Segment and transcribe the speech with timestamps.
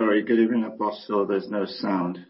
[0.00, 1.26] Sorry, good evening, Apostle.
[1.26, 2.24] There's no sound.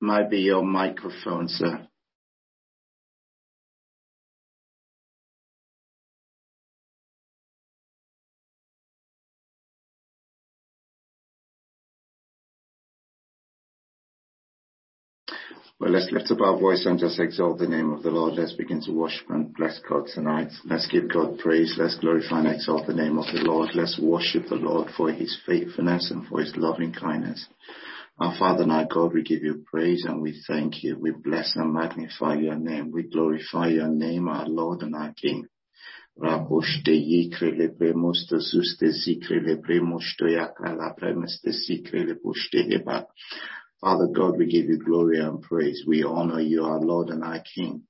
[0.00, 1.86] Might be your microphone, sir.
[15.80, 18.34] Well, let's lift up our voice and just exalt the name of the Lord.
[18.34, 20.52] Let's begin to worship and bless God tonight.
[20.66, 21.74] Let's give God praise.
[21.78, 23.70] Let's glorify and exalt the name of the Lord.
[23.74, 27.46] Let's worship the Lord for his faithfulness and for his loving kindness.
[28.18, 30.98] Our Father and our God, we give you praise and we thank you.
[30.98, 32.90] We bless and magnify your name.
[32.92, 35.46] We glorify your name, our Lord and our King.
[43.80, 45.84] Father God, we give you glory and praise.
[45.86, 47.84] We honor you, our Lord and our King.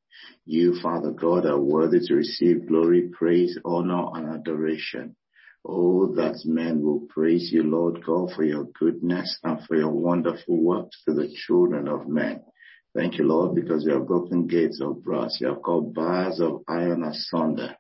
[0.47, 5.17] You, Father God, are worthy to receive glory, praise, honor, and adoration.
[5.65, 10.63] Oh, that men will praise you, Lord God, for your goodness and for your wonderful
[10.63, 12.43] works to the children of men.
[12.95, 15.39] Thank you, Lord, because you have broken gates of brass.
[15.41, 17.77] You have cut bars of iron asunder.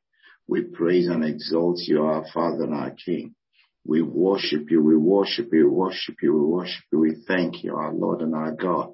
[0.48, 3.34] We praise and exalt you, our Father and our King.
[3.84, 6.98] We worship you, we worship you, we worship you, we worship you.
[6.98, 8.92] We thank you, our Lord and our God.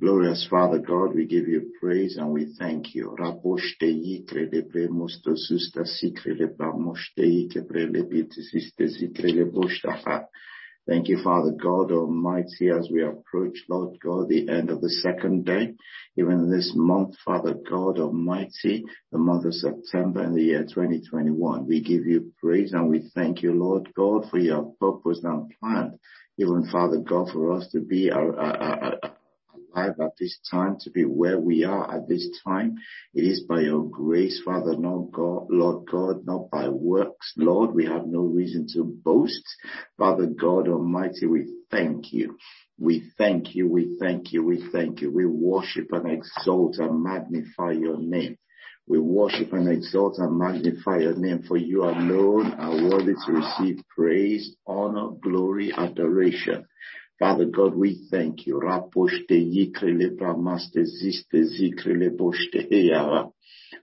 [0.00, 3.14] Glorious Father God, we give you praise and we thank you.
[10.88, 15.44] Thank you, Father God Almighty, as we approach, Lord God, the end of the second
[15.44, 15.74] day,
[16.16, 21.68] even this month, Father God Almighty, the month of September in the year 2021.
[21.68, 26.00] We give you praise and we thank you, Lord God, for your purpose and plan,
[26.38, 29.12] even Father God, for us to be a, a, a,
[29.76, 32.76] at this time, to be where we are at this time.
[33.14, 37.32] It is by your grace, Father, not God, Lord God, not by works.
[37.36, 39.44] Lord, we have no reason to boast.
[39.98, 42.36] Father God Almighty, we thank you.
[42.78, 45.12] We thank you, we thank you, we thank you.
[45.12, 48.38] We worship and exalt and magnify your name.
[48.88, 53.84] We worship and exalt and magnify your name for you alone are worthy to receive
[53.94, 56.66] praise, honor, glory, adoration.
[57.22, 58.58] Father God, we thank you.
[58.58, 63.30] Rapoște ikrele pramaste ziste zikrele boște heiara.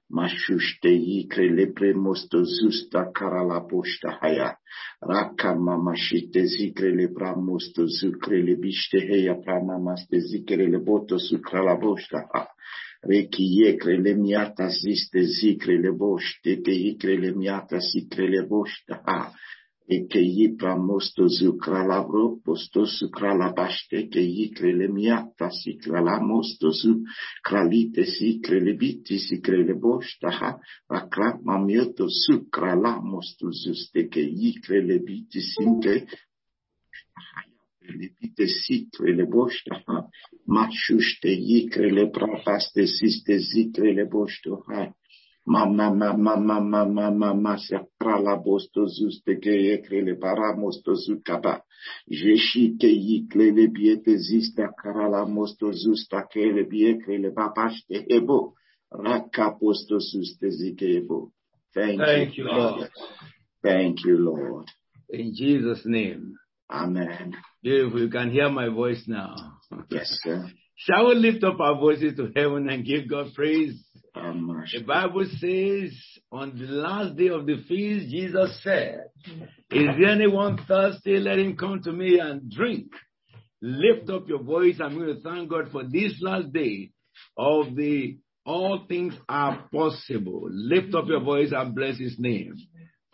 [0.07, 4.59] Mashuște ikrele premosto zusta karala poșta haya.
[4.99, 12.47] Raka mamashite zikrele pramosto zukrele biște heia pramamaste zikrele boto sukrala boșta ha.
[13.01, 19.33] Reki ikrele miata ziste zikrele boște te ikrele miata sikrele boșta ha
[19.89, 26.83] Ekei pramostos ukralavro, postos ukralabaste, kei krelemiata, si kralamostos,
[27.41, 30.51] kralite, si krelebiti, si krelebostaha,
[30.99, 32.21] akramamiotos,
[32.53, 35.97] kralamostos, te kei krelebiti, si kre,
[37.81, 40.05] krelebite, si krelebostaha,
[40.45, 44.91] machuste, i kreleprapaste, si te si krelebostaha,
[45.49, 47.57] Mama, mama, mama, mama, mama,
[47.99, 51.61] prala bosto zuste ke ekrele para mosto zukaba.
[52.07, 58.53] Jeshi ke yiklele biete zista karala mosto zusta kele biekrele babaste ebo.
[58.91, 61.31] Raka posto zuste zike ebo.
[61.73, 62.91] Thank, Thank you, you, Lord.
[63.63, 64.67] Thank you, Lord.
[65.09, 66.35] In Jesus' name.
[66.69, 67.33] Amen.
[67.63, 68.01] Beautiful.
[68.01, 69.33] You can hear my voice now.
[69.89, 70.47] Yes, sir.
[70.75, 73.83] Shall we lift up our voices to heaven and give God praise?
[74.15, 75.93] Um, The Bible says
[76.31, 79.05] on the last day of the feast, Jesus said,
[79.71, 81.17] Is there anyone thirsty?
[81.17, 82.87] Let him come to me and drink.
[83.61, 84.77] Lift up your voice.
[84.81, 86.91] I'm going to thank God for this last day
[87.37, 90.47] of the all things are possible.
[90.49, 92.55] Lift up your voice and bless his name.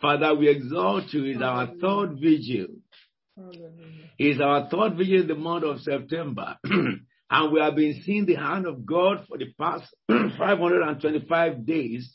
[0.00, 1.24] Father, we exalt you.
[1.24, 2.68] It's our third vigil.
[4.18, 6.56] It's our third vigil in the month of September.
[7.30, 12.14] and we have been seeing the hand of God for the past 525 days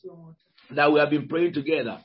[0.75, 1.99] that we have been praying together.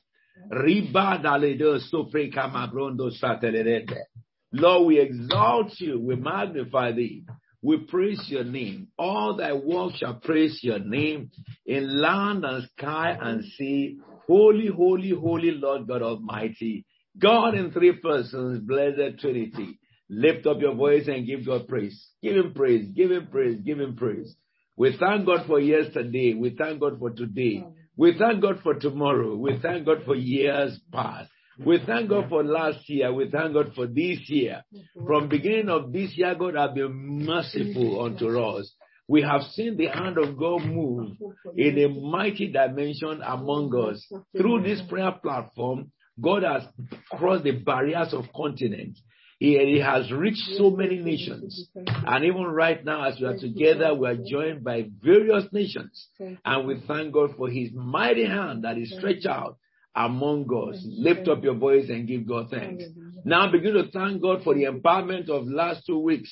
[4.53, 7.25] Lord, we exalt you, we magnify thee,
[7.63, 8.89] we praise your name.
[8.99, 11.31] All thy works shall praise your name
[11.65, 13.99] in land and sky and sea.
[14.29, 16.85] Holy, holy, holy Lord God Almighty.
[17.19, 19.79] God in three persons, blessed Trinity.
[20.09, 22.09] Lift up your voice and give God praise.
[22.23, 24.35] Give him praise, give him praise, give him praise.
[24.77, 26.35] We thank God for yesterday.
[26.35, 27.65] We thank God for today.
[27.97, 29.35] We thank God for tomorrow.
[29.37, 31.31] We thank God for years past.
[31.65, 33.13] We thank God for last year.
[33.13, 34.63] We thank God for this year.
[35.07, 38.75] From beginning of this year, God has been merciful unto us.
[39.09, 41.13] We have seen the hand of God move
[41.57, 44.07] in a mighty dimension among us.
[44.37, 46.65] Through this prayer platform, God has
[47.11, 49.01] crossed the barriers of continents.
[49.39, 51.69] He, he, has reached so many nations.
[51.75, 56.09] And even right now, as we are together, we are joined by various nations.
[56.45, 59.59] And we thank God for his mighty hand that is stretched out
[59.95, 60.83] among us.
[60.87, 62.85] Lift up your voice and give God thanks.
[63.25, 66.31] Now begin to thank God for the empowerment of last two weeks.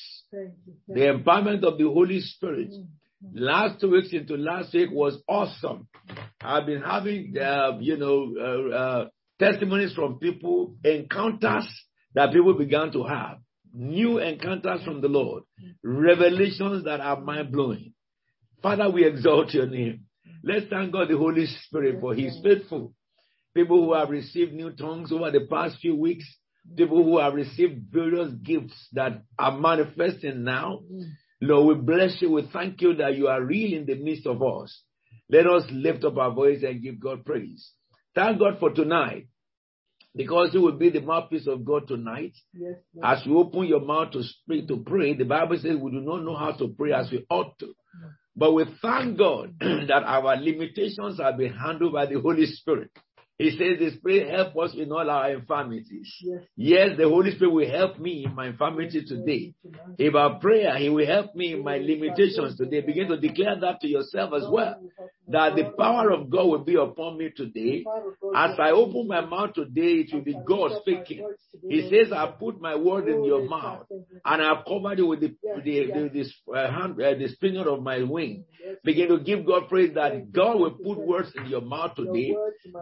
[0.89, 2.73] The empowerment of the Holy Spirit.
[3.33, 5.89] Last two weeks into last week was awesome.
[6.41, 9.09] I've been having, uh, you know, uh, uh,
[9.39, 11.67] testimonies from people, encounters
[12.15, 13.39] that people began to have,
[13.73, 15.43] new encounters from the Lord,
[15.83, 17.93] revelations that are mind blowing.
[18.63, 20.05] Father, we exalt your name.
[20.43, 22.95] Let's thank God, the Holy Spirit, for He's faithful.
[23.55, 26.25] People who have received new tongues over the past few weeks,
[26.77, 30.81] people who have received various gifts that are manifesting now.
[31.41, 32.33] Lord, we bless you.
[32.33, 34.83] We thank you that you are real in the midst of us.
[35.29, 37.71] Let us lift up our voice and give God praise.
[38.15, 39.27] Thank God for tonight
[40.15, 42.35] because you will be the mouthpiece of God tonight.
[42.53, 46.01] Yes, as you open your mouth to speak, to pray, the Bible says we do
[46.01, 47.67] not know how to pray as we ought to.
[47.67, 48.11] Mm.
[48.37, 52.91] But we thank God that our limitations have been handled by the Holy Spirit.
[53.37, 56.15] He says the Spirit help us in all our infirmities.
[56.23, 56.41] Yes.
[56.57, 59.55] yes, the Holy Spirit will help me in my infirmity today.
[59.99, 62.81] If I pray, He will help me in my limitations today.
[62.83, 64.77] Begin to declare that to yourself as well.
[65.27, 67.85] That the power of God will be upon me today.
[68.37, 71.27] As I open my mouth today, it will be God speaking.
[71.69, 73.87] He says, I put my word in your mouth
[74.25, 75.35] and I've covered you with the,
[75.65, 78.45] the, the, the, uh, hand, uh, the springer of my wing.
[78.83, 82.35] Begin to give God praise that God will put words in your mouth today.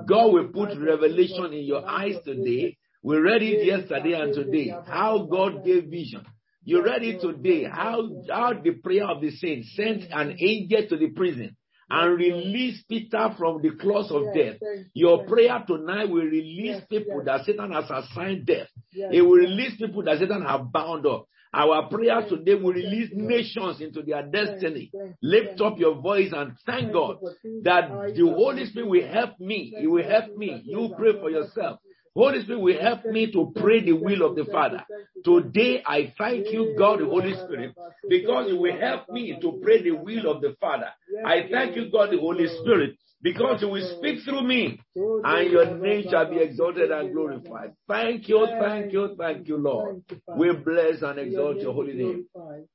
[0.07, 2.77] God will put revelation in your eyes today.
[3.03, 4.73] We read it yesterday and today.
[4.87, 6.25] How God gave vision.
[6.65, 7.65] You read it today.
[7.65, 11.57] How, how the prayer of the saints sent an angel to the prison
[11.91, 14.57] and release Peter from the claws of death.
[14.95, 18.69] Your prayer tonight will release people that Satan has assigned death.
[19.13, 21.27] It will release people that Satan have bound up.
[21.55, 24.91] Our prayer today will release nations into their destiny.
[25.21, 27.19] Lift up your voice and thank God
[27.65, 29.75] that the Holy Spirit will help me.
[29.79, 30.63] He will help me.
[30.65, 31.81] You pray for yourself.
[32.15, 34.85] Holy Spirit will help me to pray the will of the Father.
[35.25, 37.75] Today I thank you, God, the Holy Spirit,
[38.09, 40.89] because you will help me to pray the will of the Father.
[41.25, 44.79] I thank you, God, the Holy Spirit, because you will speak through me
[45.25, 47.73] and your name shall be exalted and glorified.
[47.89, 50.03] Thank you, thank you, thank you, Lord.
[50.37, 52.27] We bless and exalt your holy name.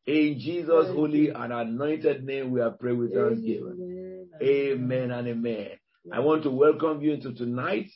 [0.08, 4.24] In Jesus' holy and anointed name, we are with thanksgiving.
[4.42, 5.70] Amen and amen.
[6.12, 7.90] I want to welcome you to tonight.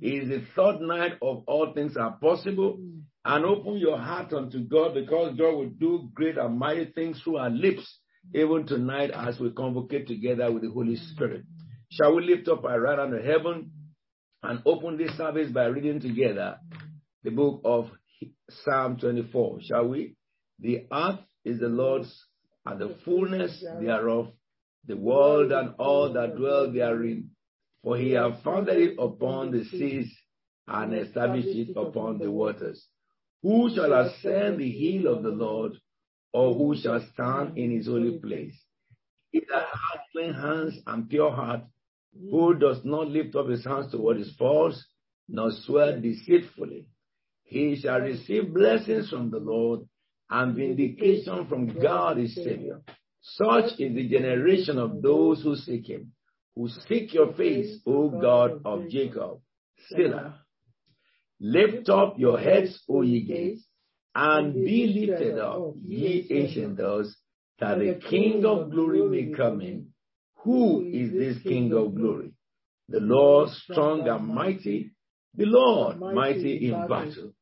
[0.00, 2.78] It is the third night of all things are possible.
[3.24, 7.36] And open your heart unto God because God will do great and mighty things through
[7.36, 7.98] our lips,
[8.34, 11.44] even tonight as we convocate together with the Holy Spirit.
[11.90, 13.70] Shall we lift up our right hand to heaven
[14.42, 16.58] and open this service by reading together
[17.22, 17.90] the book of
[18.64, 19.58] Psalm 24?
[19.62, 20.16] Shall we?
[20.60, 22.24] The earth is the Lord's
[22.64, 24.28] and the fullness thereof,
[24.86, 27.30] the world and all that dwell therein.
[27.82, 30.12] For he hath founded it upon the seas
[30.66, 32.86] and established it upon the waters.
[33.42, 35.72] Who shall ascend the hill of the Lord,
[36.32, 38.54] or who shall stand in his holy place?
[39.30, 41.62] He that hath clean hands and pure heart,
[42.30, 44.84] who does not lift up his hands to what is false,
[45.28, 46.86] nor swear deceitfully.
[47.44, 49.80] He shall receive blessings from the Lord
[50.30, 52.82] and vindication from God his Savior.
[53.20, 56.12] Such is the generation of those who seek him,
[56.58, 59.38] who seek your face, O God of Jacob.
[59.90, 60.40] Selah.
[61.38, 63.64] Lift up your heads, O ye gates,
[64.12, 67.16] and be lifted up, ye ancient doors,
[67.60, 69.90] that the King of glory may come in.
[70.42, 72.32] Who is this King of glory?
[72.88, 74.90] The Lord strong and mighty,
[75.36, 77.34] the Lord mighty in battle.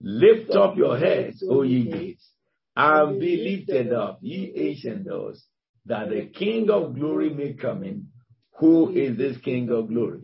[0.00, 2.28] Lift up your heads, O ye gates,
[2.74, 5.44] and be lifted up, ye ancient doors,
[5.86, 8.08] that the King of glory may come in.
[8.58, 10.22] Who is this King of glory?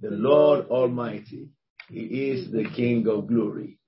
[0.00, 1.48] The Lord Almighty.
[1.90, 3.78] He is the King of glory.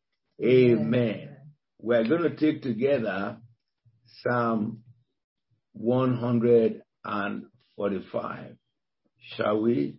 [0.43, 1.37] Amen.
[1.81, 3.39] We're going to take together
[4.23, 4.83] Psalm
[5.73, 7.45] 100 and
[7.77, 8.57] 45.
[9.37, 9.99] Shall we?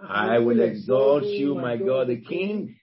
[0.00, 2.76] I will exalt you, my God the King.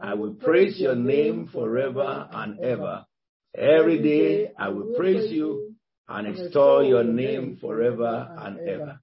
[0.00, 3.04] I will praise your name forever and ever.
[3.56, 5.74] Every day I will praise you
[6.08, 9.00] and extol your name forever and ever.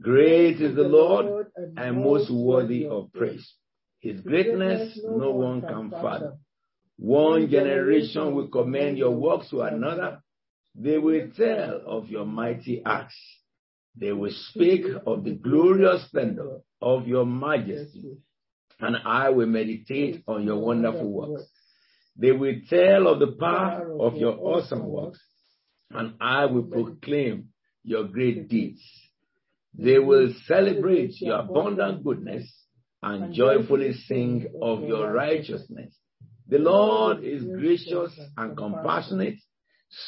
[0.00, 3.54] Great is the Lord and most worthy of praise.
[4.00, 6.38] His greatness no one can fathom.
[6.98, 10.20] One generation will commend your works to another
[10.78, 13.16] They will tell of your mighty acts.
[13.98, 18.18] They will speak of the glorious splendor of your majesty.
[18.78, 21.44] And I will meditate on your wonderful works.
[22.14, 25.18] They will tell of the power of your awesome works.
[25.90, 27.48] And I will proclaim
[27.82, 28.82] your great deeds.
[29.78, 32.50] They will celebrate your abundant goodness
[33.02, 35.94] and joyfully sing of your righteousness.
[36.48, 39.36] The Lord is gracious and compassionate,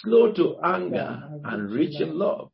[0.03, 2.51] slow to anger and rich in love.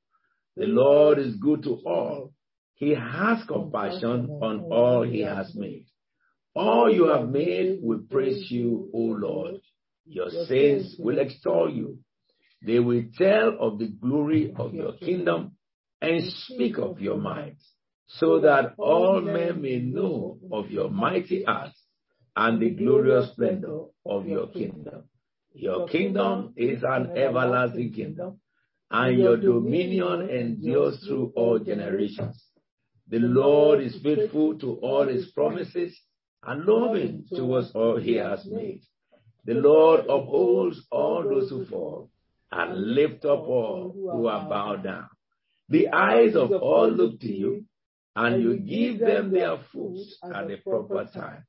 [0.57, 2.33] The Lord is good to all.
[2.75, 5.87] He has compassion on all he has made.
[6.55, 9.61] All you have made will praise you, O Lord.
[10.07, 11.99] Your saints will extol you.
[12.63, 15.57] They will tell of the glory of your kingdom
[16.05, 17.57] and speak of your might,
[18.07, 21.81] so that all men may know of your mighty acts
[22.37, 25.05] and the glorious splendor of your kingdom.
[25.55, 28.41] Your kingdom is an everlasting kingdom,
[28.91, 32.45] and your dominion endures through all generations.
[33.09, 35.99] The Lord is faithful to all his promises
[36.43, 38.83] and loving towards all he has made.
[39.45, 42.11] The Lord upholds all those who fall
[42.51, 45.09] and lift up all who are bowed down.
[45.69, 47.65] The eyes of all look to you,
[48.17, 51.45] and you give them their food at the proper time.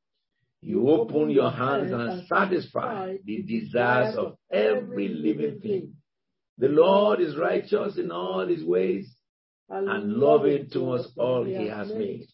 [0.61, 5.93] You open your hands and satisfy the desires of every living thing.
[6.57, 9.07] The Lord is righteous in all his ways
[9.69, 12.27] and loving towards all he has made.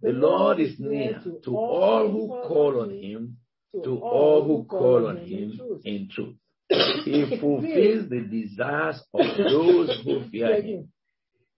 [0.00, 3.38] The Lord is near to all who call on him,
[3.82, 6.36] to all who call on him in truth.
[7.04, 10.88] He fulfills the desires of those who fear him.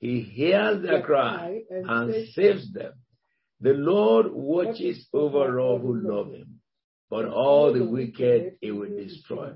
[0.01, 2.93] He hears their cry and saves them.
[3.61, 6.61] The Lord watches over all who love him,
[7.11, 9.53] but all the wicked he will destroy.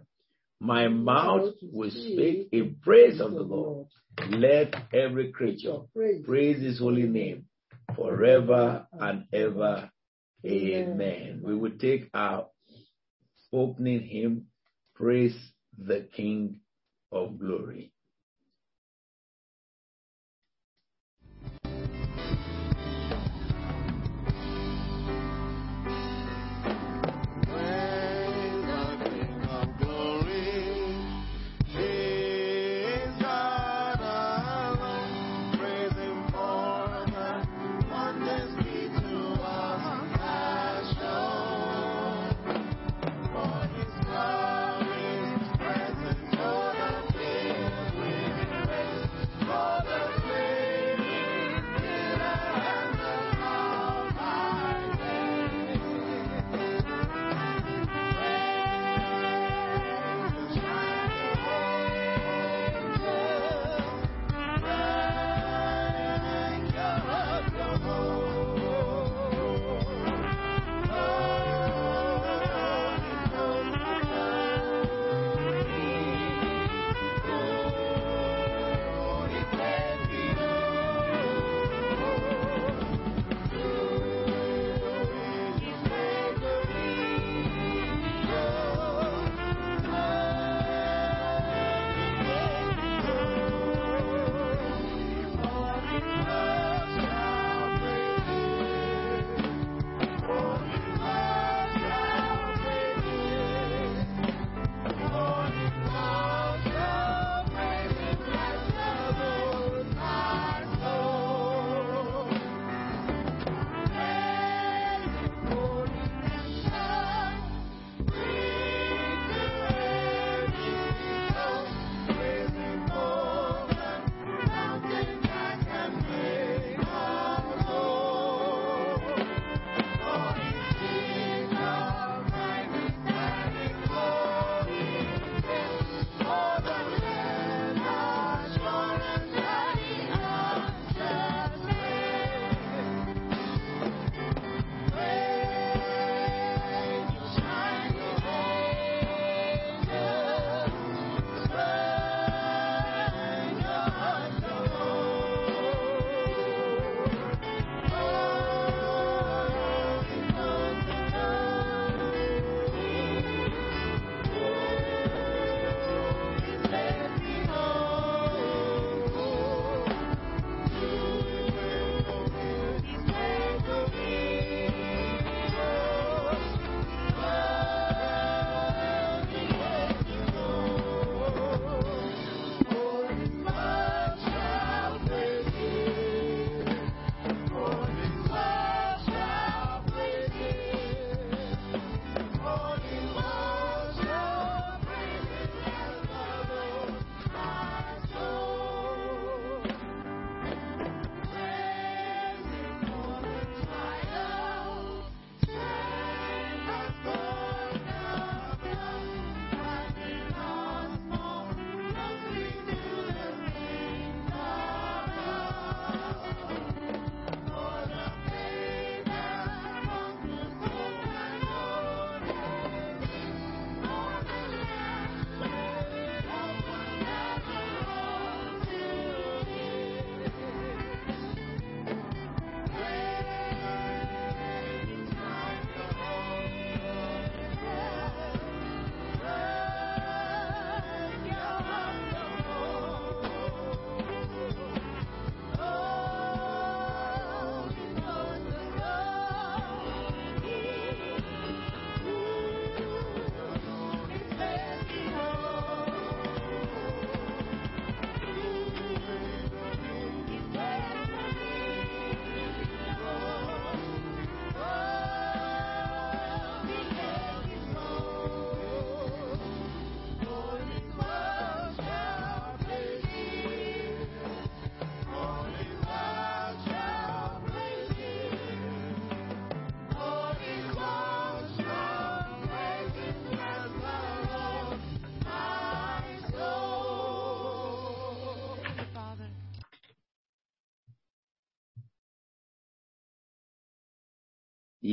[0.59, 3.87] My mouth will speak in praise of the Lord.
[4.31, 5.79] Let every creature
[6.25, 7.47] praise his holy name
[7.97, 9.91] forever and ever.
[10.45, 11.41] Amen.
[11.45, 12.49] We will take our
[13.53, 14.47] opening hymn,
[14.95, 15.37] Praise
[15.79, 16.61] the King
[17.11, 17.93] of Glory.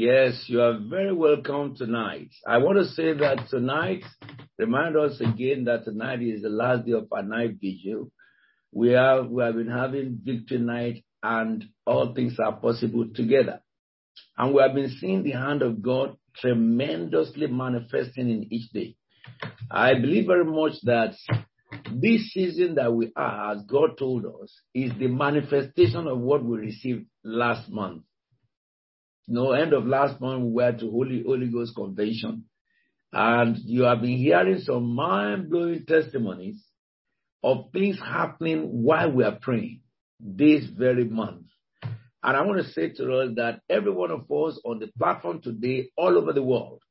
[0.02, 2.30] Yes, you are very welcome tonight.
[2.48, 4.06] I want to say that tonight,
[4.58, 8.10] remind us again that tonight is the last day of our night vigil.
[8.72, 13.60] We have, we have been having victory night and all things are possible together.
[14.38, 18.96] And we have been seeing the hand of God tremendously manifesting in each day.
[19.70, 21.16] I believe very much that
[21.92, 26.58] this season that we are, as God told us, is the manifestation of what we
[26.58, 28.04] received last month.
[29.30, 32.46] You know, end of last month, we went to Holy, Holy Ghost Convention.
[33.14, 36.60] And you have been hearing some mind blowing testimonies
[37.44, 39.82] of things happening while we are praying
[40.20, 41.46] this very month.
[42.24, 45.42] And I want to say to us that every one of us on the platform
[45.42, 46.82] today, all over the world,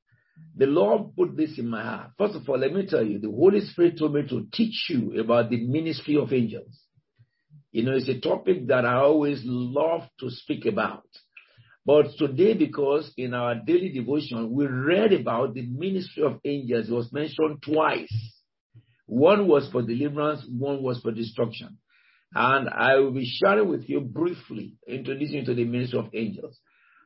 [0.57, 2.11] the Lord put this in my heart.
[2.17, 5.21] First of all, let me tell you, the Holy Spirit told me to teach you
[5.21, 6.79] about the ministry of angels.
[7.73, 11.03] You know, it's a topic that I always love to speak about.
[11.89, 16.93] But today, because in our daily devotion, we read about the ministry of angels, it
[16.93, 18.13] was mentioned twice.
[19.07, 21.79] One was for deliverance, one was for destruction.
[22.35, 26.59] And I will be sharing with you briefly, introducing you to the ministry of angels.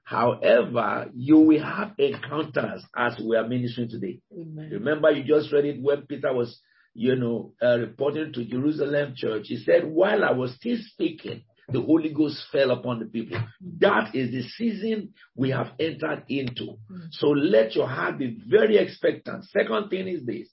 [0.03, 4.19] However, you will have encounters as we are ministering today.
[4.37, 4.69] Amen.
[4.73, 6.61] Remember, you just read it when Peter was,
[6.93, 9.45] you know, uh, reporting to Jerusalem church.
[9.45, 13.39] He said, while I was still speaking, the Holy Ghost fell upon the people.
[13.81, 16.79] That is the season we have entered into.
[17.13, 19.45] So let your heart be very expectant.
[19.47, 20.49] Second thing is this.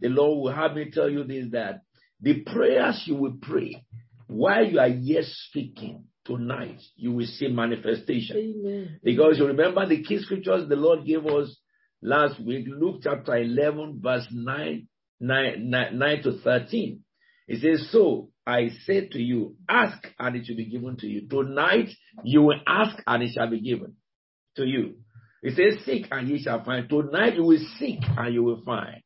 [0.00, 1.82] The Lord will have me tell you this that
[2.20, 3.84] the prayers you will pray
[4.26, 8.36] while you are yet speaking tonight, you will see manifestation.
[8.36, 9.00] Amen.
[9.02, 11.56] Because you remember the key scriptures the Lord gave us
[12.02, 14.88] last week, Luke chapter 11, verse 9,
[15.20, 17.00] 9, 9, 9 to 13.
[17.48, 21.28] It says, So I say to you, ask and it shall be given to you.
[21.28, 21.88] Tonight
[22.24, 23.94] you will ask and it shall be given
[24.56, 24.96] to you.
[25.42, 26.88] He says, seek and ye shall find.
[26.88, 29.02] Tonight you will seek and you will find.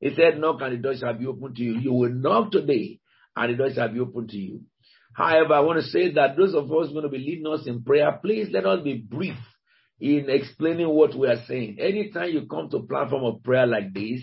[0.00, 1.78] He said, knock and the door shall be open to you.
[1.78, 2.98] You will knock today
[3.36, 4.62] and the door shall be open to you.
[5.14, 7.84] However, I want to say that those of us going to be leading us in
[7.84, 9.36] prayer, please let us be brief
[10.00, 11.78] in explaining what we are saying.
[11.80, 14.20] Anytime you come to a platform of prayer like this,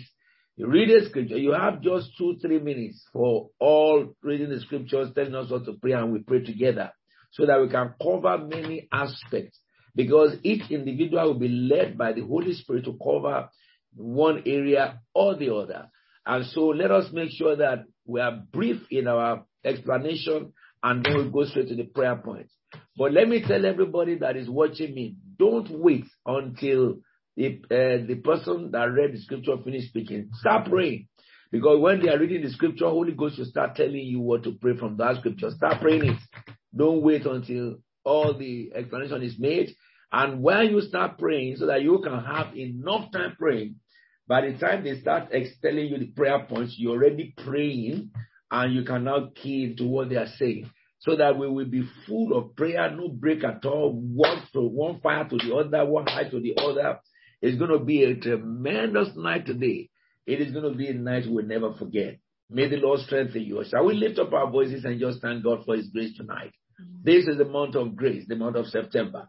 [0.56, 5.10] you read the scripture, you have just two, three minutes for all reading the scriptures,
[5.14, 6.92] telling us what to pray, and we pray together
[7.32, 9.58] so that we can cover many aspects.
[9.94, 13.48] Because each individual will be led by the Holy Spirit to cover
[13.94, 15.88] one area or the other.
[16.24, 21.16] And so let us make sure that we are brief in our explanation and then
[21.16, 22.48] we go straight to the prayer point.
[22.96, 26.96] But let me tell everybody that is watching me, don't wait until
[27.36, 30.30] the, uh, the person that read the scripture finished speaking.
[30.34, 31.08] Start praying.
[31.52, 34.52] Because when they are reading the scripture, Holy Ghost will start telling you what to
[34.52, 35.50] pray from that scripture.
[35.50, 36.18] Start praying it.
[36.76, 39.74] Don't wait until all the explanation is made.
[40.12, 43.76] And when you start praying, so that you can have enough time praying,
[44.28, 45.30] by the time they start
[45.62, 48.10] telling you the prayer points, you're already praying
[48.50, 50.70] and you can now key into what they are saying.
[51.00, 55.00] So that we will be full of prayer, no break at all, one from one
[55.00, 56.98] fire to the other, one high to the other,
[57.46, 59.88] it's going to be a tremendous night today.
[60.26, 62.18] It is going to be a night we'll never forget.
[62.50, 63.62] May the Lord strengthen you.
[63.68, 66.52] Shall we lift up our voices and just thank God for His grace tonight?
[67.04, 69.28] This is the month of grace, the month of September.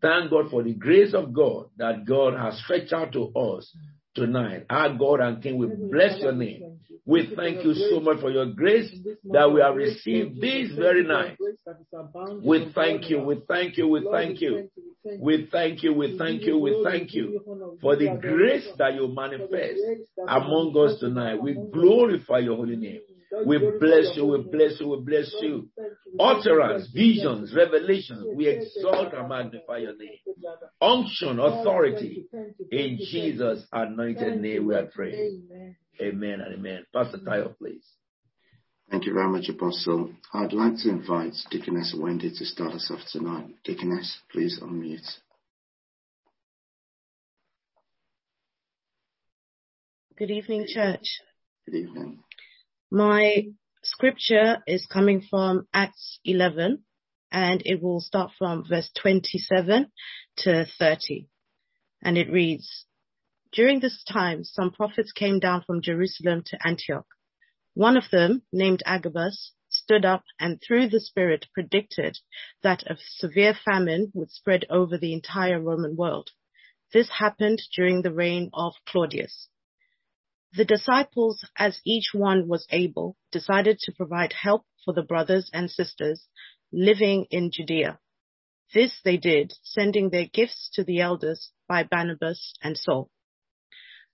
[0.00, 3.70] Thank God for the grace of God that God has stretched out to us
[4.14, 4.64] tonight.
[4.70, 6.78] Our God and King, we bless your name.
[7.04, 8.90] We thank you so much for your grace
[9.32, 11.36] that we have received this very night.
[12.42, 14.70] We thank you, we thank you, we thank you.
[15.18, 17.40] We thank you, we thank you, we thank you
[17.80, 19.80] for the grace that you manifest
[20.28, 21.40] among us tonight.
[21.42, 23.00] We glorify your holy name.
[23.46, 25.68] We bless you, we bless you, we bless you.
[26.18, 30.18] Utterance, visions, revelations, we exalt and magnify your name.
[30.82, 32.26] Unction, authority,
[32.70, 35.48] in Jesus' anointed name we are praying.
[36.00, 36.84] Amen and amen.
[36.92, 37.84] Pastor Tayo, please.
[38.90, 40.10] Thank you very much, Apostle.
[40.34, 43.46] I'd like to invite Deaconess Wendy to start us off tonight.
[43.62, 45.06] Deaconess, please unmute.
[50.18, 51.20] Good evening, church.
[51.66, 52.24] Good evening.
[52.90, 53.44] My
[53.84, 56.82] scripture is coming from Acts 11
[57.30, 59.86] and it will start from verse 27
[60.38, 61.28] to 30.
[62.02, 62.86] And it reads,
[63.52, 67.06] During this time, some prophets came down from Jerusalem to Antioch.
[67.74, 72.18] One of them, named Agabus, stood up and through the Spirit predicted
[72.62, 76.30] that a severe famine would spread over the entire Roman world.
[76.92, 79.48] This happened during the reign of Claudius.
[80.52, 85.70] The disciples, as each one was able, decided to provide help for the brothers and
[85.70, 86.26] sisters
[86.72, 88.00] living in Judea.
[88.74, 93.10] This they did, sending their gifts to the elders by Barnabas and Saul.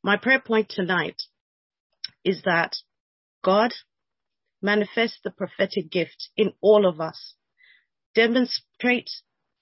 [0.03, 1.23] My prayer point tonight
[2.23, 2.77] is that
[3.47, 3.73] God
[4.61, 7.37] manifest the prophetic gift in all of us.
[8.13, 9.09] Demonstrate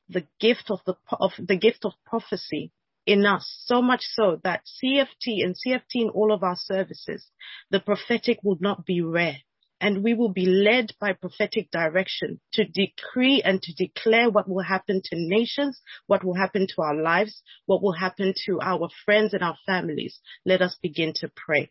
[0.09, 2.73] the gift of the, of the gift of prophecy
[3.05, 7.27] in us, so much so that CFT and CFT in all of our services,
[7.71, 9.37] the prophetic will not be rare
[9.83, 14.63] and we will be led by prophetic direction to decree and to declare what will
[14.63, 19.35] happen to nations, what will happen to our lives, what will happen to our friends
[19.35, 20.21] and our families.
[20.47, 21.71] Let us begin to pray.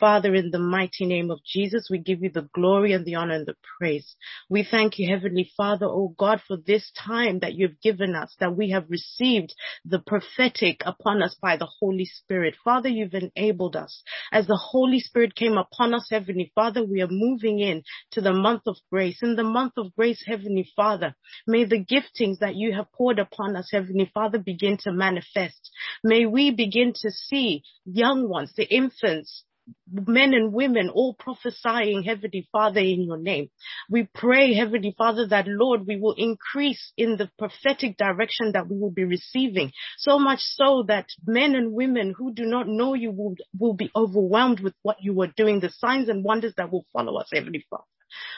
[0.00, 3.36] Father, in the mighty name of Jesus, we give you the glory and the honor
[3.36, 4.16] and the praise.
[4.50, 8.56] We thank you, Heavenly Father, oh God, for this time that you've given us, that
[8.56, 12.56] we have received the prophetic upon us by the Holy Spirit.
[12.64, 14.02] Father, you've enabled us.
[14.32, 18.32] As the Holy Spirit came upon us, Heavenly Father, we are moving in to the
[18.32, 19.22] month of grace.
[19.22, 21.14] In the month of grace, Heavenly Father,
[21.46, 25.70] may the giftings that you have poured upon us, Heavenly Father, begin to manifest.
[26.02, 29.44] May we begin to see young ones, the infants,
[29.90, 33.50] men and women all prophesying, Heavenly Father, in your name.
[33.88, 38.78] We pray, Heavenly Father, that Lord, we will increase in the prophetic direction that we
[38.78, 39.72] will be receiving.
[39.98, 43.90] So much so that men and women who do not know you will, will be
[43.94, 47.64] overwhelmed with what you are doing, the signs and wonders that will follow us, Heavenly
[47.70, 47.84] Father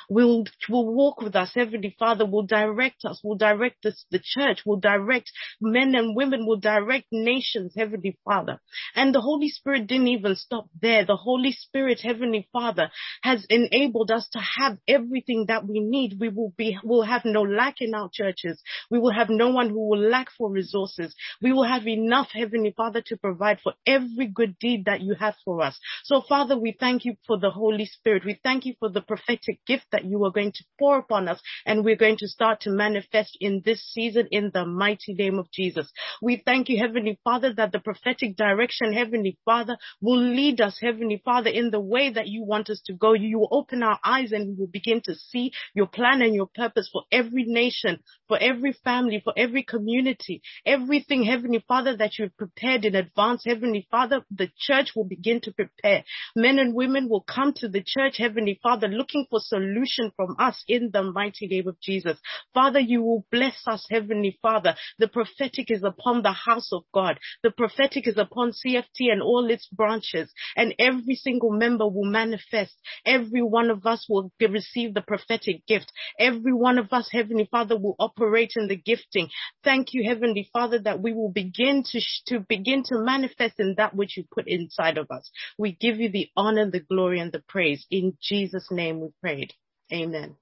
[0.08, 1.52] will, will walk with us.
[1.54, 6.46] Heavenly Father will direct us, will direct us, the church, will direct men and women,
[6.46, 8.60] will direct nations, Heavenly Father.
[8.94, 11.04] And the Holy Spirit didn't even stop there.
[11.04, 12.90] The Holy Spirit, Heavenly Father,
[13.22, 16.18] has enabled us to have everything that we need.
[16.20, 18.60] We will be, will have no lack in our churches.
[18.90, 21.14] We will have no one who will lack for resources.
[21.42, 25.34] We will have enough, Heavenly Father, to provide for every good deed that you have
[25.44, 25.78] for us.
[26.04, 28.24] So Father, we thank you for the Holy Spirit.
[28.24, 31.40] We thank you for the prophetic gift that you are going to pour upon us
[31.64, 35.50] and we're going to start to manifest in this season in the mighty name of
[35.50, 35.90] Jesus.
[36.22, 41.20] We thank you, Heavenly Father, that the prophetic direction, Heavenly Father, will lead us, Heavenly
[41.24, 43.12] Father, in the way that you want us to go.
[43.12, 46.48] You will open our eyes and we will begin to see your plan and your
[46.54, 52.36] purpose for every nation, for every family, for every community, everything, Heavenly Father, that you've
[52.36, 56.04] prepared in advance, Heavenly Father, the church will begin to prepare.
[56.34, 60.62] Men and women will come to the church, Heavenly Father, looking for solution from us
[60.68, 62.18] in the mighty name of Jesus.
[62.52, 64.74] Father, you will bless us, Heavenly Father.
[64.98, 67.18] The prophetic is upon the house of God.
[67.42, 72.74] The prophetic is upon CFT and all its branches and every single member will manifest.
[73.04, 75.92] Every one of us will receive the prophetic gift.
[76.18, 79.28] Every one of us, Heavenly Father, will operate in the gifting.
[79.64, 83.94] Thank you, Heavenly Father, that we will begin to, to begin to manifest in that
[83.94, 85.30] which you put inside of us.
[85.58, 87.86] We give you the honor, the glory, and the praise.
[87.90, 89.45] In Jesus' name we prayed.
[89.92, 90.36] Amen.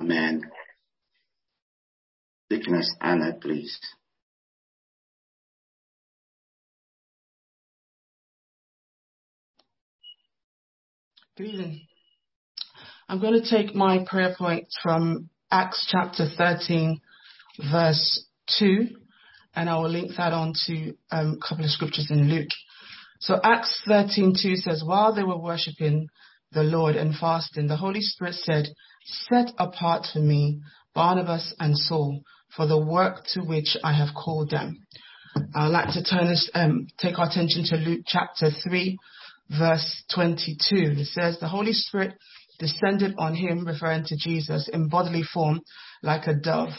[0.00, 0.50] Amen.
[2.48, 3.78] Deaconess Anna, please.
[11.36, 11.80] Good evening.
[13.08, 17.00] I'm going to take my prayer point from Acts chapter 13,
[17.70, 18.26] verse
[18.58, 18.88] 2,
[19.54, 22.48] and I will link that on to um, a couple of scriptures in Luke.
[23.20, 26.08] So Acts 13:2 says, While they were worshipping
[26.54, 28.68] the Lord and fasting, the Holy Spirit said,
[29.04, 30.60] Set apart for me
[30.94, 32.22] Barnabas and Saul
[32.56, 34.78] for the work to which I have called them.
[35.54, 38.96] I'd like to turn this, um, take our attention to Luke chapter 3,
[39.58, 41.00] verse 22.
[41.00, 42.14] It says, The Holy Spirit
[42.58, 45.60] descended on him, referring to Jesus, in bodily form
[46.02, 46.70] like a dove.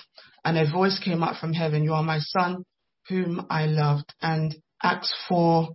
[0.46, 2.64] And a voice came out from heaven, You are my son,
[3.10, 4.14] whom I loved.
[4.22, 5.70] And Acts 4,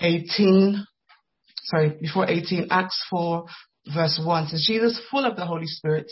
[0.00, 0.86] 18
[1.66, 3.44] sorry, before 18, Acts 4,
[3.94, 6.10] verse 1 says, Jesus, full of the Holy Spirit,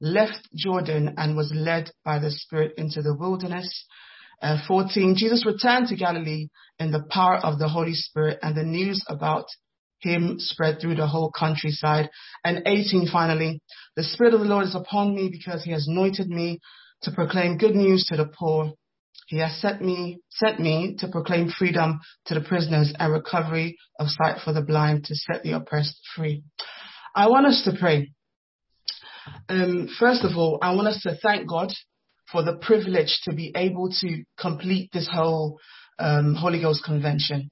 [0.00, 3.86] left Jordan and was led by the Spirit into the wilderness.
[4.42, 8.62] Uh, 14, Jesus returned to Galilee in the power of the Holy Spirit and the
[8.62, 9.44] news about
[10.00, 12.08] him spread through the whole countryside.
[12.42, 13.60] And 18, finally,
[13.96, 16.58] the Spirit of the Lord is upon me because he has anointed me
[17.02, 18.72] to proclaim good news to the poor.
[19.30, 24.08] He has sent me, sent me to proclaim freedom to the prisoners and recovery of
[24.08, 26.42] sight for the blind to set the oppressed free.
[27.14, 28.10] I want us to pray.
[29.48, 31.72] Um, first of all, I want us to thank God
[32.32, 35.58] for the privilege to be able to complete this whole
[36.00, 37.50] um, Holy Ghost convention.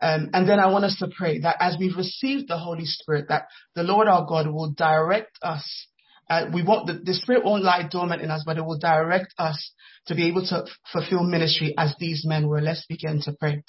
[0.00, 3.26] Um, and then I want us to pray that as we've received the Holy Spirit,
[3.28, 5.86] that the Lord our God will direct us
[6.30, 9.34] uh, we want the, the spirit won't lie dormant in us, but it will direct
[9.36, 9.72] us
[10.06, 12.60] to be able to fulfill ministry as these men were.
[12.60, 13.62] Let's begin to pray.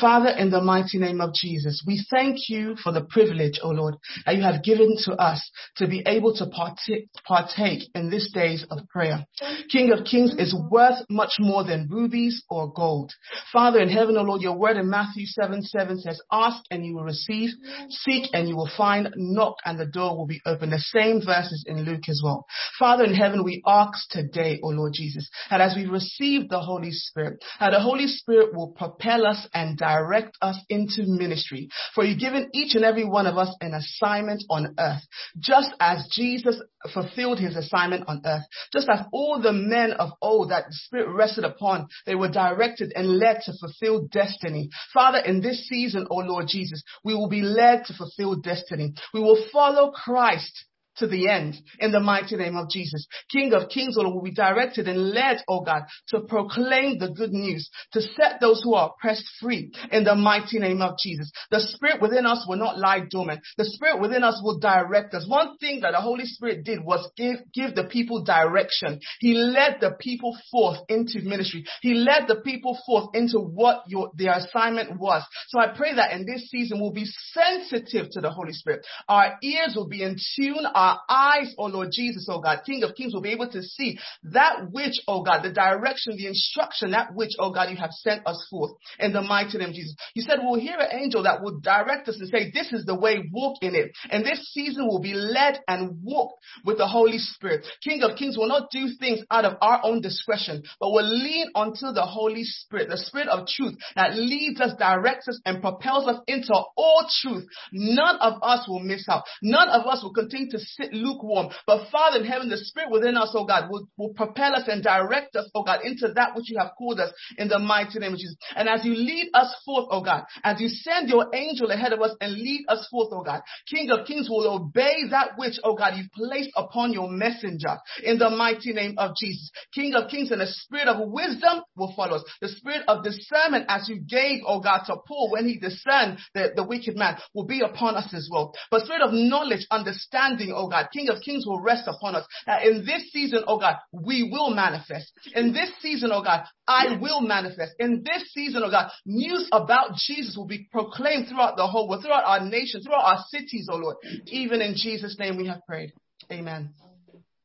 [0.00, 3.72] Father, in the mighty name of Jesus, we thank you for the privilege, O oh
[3.72, 3.94] Lord,
[4.26, 8.64] that you have given to us to be able to partake, partake in these days
[8.70, 9.24] of prayer.
[9.70, 13.12] King of Kings is worth much more than rubies or gold.
[13.52, 16.84] Father in heaven, O oh Lord, your word in Matthew 7 7 says, Ask and
[16.84, 17.50] you will receive,
[17.88, 20.70] seek and you will find, knock and the door will be open.
[20.70, 22.46] The same verses in Luke as well.
[22.78, 26.60] Father in heaven, we ask today, O oh Lord Jesus, that as we receive the
[26.60, 31.68] Holy Spirit, how the Holy Spirit will propel us and direct us into ministry.
[31.94, 35.00] For you've given each and every one of us an assignment on earth.
[35.38, 36.60] Just as Jesus
[36.92, 38.42] fulfilled his assignment on earth,
[38.74, 42.92] just as all the men of old that the Spirit rested upon, they were directed
[42.94, 44.68] and led to fulfill destiny.
[44.92, 48.92] Father, in this season, O Lord Jesus, we will be led to fulfill destiny.
[49.14, 50.66] We will follow Christ
[50.96, 53.06] to the end in the mighty name of Jesus.
[53.30, 57.32] King of Kings, Lord, will be directed and led, oh God, to proclaim the good
[57.32, 61.30] news, to set those who are oppressed free in the mighty name of Jesus.
[61.50, 63.40] The Spirit within us will not lie dormant.
[63.56, 65.26] The Spirit within us will direct us.
[65.28, 69.00] One thing that the Holy Spirit did was give, give the people direction.
[69.20, 71.64] He led the people forth into ministry.
[71.80, 75.22] He led the people forth into what your, their assignment was.
[75.48, 78.86] So I pray that in this season we'll be sensitive to the Holy Spirit.
[79.08, 80.66] Our ears will be in tune.
[80.74, 83.62] Our our eyes, oh Lord Jesus, oh God, King of Kings, will be able to
[83.62, 87.92] see that which, oh God, the direction, the instruction, that which, oh God, you have
[87.92, 89.94] sent us forth in the mighty name of Jesus.
[90.14, 92.94] You said we'll hear an angel that will direct us and say, this is the
[92.94, 93.92] way, walk in it.
[94.10, 97.66] And this season will be led and walked with the Holy Spirit.
[97.82, 101.46] King of Kings will not do things out of our own discretion, but will lean
[101.54, 106.06] onto the Holy Spirit, the Spirit of truth that leads us, directs us, and propels
[106.06, 107.46] us into all truth.
[107.72, 109.24] None of us will miss out.
[109.42, 110.58] None of us will continue to
[110.92, 111.48] lukewarm.
[111.66, 114.82] But Father in heaven, the Spirit within us, oh God, will, will propel us and
[114.82, 118.12] direct us, oh God, into that which you have called us in the mighty name
[118.12, 118.36] of Jesus.
[118.56, 122.00] And as you lead us forth, oh God, as you send your angel ahead of
[122.00, 125.74] us and lead us forth, oh God, King of Kings will obey that which, oh
[125.74, 129.50] God, you've placed upon your messenger in the mighty name of Jesus.
[129.74, 132.24] King of Kings and the Spirit of wisdom will follow us.
[132.40, 136.52] The Spirit of discernment as you gave, oh God, to Paul when he discerned the,
[136.54, 138.54] the wicked man will be upon us as well.
[138.70, 142.26] But Spirit of knowledge, understanding, oh God, God, King of Kings will rest upon us.
[142.46, 145.12] That in this season, oh God, we will manifest.
[145.34, 147.72] In this season, oh God, I will manifest.
[147.78, 152.02] In this season, oh God, news about Jesus will be proclaimed throughout the whole world,
[152.02, 153.96] throughout our nation, throughout our cities, oh Lord.
[154.26, 155.92] Even in Jesus' name we have prayed.
[156.30, 156.74] Amen.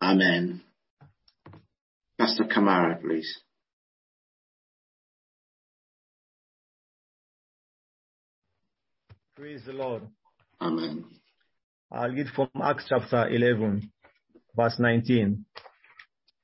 [0.01, 0.61] Amen.
[2.17, 3.39] Pastor Kamara, please.
[9.35, 10.03] Praise the Lord.
[10.59, 11.05] Amen.
[11.91, 13.91] I'll read from Acts chapter 11,
[14.55, 15.43] verse 19.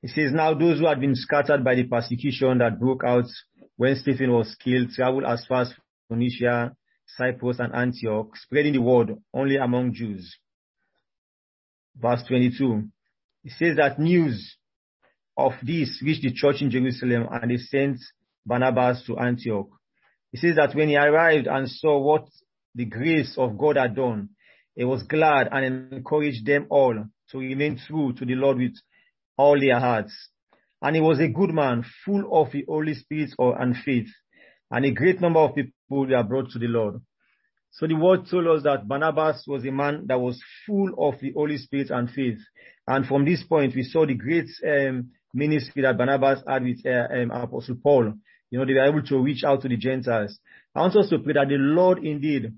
[0.02, 3.26] It says, Now those who had been scattered by the persecution that broke out
[3.76, 5.72] when Stephen was killed traveled as far as
[6.08, 6.74] Phoenicia,
[7.16, 10.36] Cyprus, and Antioch, spreading the word only among Jews.
[11.96, 12.82] Verse 22.
[13.44, 14.56] It says that news
[15.36, 17.98] of this reached the church in Jerusalem and they sent
[18.44, 19.68] Barnabas to Antioch.
[20.32, 22.26] It says that when he arrived and saw what
[22.74, 24.30] the grace of God had done,
[24.76, 26.94] he was glad and encouraged them all
[27.30, 28.74] to remain true to the Lord with
[29.36, 30.14] all their hearts.
[30.82, 34.08] And he was a good man, full of the Holy Spirit and faith.
[34.70, 37.00] And a great number of people were brought to the Lord.
[37.72, 41.32] So the word told us that Barnabas was a man that was full of the
[41.32, 42.38] Holy Spirit and faith.
[42.86, 47.12] And from this point, we saw the great um, ministry that Barnabas had with uh,
[47.12, 48.14] um, Apostle Paul.
[48.50, 50.38] You know, they were able to reach out to the Gentiles.
[50.74, 52.52] I want us to pray that the Lord indeed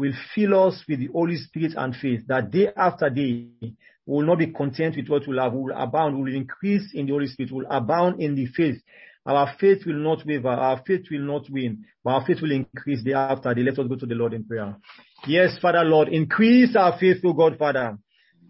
[0.00, 3.74] will fill us with the Holy Spirit and faith, that day after day we
[4.06, 7.06] will not be content with what we have, we will abound, we will increase in
[7.06, 8.80] the Holy Spirit, we will abound in the faith.
[9.26, 13.02] Our faith will not waver, our faith will not win, but our faith will increase
[13.02, 13.62] day after day.
[13.62, 14.76] Let us go to the Lord in prayer.
[15.26, 17.98] Yes, Father, Lord, increase our faith, O God, Father.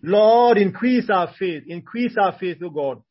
[0.02, 3.02] Lord, increase our faith, increase our faith, O God.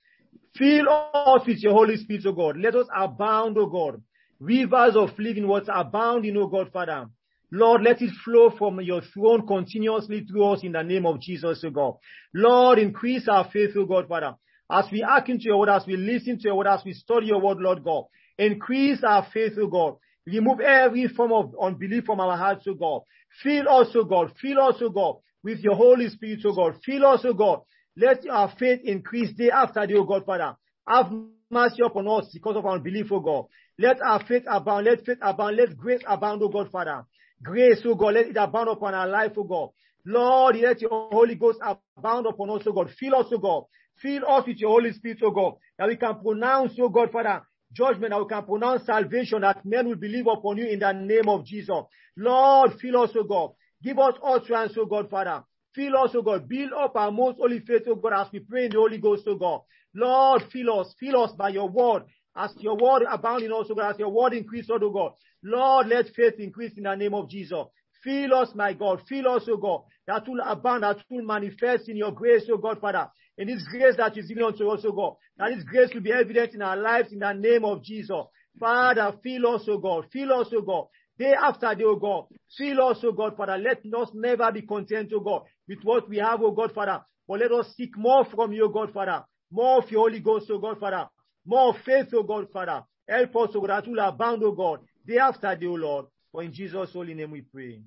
[0.57, 2.57] Fill us with your Holy Spirit, O God.
[2.57, 4.01] Let us abound, O God.
[4.39, 7.07] Rivers of living water abounding, O God, Father.
[7.51, 11.63] Lord, let it flow from your throne continuously through us in the name of Jesus,
[11.65, 11.95] O God.
[12.33, 14.35] Lord, increase our faith, O God, Father.
[14.71, 17.27] As we act into your word, as we listen to your word, as we study
[17.27, 18.03] your word, Lord God.
[18.37, 19.95] Increase our faith, O God.
[20.27, 23.01] Remove every form of unbelief from our hearts, O God.
[23.41, 24.31] Fill us, O God.
[24.39, 26.75] Fill us, O God, with your Holy Spirit, O God.
[26.85, 27.61] Fill us, O God.
[27.97, 30.55] Let our faith increase day after day, O God, Father.
[30.87, 31.11] Have
[31.49, 33.45] mercy upon us because of our unbelief, O God.
[33.79, 34.85] Let our faith abound.
[34.85, 35.57] Let faith abound.
[35.57, 37.05] Let grace abound, O God, Father.
[37.43, 39.69] Grace, oh God, let it abound upon our life, oh God.
[40.05, 42.89] Lord, let your Holy Ghost abound upon us, O God.
[42.99, 43.65] Fill us, O God.
[44.01, 47.43] Fill us with your Holy Spirit, O God, that we can pronounce, O God, Father,
[47.73, 51.27] judgment, that we can pronounce salvation, that men will believe upon you in the name
[51.27, 51.83] of Jesus.
[52.15, 53.51] Lord, fill us, O God.
[53.83, 55.43] Give us utterance, O God, Father.
[55.75, 56.47] Fill us, O God.
[56.47, 59.27] Build up our most holy faith, O God, as we pray in the Holy Ghost,
[59.27, 59.61] O God.
[59.93, 60.93] Lord, fill us.
[60.99, 62.03] Fill us by your word.
[62.35, 65.11] As your word abound in us, God, as your word increase, O God.
[65.43, 67.65] Lord, let faith increase in the name of Jesus.
[68.03, 69.01] Fill us, my God.
[69.07, 69.83] Fill us, O God.
[70.07, 73.09] That will abound, that will manifest in your grace, O God, Father.
[73.37, 75.15] In this grace that is given unto us, O God.
[75.37, 78.25] That this grace will be evident in our lives in the name of Jesus.
[78.59, 80.05] Father, fill us, O God.
[80.11, 80.85] Fill us, O God.
[81.17, 82.25] Day after day, O God.
[82.57, 83.57] Fill us, O God, Father.
[83.57, 87.01] Let us never be content, O God, with what we have, O God, Father.
[87.27, 89.23] But let us seek more from you, O God, Father.
[89.51, 91.07] More of your Holy Ghost, O God, Father.
[91.45, 92.83] More faith, O God, Father.
[93.07, 96.05] Help us, O God, that will abound, O God, day after day, O Lord.
[96.31, 97.81] For in Jesus' holy name we pray.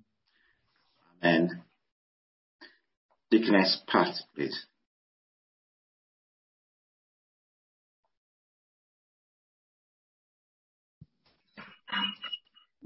[1.22, 1.62] Amen.
[3.30, 4.66] Deaconess Pat, please.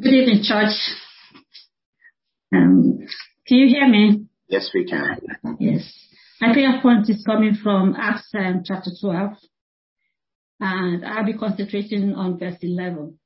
[0.01, 0.77] Good evening, church.
[2.55, 2.99] Um,
[3.47, 4.27] can you hear me?
[4.49, 5.19] Yes, we can.
[5.59, 5.91] Yes.
[6.43, 9.31] My prayer point is coming from Acts um, chapter 12,
[10.61, 13.19] and I'll be concentrating on verse 11.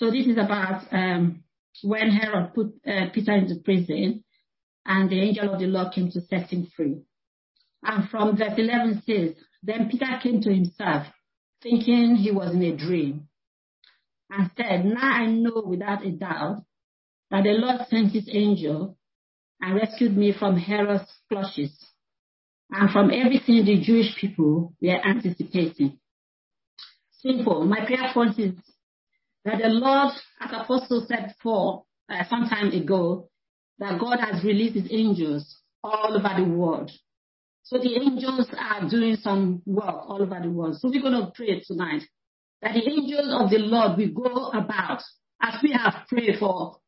[0.00, 1.44] So this is about um,
[1.82, 4.24] when Herod put uh, Peter into prison,
[4.86, 7.02] and the angel of the Lord came to set him free.
[7.82, 11.06] And from verse 11 says, Then Peter came to himself,
[11.62, 13.28] thinking he was in a dream,
[14.30, 16.62] and said, Now I know without a doubt
[17.30, 18.96] that the Lord sent his angel
[19.60, 21.76] and rescued me from Herod's clutches
[22.70, 25.98] and from everything the Jewish people were anticipating.
[27.18, 27.66] Simple.
[27.66, 28.54] My prayer point is
[29.44, 33.28] that the Lord, as Apostle said for uh, some time ago,
[33.78, 36.90] that God has released his angels all over the world.
[37.62, 40.78] So the angels are doing some work all over the world.
[40.78, 42.02] So we're going to pray tonight
[42.62, 45.02] that the angels of the Lord will go about
[45.40, 46.78] as we have prayed for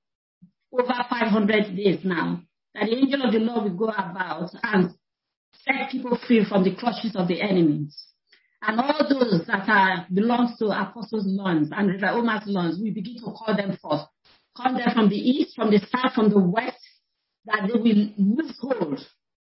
[0.73, 2.43] over 500 days now.
[2.75, 4.91] That the angel of the Lord will go about and
[5.65, 7.97] set people free from the clutches of the enemies.
[8.65, 13.17] And all those that are belongs to Apostles' Lawns and Reverend Omar's Lawns, we begin
[13.17, 14.03] to call them forth.
[14.57, 16.79] Call them from the east, from the south, from the west,
[17.47, 19.01] that they will lose hold,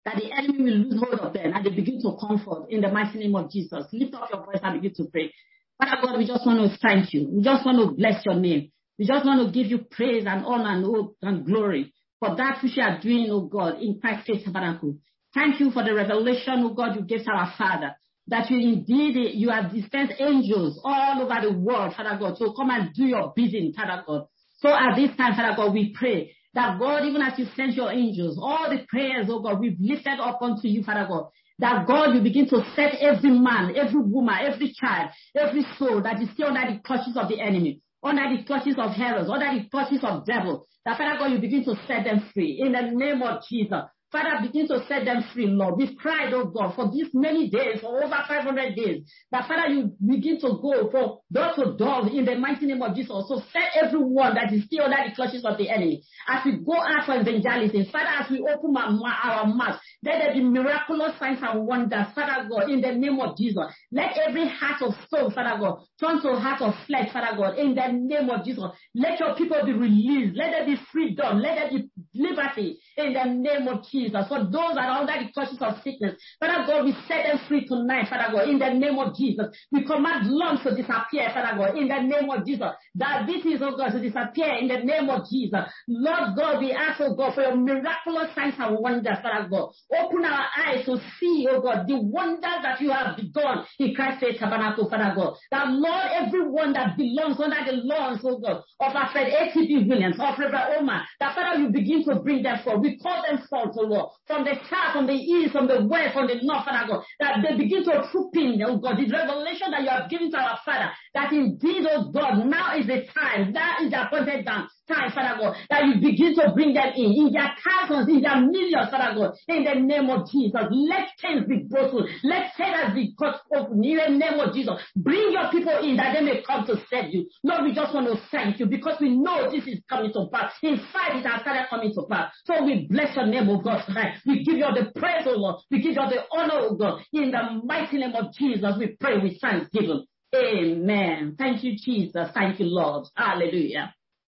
[0.06, 2.88] that the enemy will lose hold of them, and they begin to comfort in the
[2.88, 3.84] mighty name of Jesus.
[3.92, 5.30] Lift up your voice and begin to pray.
[5.78, 7.28] Father God, we just want to thank you.
[7.30, 8.70] We just want to bless your name.
[8.98, 12.62] We just want to give you praise and honor and hope and glory for that
[12.62, 14.96] which you are doing, oh God, in Christ Tabernacle.
[15.34, 17.96] Thank you for the revelation, oh God, you gave to our Father.
[18.28, 22.70] That you indeed, you have dispensed angels all over the world, Father God, to come
[22.70, 24.26] and do your bidding, Father God.
[24.60, 27.90] So at this time, Father God, we pray that God, even as you send your
[27.90, 32.14] angels, all the prayers, oh God, we've lifted up unto you, Father God, that God,
[32.14, 36.48] you begin to set every man, every woman, every child, every soul that is still
[36.48, 40.26] under the clutches of the enemy, under the clutches of Herod, under the clutches of
[40.26, 43.84] devil, that Father God, you begin to set them free in the name of Jesus.
[44.12, 45.76] Father, begin to set them free, Lord.
[45.78, 49.08] We've cried, oh God, for these many days, for over 500 days.
[49.30, 52.94] That Father, you begin to go from door to door in the mighty name of
[52.94, 53.24] Jesus.
[53.26, 56.02] So set everyone that is still under the clutches of the enemy.
[56.28, 60.34] As we go out for evangelism, Father, as we open our, our mouth, let there
[60.34, 63.64] be miraculous signs and wonders, Father God, in the name of Jesus.
[63.90, 67.74] Let every heart of stone, Father God, turn to heart of flesh, Father God, in
[67.74, 68.64] the name of Jesus.
[68.94, 70.36] Let your people be released.
[70.36, 71.38] Let there be freedom.
[71.40, 74.01] Let there be liberty in the name of Jesus.
[74.10, 77.66] For those that are under the clutches of sickness, Father God, we set them free
[77.66, 79.46] tonight, Father God, in the name of Jesus.
[79.70, 82.72] We command lungs to disappear, Father God, in the name of Jesus.
[82.96, 85.64] Diabetes, oh God, to disappear in the name of Jesus.
[85.88, 89.70] Lord God, we ask, oh God, for your miraculous signs and wonders, Father God.
[89.92, 94.38] Open our eyes to see, oh God, the wonders that you have begun in Christ's
[94.38, 95.36] tabernacle, Father God.
[95.50, 100.16] That Lord, everyone that belongs under the laws, oh God, of our friend ATB Williams,
[100.18, 102.80] of Reverend Omar, that Father, you begin to bring them forth.
[102.80, 106.14] We call them forth, oh Lord, from the south, from the east, from the west,
[106.14, 109.70] from the north, Father God, that they begin to troop in, oh God, this revelation
[109.70, 113.52] that you have given to our Father, that indeed, oh God, now is the time,
[113.52, 117.12] that is the appointed time, time, Father God, that you begin to bring them in,
[117.12, 120.60] in their thousands, in their millions, Father God, in the name of Jesus.
[120.70, 122.06] Let things be broken.
[122.24, 124.80] Let chains be cut open in the name of Jesus.
[124.96, 127.26] Bring your people in that they may come to serve you.
[127.44, 130.52] Lord, we just want to thank you because we know this is coming to pass.
[130.62, 132.32] In fact, it has started coming to pass.
[132.46, 134.18] So we bless your name, O God, tonight.
[134.26, 135.56] We give you all the praise, O Lord.
[135.70, 137.02] We give you all the honor, O God.
[137.12, 140.04] In the mighty name of Jesus, we pray with thanksgiving.
[140.34, 141.36] Amen.
[141.38, 142.28] Thank you, Jesus.
[142.34, 143.06] Thank you, Lord.
[143.16, 143.94] Hallelujah.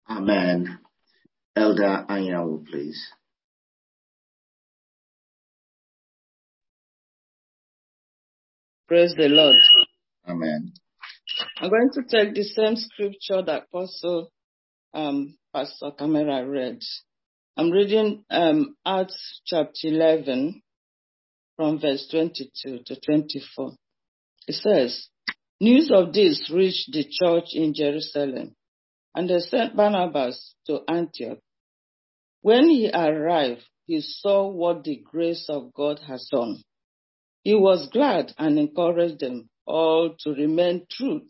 [0.10, 0.80] Amen.
[1.56, 3.02] Elder Anyanwu, please.
[8.88, 9.56] Praise the Lord.
[10.28, 10.74] Amen.
[11.58, 14.32] I'm going to take the same scripture that Apostle
[14.94, 16.80] um, Pastor Camera read.
[17.58, 20.62] I'm reading um, Acts chapter 11
[21.56, 23.72] from verse 22 to 24.
[24.48, 25.08] It says,
[25.60, 28.56] News of this reached the church in Jerusalem
[29.16, 31.40] and they sent Barnabas to Antioch.
[32.42, 36.62] When he arrived, he saw what the grace of God has done.
[37.44, 41.22] He was glad and encouraged them all to remain true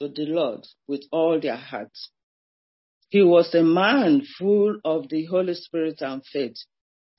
[0.00, 2.10] to the Lord with all their hearts.
[3.08, 6.56] He was a man full of the Holy Spirit and faith,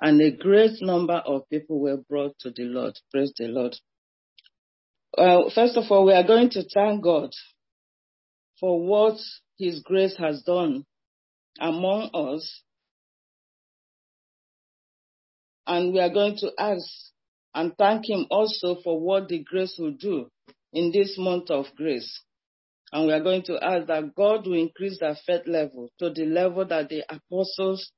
[0.01, 2.97] and a great number of people were brought to the Lord.
[3.11, 3.76] Praise the Lord.
[5.18, 7.32] Uh, first of all, we are going to thank God
[8.59, 9.20] for what
[9.58, 10.86] His grace has done
[11.60, 12.62] among us.
[15.66, 16.86] And we are going to ask
[17.56, 20.28] and thank Him also for what the grace will do
[20.74, 22.22] in this month of grace.
[22.91, 26.26] And we are going to ask that God will increase their faith level to the
[26.26, 27.91] level that the apostles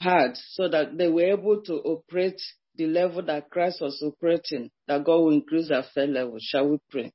[0.00, 2.40] had so that they were able to operate
[2.76, 6.38] the level that Christ was operating, that God will increase their faith level.
[6.40, 7.12] Shall we pray?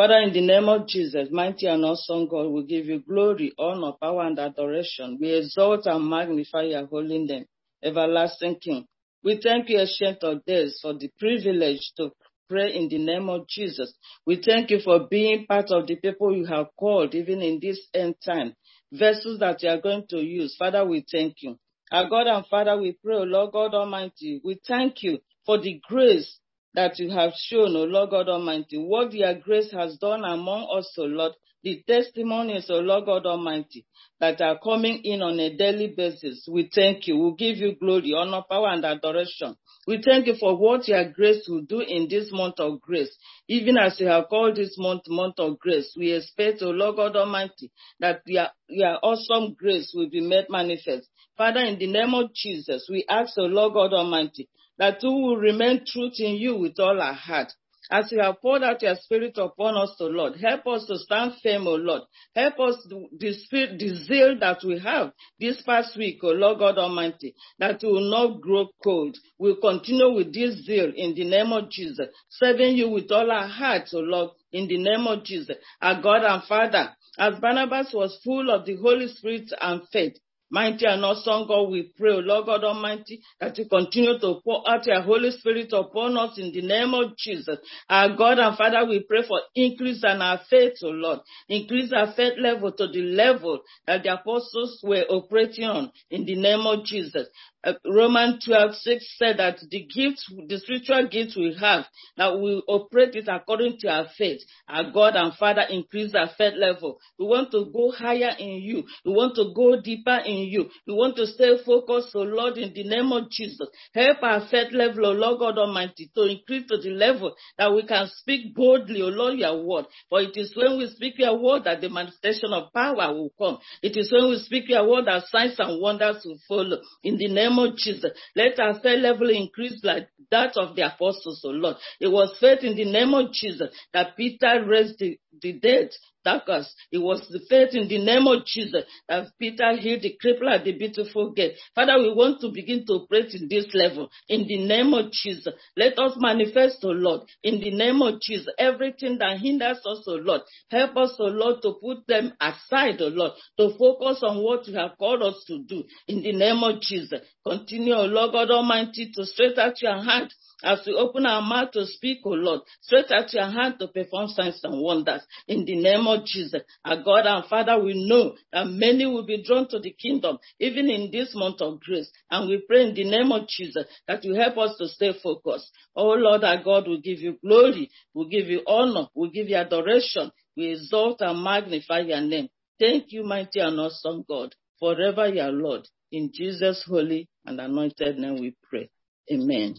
[0.00, 3.92] Father, in the name of Jesus, mighty and awesome God, we give you glory, honor,
[4.00, 5.18] power, and adoration.
[5.20, 7.44] We exalt and magnify your holy name,
[7.84, 8.86] everlasting King.
[9.22, 12.12] We thank you, Ancient of Days, for the privilege to
[12.48, 13.92] pray in the name of Jesus.
[14.24, 17.78] We thank you for being part of the people you have called, even in this
[17.92, 18.54] end time,
[18.90, 20.56] vessels that you are going to use.
[20.58, 21.58] Father, we thank you.
[21.92, 26.39] Our God and Father, we pray, Lord God Almighty, we thank you for the grace
[26.74, 30.92] that you have shown, O Lord God Almighty, what your grace has done among us,
[30.98, 33.84] O Lord, the testimonies, O Lord God Almighty,
[34.20, 36.46] that are coming in on a daily basis.
[36.50, 37.18] We thank you.
[37.18, 39.56] We give you glory, honor, power, and adoration.
[39.86, 43.14] We thank you for what your grace will do in this month of grace.
[43.48, 47.16] Even as you have called this month month of grace, we expect, O Lord God
[47.16, 51.08] Almighty, that your, your awesome grace will be made manifest.
[51.36, 54.48] Father, in the name of Jesus, we ask, O Lord God Almighty,
[54.80, 57.52] that we will remain truth in you with all our heart.
[57.92, 61.34] As you have poured out your spirit upon us, O Lord, help us to stand
[61.42, 62.02] firm, O Lord.
[62.34, 62.76] Help us
[63.18, 67.80] the spirit, the zeal that we have this past week, O Lord God Almighty, that
[67.82, 69.16] will not grow cold.
[69.38, 73.48] We'll continue with this zeal in the name of Jesus, serving you with all our
[73.48, 75.56] hearts, O Lord, in the name of Jesus.
[75.82, 80.16] Our God and Father, as Barnabas was full of the Holy Spirit and faith,
[80.50, 84.84] Mighty and awesome God, we pray, Lord God Almighty, that you continue to pour out
[84.86, 87.58] your Holy Spirit upon us in the name of Jesus.
[87.88, 91.20] Our God and Father, we pray for increase in our faith, O Lord.
[91.48, 96.34] Increase our faith level to the level that the apostles were operating on in the
[96.34, 97.28] name of Jesus.
[97.62, 101.84] Uh, Romans 12, 6 said that the gifts, the spiritual gifts we have,
[102.16, 104.40] that we operate it according to our faith.
[104.66, 106.98] Our God and Father increase our faith level.
[107.18, 108.84] We want to go higher in you.
[109.04, 110.68] We want to go deeper in you.
[110.86, 113.68] We want to stay focused, so Lord, in the name of Jesus.
[113.94, 117.86] Help our faith level, O Lord God Almighty, to increase to the level that we
[117.86, 119.86] can speak boldly, O Lord, your word.
[120.08, 123.58] For it is when we speak your word that the manifestation of power will come.
[123.82, 126.78] It is when we speak your word that signs and wonders will follow.
[127.02, 131.42] In the name of Jesus, let our faith level increase like that of the apostles,
[131.44, 131.76] O Lord.
[132.00, 135.90] It was faith in the name of Jesus that Peter raised the, the dead
[136.24, 136.72] darkness.
[136.92, 140.64] It was the faith in the name of Jesus that Peter healed the cripple at
[140.64, 141.56] the beautiful gate.
[141.74, 145.54] Father, we want to begin to operate in this level in the name of Jesus.
[145.76, 148.48] Let us manifest, O Lord, in the name of Jesus.
[148.58, 153.08] Everything that hinders us, O Lord, help us, O Lord, to put them aside, O
[153.08, 156.80] Lord, to focus on what you have called us to do in the name of
[156.80, 157.20] Jesus.
[157.46, 160.32] Continue, O Lord God Almighty, to stretch out your hand
[160.62, 164.28] as we open our mouth to speak, O Lord, stretch out your hand to perform
[164.28, 166.62] signs and wonders in the name of Jesus.
[166.84, 170.90] Our God and Father, we know that many will be drawn to the kingdom, even
[170.90, 172.10] in this month of grace.
[172.30, 175.70] And we pray in the name of Jesus that you help us to stay focused.
[175.96, 179.56] Oh Lord, our God, we give you glory, we give you honor, we give you
[179.56, 182.48] adoration, we exalt and magnify your name.
[182.78, 185.86] Thank you, mighty and awesome God, forever your Lord.
[186.12, 188.90] In Jesus' holy and anointed name we pray.
[189.32, 189.76] Amen.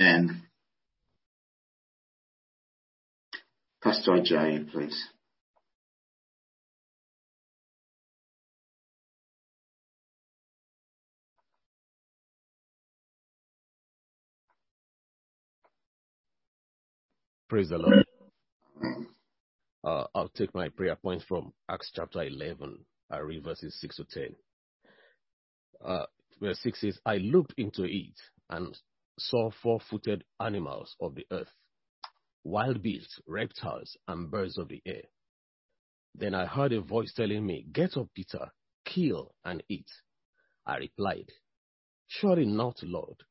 [0.00, 0.42] Amen.
[3.82, 5.08] Pastor Ajayi, please.
[17.48, 18.04] Praise the Lord.
[19.84, 22.78] Uh, I'll take my prayer points from Acts chapter 11.
[23.10, 24.36] I read verses 6 to 10.
[25.84, 26.06] Uh,
[26.40, 28.14] verse 6 says, I looked into it
[28.50, 28.76] and
[29.18, 31.52] saw four footed animals of the earth,
[32.44, 35.02] wild beasts, reptiles, and birds of the air.
[36.14, 38.50] Then I heard a voice telling me, Get up, Peter,
[38.84, 39.90] kill and eat.
[40.66, 41.30] I replied,
[42.06, 43.22] Surely not, Lord.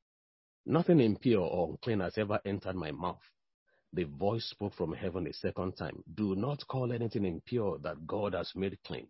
[0.66, 3.24] Nothing impure or unclean has ever entered my mouth.
[3.94, 6.04] The voice spoke from heaven a second time.
[6.14, 9.08] Do not call anything impure that God has made clean.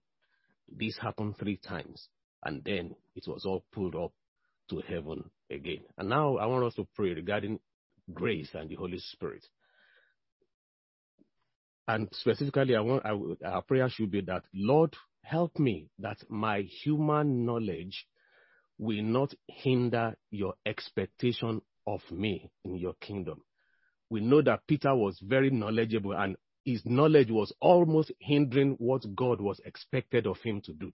[0.69, 2.09] This happened three times,
[2.43, 4.13] and then it was all pulled up
[4.69, 5.81] to heaven again.
[5.97, 7.59] And now I want us to pray regarding
[8.13, 9.45] grace and the Holy Spirit.
[11.87, 16.61] And specifically, I want I, our prayer should be that Lord, help me that my
[16.83, 18.07] human knowledge
[18.77, 23.41] will not hinder your expectation of me in your kingdom.
[24.09, 29.39] We know that Peter was very knowledgeable and his knowledge was almost hindering what God
[29.39, 30.91] was expected of him to do.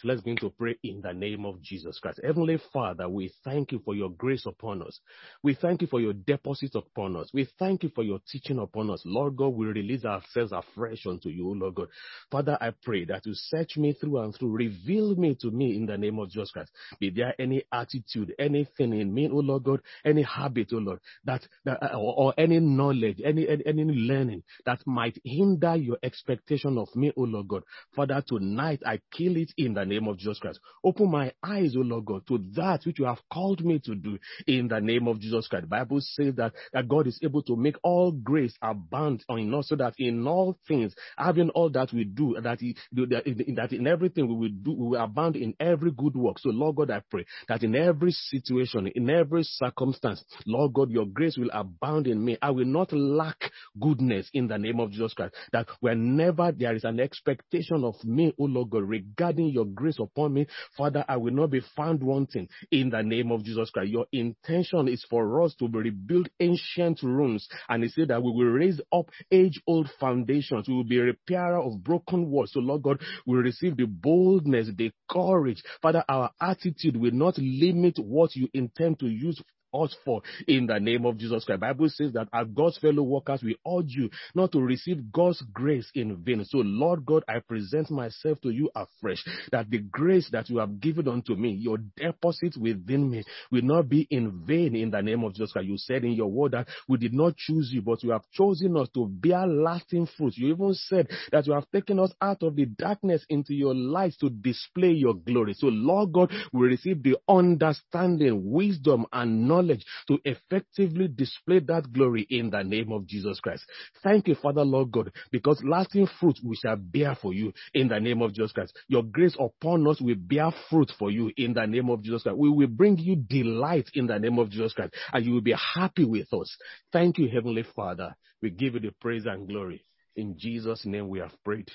[0.00, 2.20] So let's begin to pray in the name of Jesus Christ.
[2.24, 4.98] Heavenly Father, we thank you for your grace upon us.
[5.42, 7.28] We thank you for your deposit upon us.
[7.34, 9.02] We thank you for your teaching upon us.
[9.04, 11.88] Lord God, we release ourselves afresh unto you, Lord God.
[12.30, 14.52] Father, I pray that you search me through and through.
[14.52, 16.70] Reveal me to me in the name of Jesus Christ.
[16.98, 21.46] Be there any attitude, anything in me, oh Lord God, any habit, oh Lord, that,
[21.66, 26.78] that uh, or, or any knowledge, any, any, any learning that might hinder your expectation
[26.78, 27.64] of me, oh Lord God.
[27.94, 30.60] Father, tonight I kill it in the name of Jesus Christ.
[30.82, 34.18] Open my eyes, O Lord God, to that which you have called me to do
[34.46, 35.64] in the name of Jesus Christ.
[35.64, 39.68] The Bible says that, that God is able to make all grace abound in us
[39.68, 44.28] so that in all things, having all that we do, that, he, that in everything
[44.28, 46.38] we will do, we will abound in every good work.
[46.38, 51.06] So Lord God, I pray that in every situation, in every circumstance, Lord God, your
[51.06, 52.38] grace will abound in me.
[52.40, 55.34] I will not lack goodness in the name of Jesus Christ.
[55.52, 60.34] That whenever there is an expectation of me, O Lord God, regarding your grace upon
[60.34, 63.90] me, Father, I will not be found wanting in the name of Jesus Christ.
[63.90, 68.52] Your intention is for us to rebuild ancient ruins, and He said that we will
[68.52, 70.68] raise up age-old foundations.
[70.68, 72.52] We will be a repairer of broken walls.
[72.52, 75.62] So, Lord God, we receive the boldness, the courage.
[75.80, 79.42] Father, our attitude will not limit what you intend to use
[79.74, 81.60] us for in the name of Jesus Christ.
[81.60, 85.90] Bible says that as God's fellow workers, we urge you not to receive God's grace
[85.94, 86.44] in vain.
[86.44, 90.80] So Lord God, I present myself to you afresh that the grace that you have
[90.80, 95.24] given unto me, your deposit within me will not be in vain in the name
[95.24, 95.68] of Jesus Christ.
[95.68, 98.76] You said in your word that we did not choose you, but you have chosen
[98.76, 100.34] us to bear lasting fruit.
[100.36, 104.14] You even said that you have taken us out of the darkness into your light
[104.20, 105.54] to display your glory.
[105.54, 111.92] So Lord God, we receive the understanding, wisdom, and knowledge knowledge to effectively display that
[111.92, 113.64] glory in the name of Jesus Christ.
[114.02, 118.00] Thank you, Father, Lord God, because lasting fruit we shall bear for you in the
[118.00, 118.76] name of Jesus Christ.
[118.88, 122.38] Your grace upon us will bear fruit for you in the name of Jesus Christ.
[122.38, 125.54] We will bring you delight in the name of Jesus Christ, and you will be
[125.74, 126.56] happy with us.
[126.92, 128.14] Thank you, Heavenly Father.
[128.42, 129.84] We give you the praise and glory.
[130.16, 131.70] In Jesus' name we have prayed.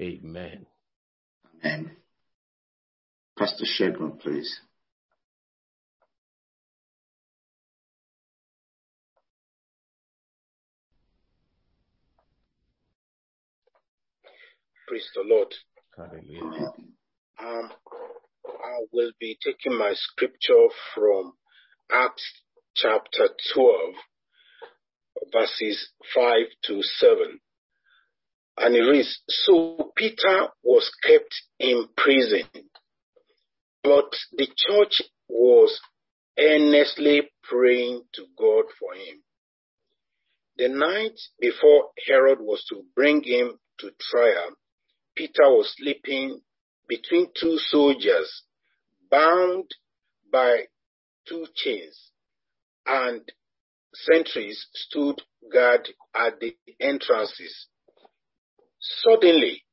[0.00, 0.66] Amen.
[1.64, 1.96] Amen.
[3.38, 4.60] Pastor Shegun, please.
[14.86, 15.52] Praise the Lord.
[15.96, 16.72] Hallelujah.
[17.42, 17.72] Um,
[18.46, 21.32] I will be taking my scripture from
[21.90, 22.24] Acts
[22.76, 23.94] chapter 12,
[25.32, 27.40] verses 5 to 7.
[28.58, 32.44] And it reads, So Peter was kept in prison,
[33.82, 35.80] but the church was
[36.38, 39.22] earnestly praying to God for him.
[40.58, 44.54] The night before Herod was to bring him to trial,
[45.16, 46.42] Peter was sleeping
[46.88, 48.42] between two soldiers,
[49.10, 49.64] bound
[50.30, 50.66] by
[51.26, 52.10] two chains,
[52.84, 53.22] and
[53.94, 57.66] sentries stood guard at the entrances.
[58.78, 59.64] Suddenly,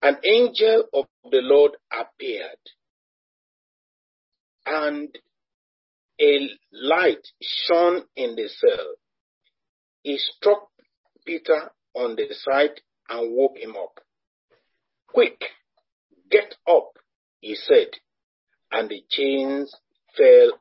[0.00, 2.58] an angel of the Lord appeared,
[4.64, 5.14] and
[6.18, 8.94] a light shone in the cell.
[10.02, 10.68] He struck
[11.26, 14.00] Peter on the side and woke him up.
[15.12, 15.44] Quick,
[16.30, 16.92] get up,
[17.40, 17.88] he said,
[18.70, 19.74] and the chains
[20.16, 20.52] fell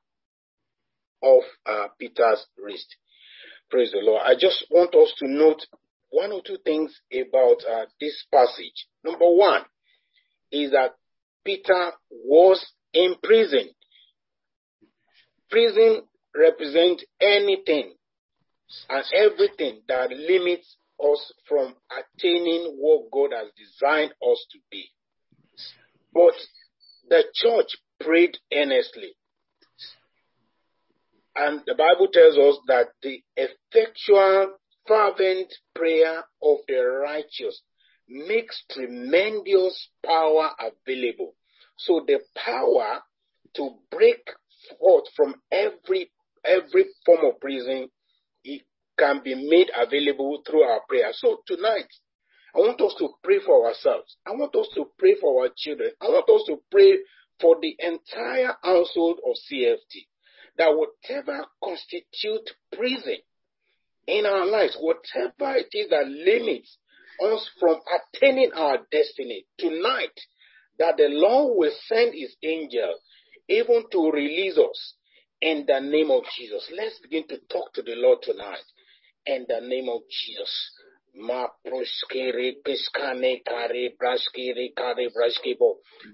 [1.21, 2.95] off uh, Peter's wrist.
[3.69, 4.23] Praise the Lord.
[4.25, 5.65] I just want us to note
[6.09, 8.87] one or two things about uh, this passage.
[9.03, 9.61] Number one
[10.51, 10.95] is that
[11.45, 11.91] Peter
[12.25, 13.69] was in prison.
[15.49, 16.01] Prison
[16.35, 17.93] represents anything
[18.89, 24.85] and everything that limits us from attaining what God has designed us to be.
[26.13, 26.33] But
[27.09, 29.15] the church prayed earnestly.
[31.35, 37.61] And the Bible tells us that the effectual fervent prayer of the righteous
[38.07, 41.35] makes tremendous power available.
[41.77, 43.01] So the power
[43.55, 44.21] to break
[44.79, 46.11] forth from every
[46.43, 47.89] every form of prison
[48.97, 51.09] can be made available through our prayer.
[51.13, 51.87] So tonight,
[52.55, 54.17] I want us to pray for ourselves.
[54.25, 55.91] I want us to pray for our children.
[56.01, 56.99] I want us to pray
[57.39, 60.05] for the entire household of CFT
[60.57, 63.17] that whatever constitute prison
[64.07, 66.77] in our lives, whatever it is that limits
[67.23, 70.19] us from attaining our destiny tonight,
[70.77, 72.95] that the Lord will send his angel
[73.47, 74.93] even to release us
[75.41, 76.69] in the name of Jesus.
[76.75, 78.63] Let's begin to talk to the Lord tonight
[79.25, 80.71] in the name of Jesus.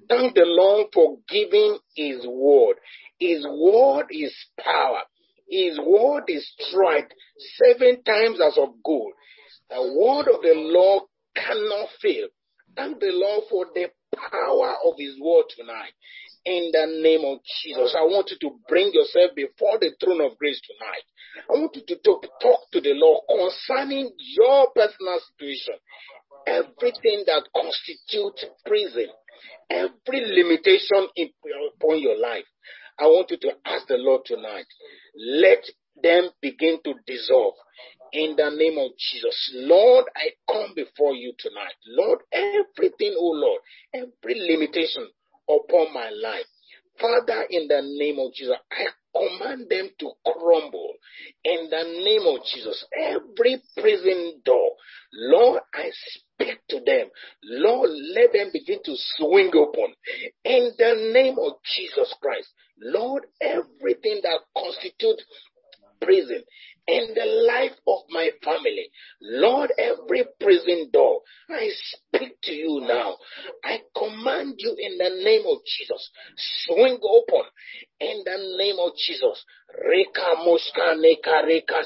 [0.09, 2.77] Thank the Lord for giving His word.
[3.19, 5.01] His word is power.
[5.49, 7.13] His word is strength,
[7.57, 9.13] seven times as of gold.
[9.69, 11.03] The word of the Lord
[11.35, 12.27] cannot fail.
[12.75, 15.93] Thank the Lord for the power of His word tonight.
[16.47, 20.37] In the name of Jesus, I want you to bring yourself before the throne of
[20.37, 21.03] grace tonight.
[21.49, 25.73] I want you to talk, talk to the Lord concerning your personal situation.
[26.47, 29.07] Everything that constitutes prison,
[29.69, 31.31] every limitation in,
[31.75, 32.47] upon your life.
[32.97, 34.67] I want you to ask the Lord tonight.
[35.17, 35.65] Let
[36.01, 37.55] them begin to dissolve
[38.13, 39.51] in the name of Jesus.
[39.53, 41.75] Lord, I come before you tonight.
[41.87, 43.59] Lord, everything, oh Lord,
[43.93, 45.09] every limitation
[45.49, 46.45] upon my life.
[46.99, 50.93] Father, in the name of Jesus, I command them to crumble.
[51.43, 54.71] In the name of Jesus, every prison door,
[55.13, 57.07] Lord, I speak to them.
[57.43, 59.93] Lord, let them begin to swing open.
[60.43, 62.49] In the name of Jesus Christ,
[62.81, 65.23] Lord, everything that constitutes
[66.01, 66.43] prison
[66.87, 68.89] in the life of my family.
[69.21, 73.17] Lord, every prison door, I speak to you now.
[73.63, 76.09] I command you in the name of Jesus,
[76.65, 77.43] swing open
[77.99, 79.43] in the name of Jesus.
[79.69, 81.83] Reka muskane kareka.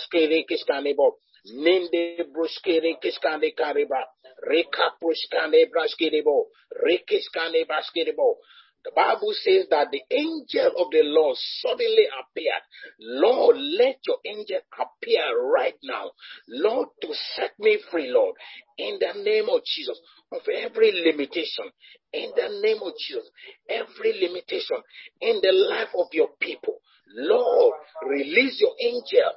[1.49, 4.05] Ninde bruskere kiskane kariba.
[4.47, 6.45] Reka bruskane braskedebo.
[6.85, 8.37] Rekiskane baskedebo.
[8.83, 12.63] The Bible says that the angel of the Lord suddenly appeared.
[12.99, 16.11] Lord, let your angel appear right now.
[16.47, 18.35] Lord, to set me free, Lord,
[18.77, 19.99] in the name of Jesus,
[20.31, 21.69] of every limitation.
[22.13, 23.29] In the name of Jesus,
[23.69, 24.77] every limitation
[25.21, 26.77] in the life of your people.
[27.13, 27.73] Lord,
[28.07, 29.31] release your angel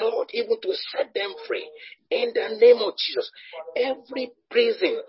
[0.00, 1.68] Lord, even to set them free
[2.10, 3.30] in the name of Jesus.
[3.76, 5.00] Every prison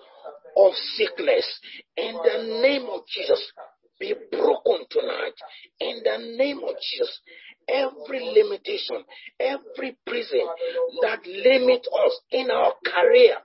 [0.57, 1.59] of sickness
[1.97, 3.51] in the name of Jesus
[3.99, 5.35] be broken tonight
[5.79, 7.21] in the name of Jesus.
[7.67, 9.03] Every limitation,
[9.39, 10.47] every prison
[11.01, 13.35] that limit us in our career,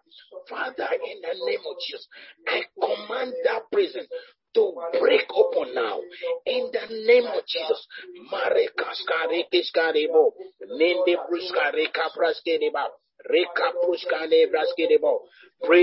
[0.49, 2.09] Father, in the name of Jesus,
[2.49, 4.07] I command that prison
[4.55, 5.99] to break open now
[6.47, 7.87] in the name of Jesus.
[8.31, 10.33] Mare kaskare kiskarebo,
[10.79, 12.87] nende bruskare kapraskedeba.
[13.27, 13.47] Pray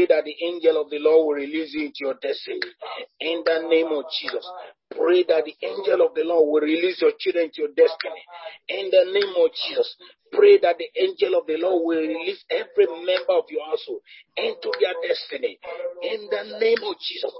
[0.05, 2.59] that the angel of the Lord will release you into your destiny.
[3.19, 4.45] In the name of Jesus.
[4.91, 8.21] Pray that the angel of the Lord will release your children into your destiny.
[8.69, 9.95] In the name of Jesus.
[10.31, 14.01] Pray that the angel of the Lord will release every member of your household
[14.37, 15.57] into their destiny.
[16.03, 17.33] In the name of Jesus.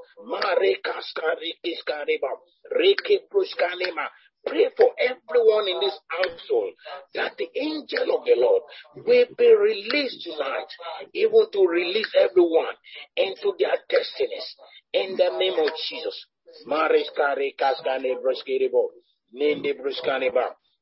[4.45, 6.73] Pray for everyone in this household
[7.13, 8.63] that the angel of the Lord
[8.95, 10.67] will be released tonight,
[11.13, 12.73] even to release everyone
[13.15, 14.55] into their destinies.
[14.93, 16.25] In the name of Jesus.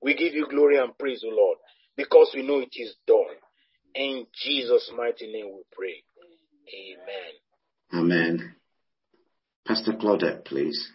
[0.01, 1.57] We give you glory and praise, O Lord,
[1.97, 3.35] because we know it is done.
[3.93, 6.03] In Jesus' mighty name we pray.
[7.93, 8.11] Amen.
[8.39, 8.55] Amen.
[9.65, 10.91] Pastor Claudette, please.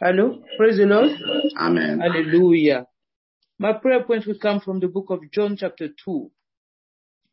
[0.00, 1.10] Hello, praise the Lord.
[1.56, 1.98] Amen.
[1.98, 2.86] Hallelujah.
[3.58, 6.30] My prayer point will come from the book of John, chapter 2.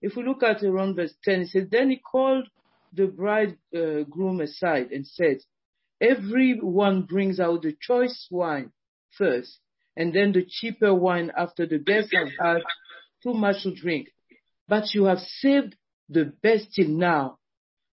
[0.02, 2.48] If we look at around verse 10, it says, Then he called
[2.92, 5.38] the bridegroom uh, aside and said,
[6.02, 8.72] Everyone brings out the choice wine
[9.16, 9.60] first,
[9.96, 12.64] and then the cheaper wine after the guests have had
[13.22, 14.08] too much to drink.
[14.68, 15.76] But you have saved
[16.10, 17.38] the best till now.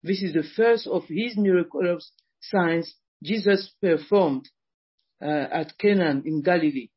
[0.02, 2.10] This is the first of his miraculous
[2.40, 4.48] signs Jesus performed
[5.22, 6.90] uh, at Canaan in Galilee.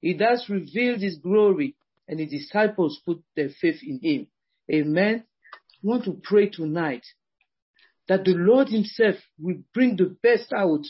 [0.00, 1.76] He thus revealed his glory
[2.08, 4.26] and his disciples put their faith in him.
[4.72, 5.24] Amen.
[5.82, 7.04] want to pray tonight
[8.08, 10.84] that the Lord Himself will bring the best out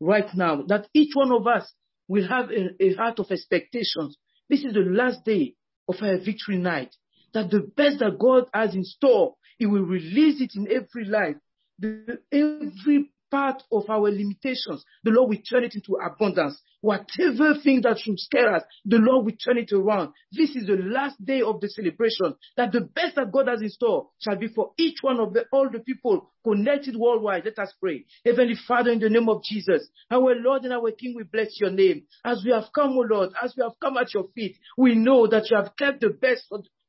[0.00, 1.72] right now, that each one of us
[2.08, 4.16] will have a, a heart of expectations.
[4.48, 5.54] This is the last day
[5.88, 6.94] of our victory night.
[7.34, 11.36] That the best that God has in store, He will release it in every life.
[11.78, 16.60] The, every part of our limitations, the Lord will turn it into abundance.
[16.80, 20.12] Whatever thing that should scare us, the Lord will turn it around.
[20.30, 22.34] This is the last day of the celebration.
[22.56, 25.46] That the best that God has in store shall be for each one of the,
[25.52, 27.44] all the people connected worldwide.
[27.44, 28.04] Let us pray.
[28.24, 31.70] Heavenly Father, in the name of Jesus, our Lord and our King, we bless your
[31.70, 32.02] name.
[32.24, 35.26] As we have come, O Lord, as we have come at your feet, we know
[35.26, 36.44] that you have kept the best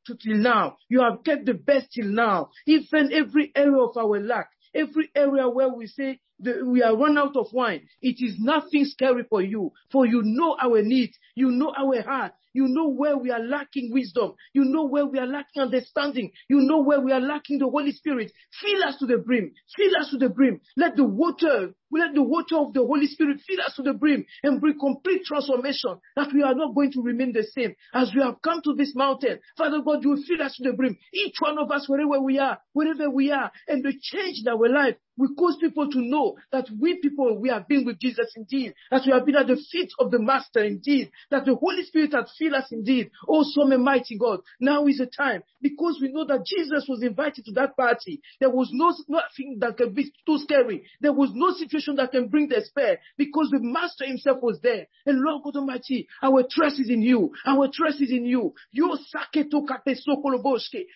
[0.08, 0.78] to till now.
[0.90, 2.50] You have kept the best till now.
[2.66, 6.19] Even every area of our lack, every area where we say
[6.65, 7.88] we are run out of wine.
[8.01, 12.34] It is nothing scary for you, for you know our needs, you know our heart,
[12.53, 14.34] you know where we are lacking wisdom.
[14.53, 16.32] You know where we are lacking understanding.
[16.49, 18.32] You know where we are lacking the Holy Spirit.
[18.61, 19.51] Fill us to the brim.
[19.75, 20.61] Fill us to the brim.
[20.75, 24.26] Let the water, let the water of the Holy Spirit fill us to the brim
[24.44, 28.22] and bring complete transformation that we are not going to remain the same as we
[28.22, 29.40] have come to this mountain.
[29.58, 30.98] Father God, you will fill us to the brim.
[31.14, 34.70] Each one of us, wherever we are, wherever we are, and the change in our
[34.70, 38.74] life we cause people to know that we people, we have been with Jesus indeed,
[38.92, 42.14] that we have been at the feet of the Master indeed, that the Holy Spirit
[42.14, 43.10] has filled us indeed.
[43.28, 44.42] Oh, some mighty God.
[44.60, 48.22] Now is the time because we know that Jesus was invited to that party.
[48.40, 50.84] There was no nothing that could be too scary.
[51.02, 54.88] There was no situation that can bring despair because the Master himself was there.
[55.05, 57.32] And Lord God Almighty, our trust is in you.
[57.45, 58.53] Our trust is in you.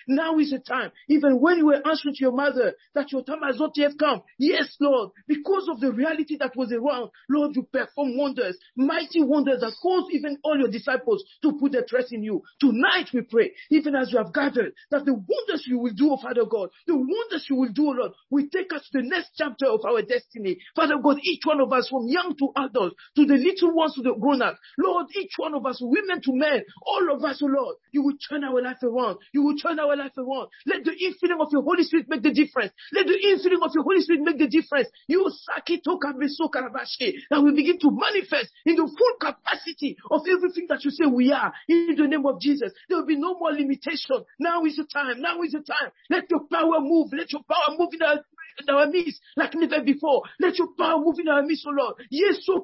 [0.08, 0.92] Now is the time.
[1.10, 4.22] Even when you were answering to your mother that your time has not yet come,
[4.38, 9.62] Yes, Lord, because of the reality that was around, Lord, you perform wonders, mighty wonders
[9.62, 12.42] that caused even all your disciples to put their trust in you.
[12.60, 16.18] Tonight we pray, even as you have gathered, that the wonders you will do, O
[16.18, 19.32] Father God, the wonders you will do, O Lord, will take us to the next
[19.38, 20.58] chapter of our destiny.
[20.76, 24.02] Father God, each one of us from young to adult, to the little ones to
[24.02, 27.48] the grown ups, Lord, each one of us, women to men, all of us, oh
[27.48, 29.18] Lord, you will turn our life around.
[29.34, 30.50] You will turn our life around.
[30.66, 32.72] Let the infilling of your Holy Spirit make the difference.
[32.94, 34.88] Let the infilling of your Holy Spirit make the difference.
[35.08, 39.98] You sake to oh Kabiso Karabashi that we begin to manifest in the full capacity
[40.10, 42.72] of everything that you say we are in the name of Jesus.
[42.90, 44.24] There will be no more limitation.
[44.40, 45.22] Now is the time.
[45.22, 45.92] Now is the time.
[46.10, 47.10] Let your power move.
[47.14, 48.20] Let your power move in our
[48.60, 50.24] in our midst like never before.
[50.40, 51.96] Let power move in our midst, O Lord.
[52.10, 52.64] Yes, so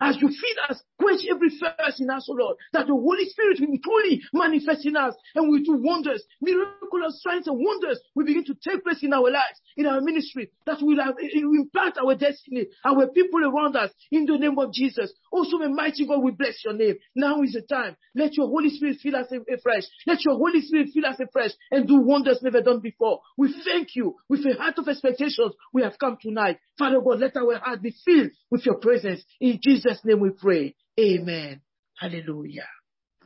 [0.00, 3.58] as you feed us, quench every thirst in us, O Lord, that the Holy Spirit
[3.60, 8.44] will truly manifest in us and we do wonders, miraculous signs and wonders will begin
[8.44, 13.08] to take place in our lives, in our ministry, that will impact our destiny, our
[13.08, 15.12] people around us, in the name of Jesus.
[15.32, 16.96] Also, my mighty God, we bless your name.
[17.14, 17.96] Now is the time.
[18.14, 19.84] Let your Holy Spirit fill us afresh.
[20.06, 23.20] Let your Holy Spirit fill us afresh and do wonders never done before.
[23.36, 25.52] We thank you with a heart of expectations.
[25.72, 26.58] We have come tonight.
[26.78, 29.22] Father God, let our heart be filled with your presence.
[29.40, 30.74] In Jesus' name we pray.
[30.98, 31.60] Amen.
[31.98, 32.68] Hallelujah.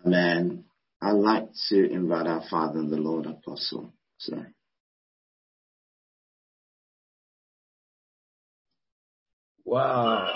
[0.05, 0.65] Amen.
[1.01, 3.93] I'd like to invite our Father and the Lord Apostle.
[4.19, 4.55] Sorry.
[9.65, 10.31] Wow.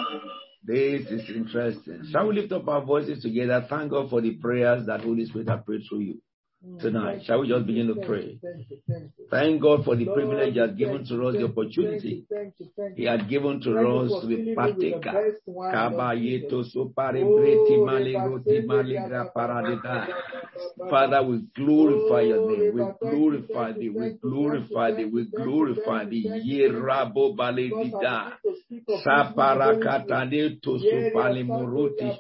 [0.65, 2.09] This is interesting.
[2.11, 3.67] Shall we lift up our voices together?
[3.69, 6.23] Thank God for the prayers that Holy Spirit has prayed through you
[6.81, 7.23] tonight.
[7.25, 8.39] Shall we just begin to pray?
[9.31, 12.25] Thank God for the privilege He has given to us, the opportunity
[12.97, 15.33] He has given to us to be partaker.
[20.91, 22.75] Father, we glorify your name.
[22.75, 23.89] We glorify thee.
[23.91, 25.05] We glorify thee.
[25.05, 26.27] We glorify thee.
[26.45, 28.33] Yerabo balegida.
[29.05, 32.11] Saparakatane to supalimuruti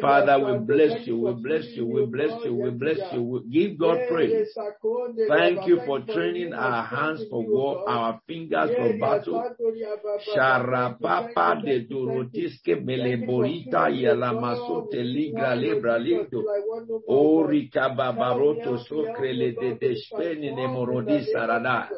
[0.00, 3.22] Father, we bless you, we bless you, we bless you, we bless you.
[3.22, 4.48] We give God praise.
[5.28, 9.44] Thank you for training our hands for war, our fingers for battle.
[10.34, 16.42] Sharapapa de Dorotiske Meleborita Yalamasote Ligra Lebra Lindo.
[17.08, 21.88] Orika Babaroto Socrele de Despeni Nemorodi Sarada.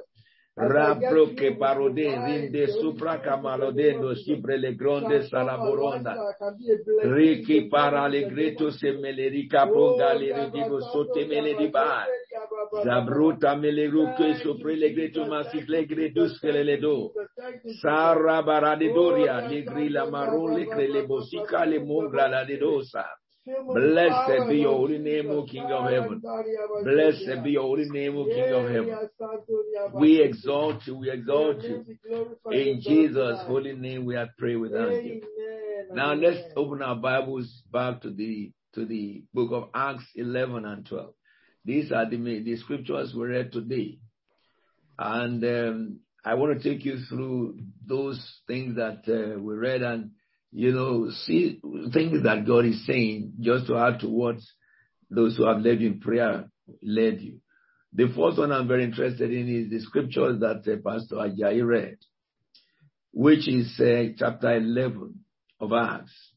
[0.59, 6.17] Rabro que parode rinde supra camalodendo sipre le gronde salaboronda.
[7.03, 12.07] Riki para le greto se melerica bonga le ridivo sote melediba.
[12.83, 17.13] Zabruta meleruke sopre le greto masifle gredus que le do.
[17.83, 23.05] Sara baradidoria le grila maron le crele bosica le mongra la dedosa.
[23.47, 26.21] Blessed be your holy name, O King of heaven.
[26.83, 29.09] Blessed be your holy name, O King of heaven.
[29.95, 31.85] We exalt you, we exalt you.
[32.51, 35.23] In Jesus' holy name we have prayed with you.
[35.93, 40.85] Now let's open our Bibles back to the to the book of Acts 11 and
[40.85, 41.15] 12.
[41.65, 43.99] These are the, the scriptures we read today.
[44.99, 50.11] And um, I want to take you through those things that uh, we read and,
[50.57, 51.61] you know, see
[51.93, 54.37] things that God is saying just to add to what
[55.11, 56.47] those who have led you in prayer
[56.83, 57.41] led you.
[57.93, 61.99] The first one I'm very interested in is the scriptures that uh, Pastor Ajayi read,
[63.13, 65.21] which is uh, chapter 11
[65.61, 66.33] of Acts.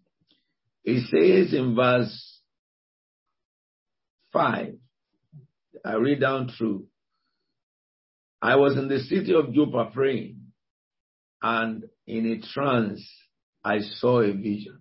[0.84, 2.42] It says in verse
[4.34, 4.74] 5,
[5.86, 6.88] I read down through,
[8.42, 10.42] I was in the city of Joppa praying,
[11.42, 13.10] and in a trance
[13.64, 14.80] I saw a vision.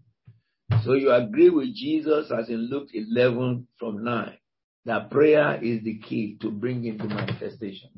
[0.84, 4.36] So you agree with Jesus as in Luke 11 from 9
[4.84, 7.90] that prayer is the key to bring into manifestation.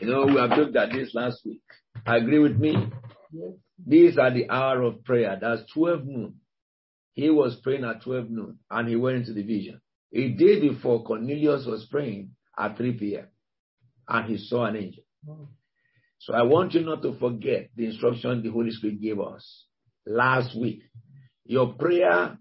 [0.00, 1.62] You know, we have looked at this last week.
[2.06, 2.74] Agree with me?
[3.32, 3.52] Yes.
[3.86, 5.36] These are the hour of prayer.
[5.40, 6.34] That's 12 noon.
[7.14, 9.80] He was praying at 12 noon and he went into the vision.
[10.14, 13.26] A day before Cornelius was praying at 3 p.m.
[14.08, 15.02] and he saw an angel.
[16.24, 19.66] So I want you not to forget the instruction the Holy Spirit gave us
[20.06, 20.80] last week.
[21.44, 22.38] Your prayer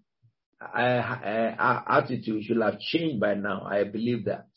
[0.61, 3.67] uh, uh, attitude should have changed by now.
[3.69, 4.47] I believe that.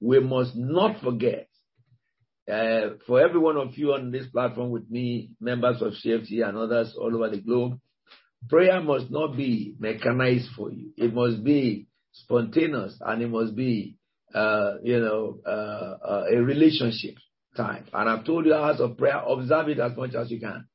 [0.00, 1.48] We must not forget.
[2.46, 6.58] Uh, for every one of you on this platform with me, members of CFC and
[6.58, 7.80] others all over the globe,
[8.50, 10.90] prayer must not be mechanized for you.
[10.98, 13.96] It must be spontaneous and it must be,
[14.34, 17.14] uh, you know, uh, uh, a relationship
[17.56, 17.86] time.
[17.92, 20.66] And I've told you hours of prayer, observe it as much as you can.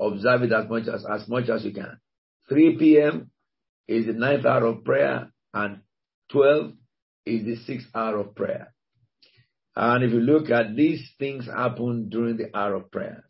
[0.00, 1.98] Observe it as much as, as much as you can.
[2.48, 3.30] 3 p.m.
[3.86, 5.80] is the ninth hour of prayer and
[6.32, 6.72] 12
[7.26, 8.72] is the sixth hour of prayer.
[9.76, 13.24] And if you look at these things happen during the hour of prayer.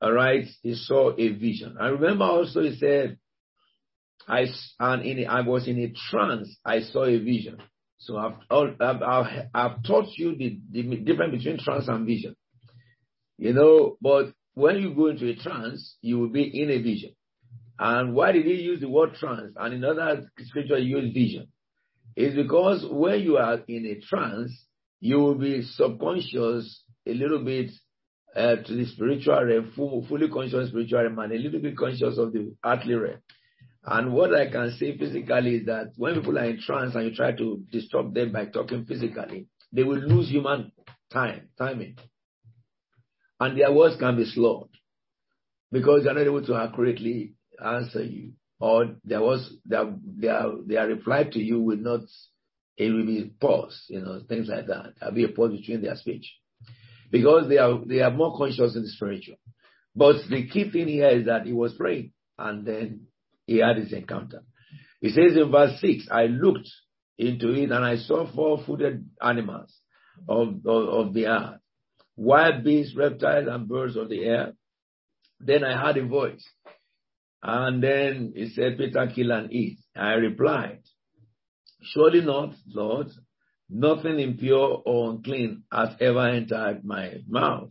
[0.00, 1.76] All right, he saw a vision.
[1.80, 3.18] I remember also he said,
[4.28, 4.46] I
[4.78, 6.56] and in I was in a trance.
[6.64, 7.58] I saw a vision.
[7.98, 12.34] So I've I've, I've, I've taught you the, the difference between trance and vision.
[13.36, 17.10] You know, but when you go into a trance, you will be in a vision.
[17.78, 19.52] And why did he use the word trance?
[19.56, 21.48] And in other scripture, he used vision.
[22.16, 24.52] It's because when you are in a trance,
[25.00, 27.70] you will be subconscious a little bit
[28.34, 32.18] uh, to the spiritual realm, full, fully conscious spiritual realm, and a little bit conscious
[32.18, 33.18] of the earthly realm.
[33.90, 37.14] And what I can say physically is that when people are in trance and you
[37.14, 40.72] try to disturb them by talking physically, they will lose human
[41.10, 41.96] time, timing.
[43.40, 44.68] And their words can be slurred
[45.72, 47.34] because they're not able to accurately
[47.64, 52.00] answer you, or there was their their their reply to you will not
[52.76, 54.94] it will be pause, you know, things like that.
[55.00, 56.30] There'll be a pause between their speech.
[57.10, 59.36] Because they are they are more conscious in the spiritual.
[59.96, 63.07] But the key thing here is that he was praying and then
[63.48, 64.42] he had his encounter.
[65.00, 66.68] He says in verse 6, I looked
[67.16, 69.74] into it and I saw four footed animals
[70.28, 71.60] of, of, of the earth,
[72.14, 74.52] wild beasts, reptiles, and birds of the air.
[75.40, 76.44] Then I heard a voice
[77.42, 79.78] and then he said, Peter, kill and eat.
[79.96, 80.82] I replied,
[81.80, 83.08] Surely not, Lord.
[83.70, 87.70] Nothing impure or unclean has ever entered my mouth.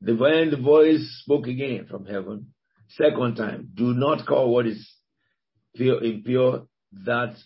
[0.00, 2.54] The, the voice spoke again from heaven,
[2.90, 4.95] second time, do not call what is
[5.76, 6.66] pure, impure
[7.04, 7.36] that,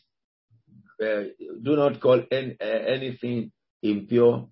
[1.02, 1.22] uh,
[1.62, 3.52] do not call any, uh, anything
[3.82, 4.48] impure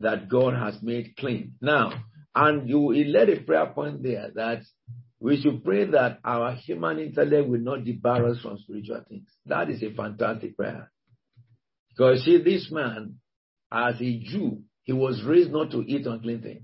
[0.00, 1.54] that God has made clean.
[1.60, 1.92] Now,
[2.34, 4.62] and you, led a prayer point there that
[5.18, 9.28] we should pray that our human intellect will not debar us from spiritual things.
[9.46, 10.92] That is a fantastic prayer.
[11.88, 13.16] Because see, this man,
[13.72, 16.62] as a Jew, he was raised not to eat unclean things.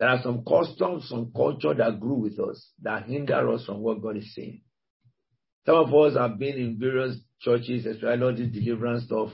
[0.00, 4.00] There are some customs, some culture that grew with us that hinder us from what
[4.00, 4.62] God is saying.
[5.68, 9.32] Some of us have been in various churches, especially all this deliverance stuff,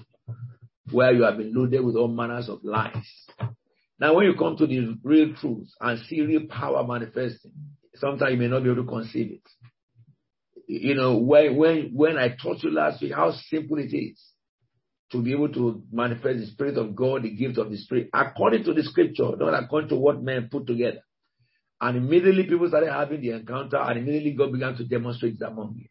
[0.90, 3.06] where you have been loaded with all manners of lies.
[4.00, 7.52] Now, when you come to the real truth and see real power manifesting,
[7.94, 9.48] sometimes you may not be able to conceive it.
[10.66, 14.20] You know, when, when, when I taught you last week how simple it is
[15.12, 18.64] to be able to manifest the Spirit of God, the gift of the Spirit, according
[18.64, 21.04] to the scripture, not according to what men put together.
[21.80, 25.76] And immediately people started having the encounter, and immediately God began to demonstrate it among
[25.78, 25.86] you.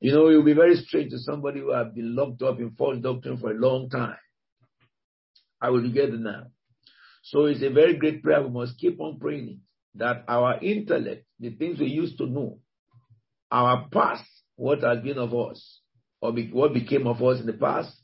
[0.00, 2.70] You know, it will be very strange to somebody who have been locked up in
[2.72, 4.16] false doctrine for a long time.
[5.60, 6.44] I will get it now.
[7.22, 8.42] So it's a very great prayer.
[8.42, 9.56] We must keep on praying it
[9.98, 12.58] that our intellect, the things we used to know,
[13.50, 14.24] our past,
[14.56, 15.80] what has been of us,
[16.20, 17.94] or be, what became of us in the past,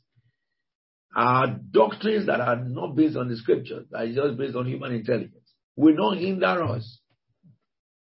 [1.15, 4.93] are doctrines that are not based on the scriptures, that are just based on human
[4.93, 6.99] intelligence, will not hinder us.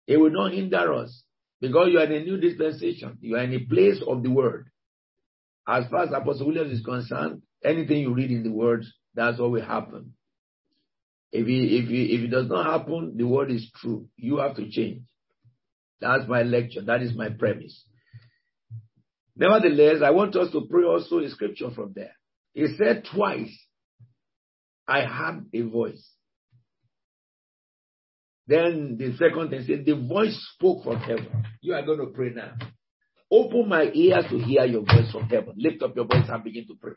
[0.07, 1.24] It will not hinder us
[1.62, 3.16] because you are in a new dispensation.
[3.20, 4.66] You are in a place of the word.
[5.66, 8.84] As far as Apostle Williams is concerned, anything you read in the word,
[9.14, 10.14] that's what will happen.
[11.30, 14.08] If it, if if it does not happen, the word is true.
[14.16, 15.02] You have to change.
[16.00, 16.82] That's my lecture.
[16.82, 17.84] That is my premise.
[19.36, 22.16] Nevertheless, I want us to pray also a scripture from there.
[22.54, 23.56] He said twice,
[24.86, 26.06] I had a voice.
[28.47, 31.45] Then the second thing said, the voice spoke from heaven.
[31.61, 32.53] You are going to pray now.
[33.30, 35.55] Open my ears to hear your voice from heaven.
[35.57, 36.93] Lift up your voice and begin to pray.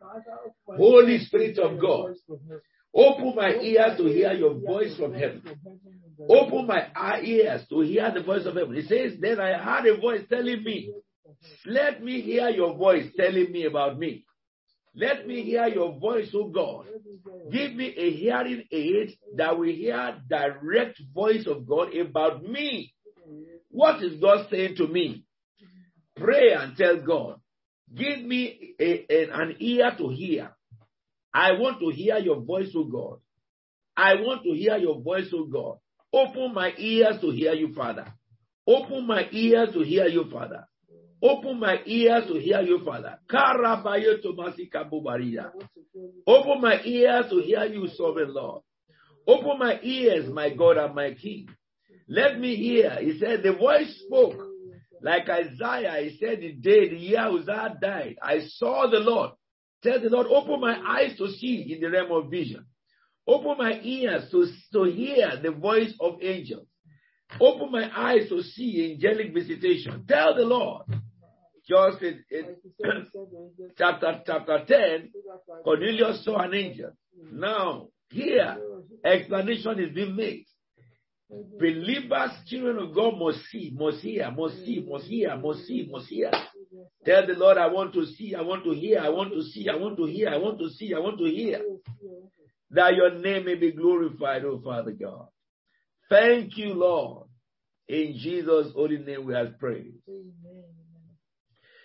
[0.68, 2.14] Holy Spirit of God,
[2.93, 5.43] open my ears to hear your voice from heaven.
[6.28, 8.76] Open my ears to hear the voice of heaven.
[8.76, 10.91] It says, Then I heard a voice telling me,
[11.66, 14.26] Let me hear your voice telling me about me.
[14.96, 16.86] Let me hear your voice, O God.
[17.52, 22.93] Give me a hearing aid that will hear direct voice of God about me.
[23.70, 25.26] What is God saying to me?
[26.16, 27.41] Pray and tell God,
[27.93, 30.56] give me a, a, an ear to hear.
[31.34, 33.20] I want to hear your voice, O God.
[33.98, 35.78] I want to hear your voice, O God.
[36.14, 38.14] Open my ears to hear you, Father.
[38.66, 40.66] Open my ears to hear you, Father.
[41.22, 43.18] Open my ears to hear you, Father.
[46.28, 48.61] Open my ears to hear you, sovereign Lord.
[49.28, 51.49] Open my ears, my God and my King.
[52.07, 52.97] Let me hear.
[53.01, 54.39] He said, the voice spoke
[55.01, 56.03] like Isaiah.
[56.03, 59.32] He said, the day, the year Uzziah died, I saw the Lord.
[59.84, 62.66] Tell the Lord, open my eyes to see in the realm of vision.
[63.28, 66.68] Open my ears to, to hear the voice of angels.
[67.39, 70.05] Open my eyes to see angelic visitation.
[70.07, 70.84] Tell the Lord,
[71.68, 73.07] just in, in
[73.78, 75.11] chapter chapter 10,
[75.63, 76.91] Cornelius saw an angel.
[77.32, 78.57] Now, here,
[79.03, 80.45] explanation is being made.
[81.59, 86.07] Believers, children of God must see, must hear, must see, must hear, must see, must
[86.07, 86.32] hear.
[87.03, 89.68] Tell the Lord, I want to see, I want to hear, I want to see,
[89.68, 91.61] I want to hear, I want to see, I want to hear.
[92.72, 95.28] That your name may be glorified, oh Father God.
[96.09, 97.28] Thank you, Lord.
[97.88, 99.93] In Jesus' holy name we have prayed.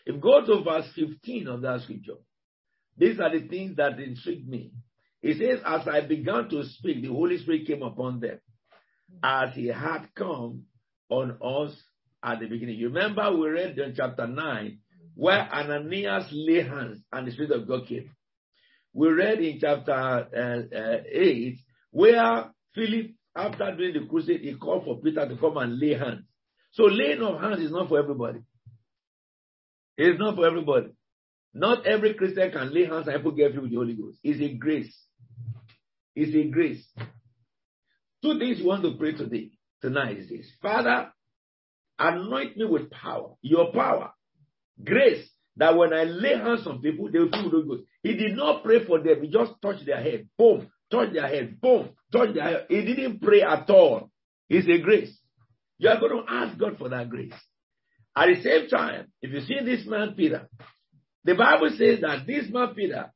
[0.07, 2.15] If go to verse 15 of that scripture,
[2.97, 4.73] these are the things that intrigued me.
[5.23, 8.41] It says, As I began to speak, the Holy Spirit came upon them,
[9.23, 10.65] as he had come
[11.09, 11.77] on us
[12.23, 12.77] at the beginning.
[12.77, 14.79] You remember we read in chapter 9
[15.15, 18.11] where Ananias lay hands and the Spirit of God came.
[18.93, 21.59] We read in chapter uh, uh, 8
[21.91, 26.25] where Philip, after doing the crusade, he called for Peter to come and lay hands.
[26.73, 28.41] So laying of hands is not for everybody.
[30.03, 30.95] It's not for everybody.
[31.53, 34.19] Not every Christian can lay hands and people get filled with the Holy Ghost.
[34.25, 34.97] It's a grace.
[36.17, 36.83] It's a grace.
[38.23, 39.51] Two things you want to pray today,
[39.83, 40.51] tonight is this.
[40.63, 41.13] Father,
[41.99, 44.13] anoint me with power, your power,
[44.83, 45.29] grace,
[45.59, 47.83] that when I lay hands on people, they will feel the Holy Ghost.
[48.03, 49.23] He did not pray for them.
[49.23, 50.31] He just touched their head.
[50.39, 50.71] Boom.
[50.91, 51.61] Touch their head.
[51.61, 51.91] Boom.
[52.11, 52.67] Touch their head.
[52.71, 54.11] He didn't pray at all.
[54.49, 55.15] It's a grace.
[55.77, 57.35] You are going to ask God for that grace.
[58.17, 60.49] At the same time, if you see this man Peter,
[61.25, 63.13] the Bible says that this man Peter,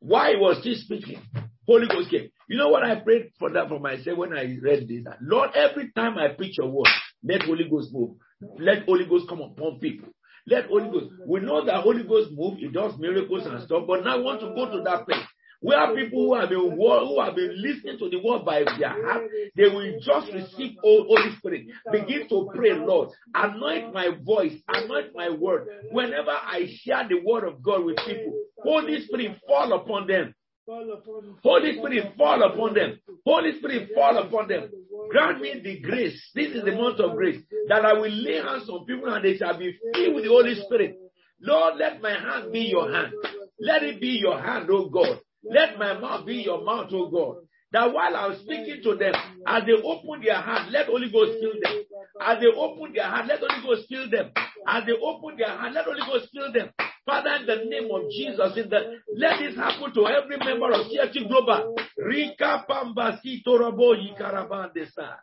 [0.00, 1.22] why he was still speaking,
[1.66, 2.28] Holy Ghost came.
[2.48, 5.04] You know what I prayed for that for myself when I read this?
[5.22, 6.88] Lord, every time I preach your word,
[7.22, 8.16] let Holy Ghost move.
[8.58, 10.08] Let Holy Ghost come upon people.
[10.46, 11.14] Let Holy Ghost.
[11.26, 14.40] We know that Holy Ghost move, it does miracles and stuff, but now I want
[14.40, 15.24] to go to that place
[15.64, 19.22] where people who have been who have been listening to the word by their heart,
[19.56, 21.66] they will just receive Holy Spirit.
[21.90, 23.08] Begin to pray, Lord.
[23.34, 25.68] Anoint my voice, anoint my word.
[25.90, 30.34] Whenever I share the word of God with people, Holy Spirit fall upon them.
[30.66, 32.98] Holy Spirit fall upon them.
[33.24, 34.70] Holy Spirit fall upon them.
[35.10, 36.30] Grant me the grace.
[36.34, 39.36] This is the month of grace that I will lay hands on people and they
[39.38, 40.96] shall be filled with the Holy Spirit.
[41.40, 43.12] Lord, let my hand be your hand.
[43.60, 45.20] Let it be your hand, oh God.
[45.50, 47.36] Let my mouth be your mouth, oh God.
[47.72, 49.14] That while I'm speaking to them,
[49.46, 51.84] as they open their heart, let Holy Ghost fill them.
[52.20, 54.30] As they open their heart, let Holy Ghost fill them.
[54.66, 56.70] As they open their heart, let Holy Ghost fill them.
[57.04, 60.86] Father, in the name of Jesus, in the, let this happen to every member of
[60.86, 61.76] CFT Global.
[61.98, 65.16] Rika Pambasi Torobo Yikarabandesa.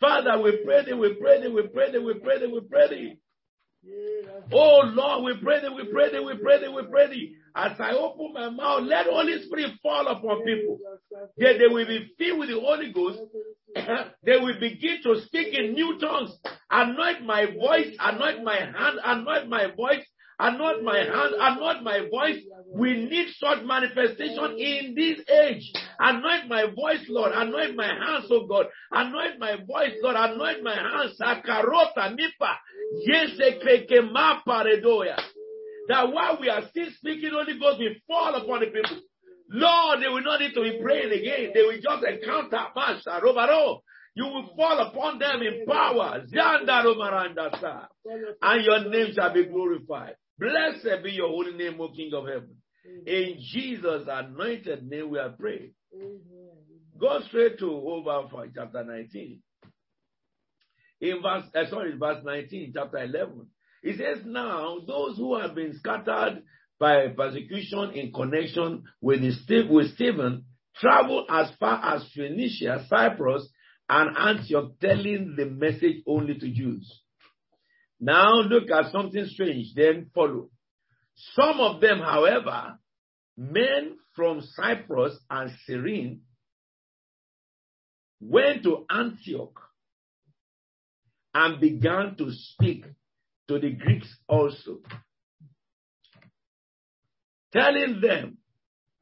[0.00, 2.88] Father, we pray thee, we pray thee, we pray thee, we pray thee, we pray
[2.88, 3.16] thee.
[4.52, 7.34] Oh Lord, we pray thee, we pray thee, we pray thee, we pray thee.
[7.56, 10.78] As I open my mouth, let Holy Spirit fall upon people.
[11.38, 13.20] That they will be filled with the Holy Ghost.
[14.24, 16.32] they will begin to speak in new tongues.
[16.70, 20.04] Anoint my voice, anoint my hand, anoint my voice,
[20.42, 22.42] anoint my hand, anoint my voice.
[22.74, 25.72] We need such manifestation in this age.
[25.98, 27.32] Anoint my voice, Lord.
[27.34, 28.66] Anoint my hands, oh God.
[28.90, 30.16] Anoint my voice, Lord.
[30.16, 31.18] Anoint my hands.
[31.20, 32.58] Sakarota nipa.
[33.04, 33.30] Yes,
[34.46, 35.16] paredoya
[35.88, 39.00] That while we are still speaking, Holy Ghost will fall upon the people.
[39.50, 41.50] Lord, they will not need to be praying again.
[41.54, 43.80] They will just encounter Masha, Robaro.
[44.14, 46.22] You will fall upon them in power.
[48.42, 50.16] And your name shall be glorified.
[50.38, 52.56] Blessed be your holy name, O King of heaven.
[53.06, 55.72] In Jesus' anointed name we are praying.
[56.98, 59.40] Go straight to over for chapter 19.
[61.00, 63.46] In verse, uh, sorry, verse 19, chapter 11.
[63.82, 66.42] It says, Now those who have been scattered
[66.78, 70.44] by persecution in connection with, the, with Stephen
[70.76, 73.48] travel as far as Phoenicia, Cyprus,
[73.88, 77.01] and Antioch, telling the message only to Jews.
[78.04, 80.50] Now look at something strange, then follow.
[81.36, 82.76] Some of them, however,
[83.36, 86.22] men from Cyprus and Cyrene,
[88.20, 89.56] went to Antioch
[91.32, 92.86] and began to speak
[93.46, 94.78] to the Greeks also,
[97.52, 98.38] telling them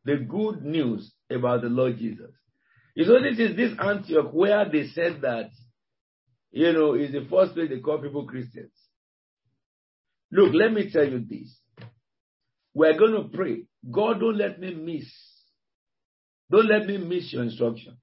[0.05, 2.33] the good news about the Lord Jesus.
[2.95, 5.49] You know, this is this Antioch where they said that,
[6.51, 8.73] you know, is the first place they call people Christians.
[10.33, 11.57] Look, let me tell you this.
[12.75, 13.65] We're going to pray.
[13.91, 15.11] God, don't let me miss.
[16.51, 17.97] Don't let me miss your instruction.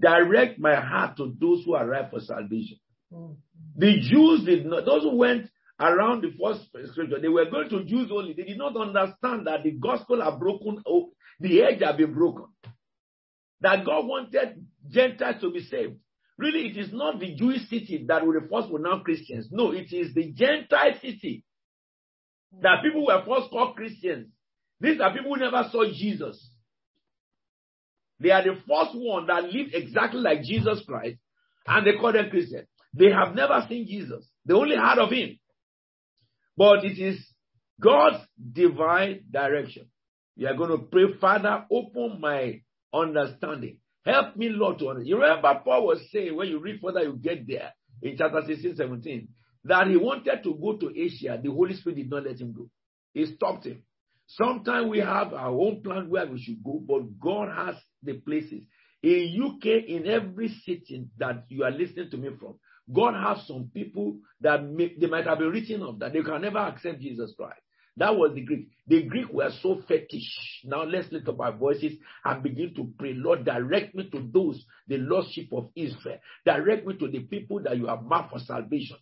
[0.00, 2.78] Direct my heart to those who are ripe for salvation.
[3.12, 3.32] Mm-hmm.
[3.76, 5.50] The Jews did not, those who went
[5.80, 8.32] around the first scripture, they were going to Jews only.
[8.34, 10.82] They did not understand that the gospel had broken,
[11.40, 12.46] the edge had been broken.
[13.60, 15.96] That God wanted Gentiles to be saved.
[16.38, 19.48] Really, it is not the Jewish city that were the first now Christians.
[19.50, 21.44] No, it is the Gentile city
[22.60, 24.28] that people were first called Christians.
[24.80, 26.50] These are people who never saw Jesus.
[28.20, 31.18] They are the first one that lived exactly like Jesus Christ,
[31.66, 32.68] and they call them Christians.
[32.92, 34.26] They have never seen Jesus.
[34.44, 35.38] They only heard of him.
[36.56, 37.18] But it is
[37.80, 39.86] God's divine direction.
[40.36, 42.60] We are going to pray, Father, open my
[42.92, 43.78] understanding.
[44.06, 45.08] Help me, Lord, to understand.
[45.08, 48.76] You remember Paul was saying, when you read further, you get there in chapter 16,
[48.76, 49.28] 17,
[49.64, 51.40] that he wanted to go to Asia.
[51.42, 52.68] The Holy Spirit did not let him go.
[53.14, 53.82] He stopped him.
[54.28, 58.62] Sometimes we have our own plan where we should go, but God has the places.
[59.02, 62.54] In UK, in every city that you are listening to me from,
[62.92, 66.42] God has some people that may, they might have been written of that they can
[66.42, 67.60] never accept Jesus Christ.
[67.96, 68.68] That was the Greek.
[68.86, 70.62] The Greek were so fetish.
[70.64, 71.94] Now let's lift up our voices
[72.24, 73.14] and begin to pray.
[73.14, 76.18] Lord, direct me to those, the lost sheep of Israel.
[76.44, 78.96] Direct me to the people that you have marked for salvation.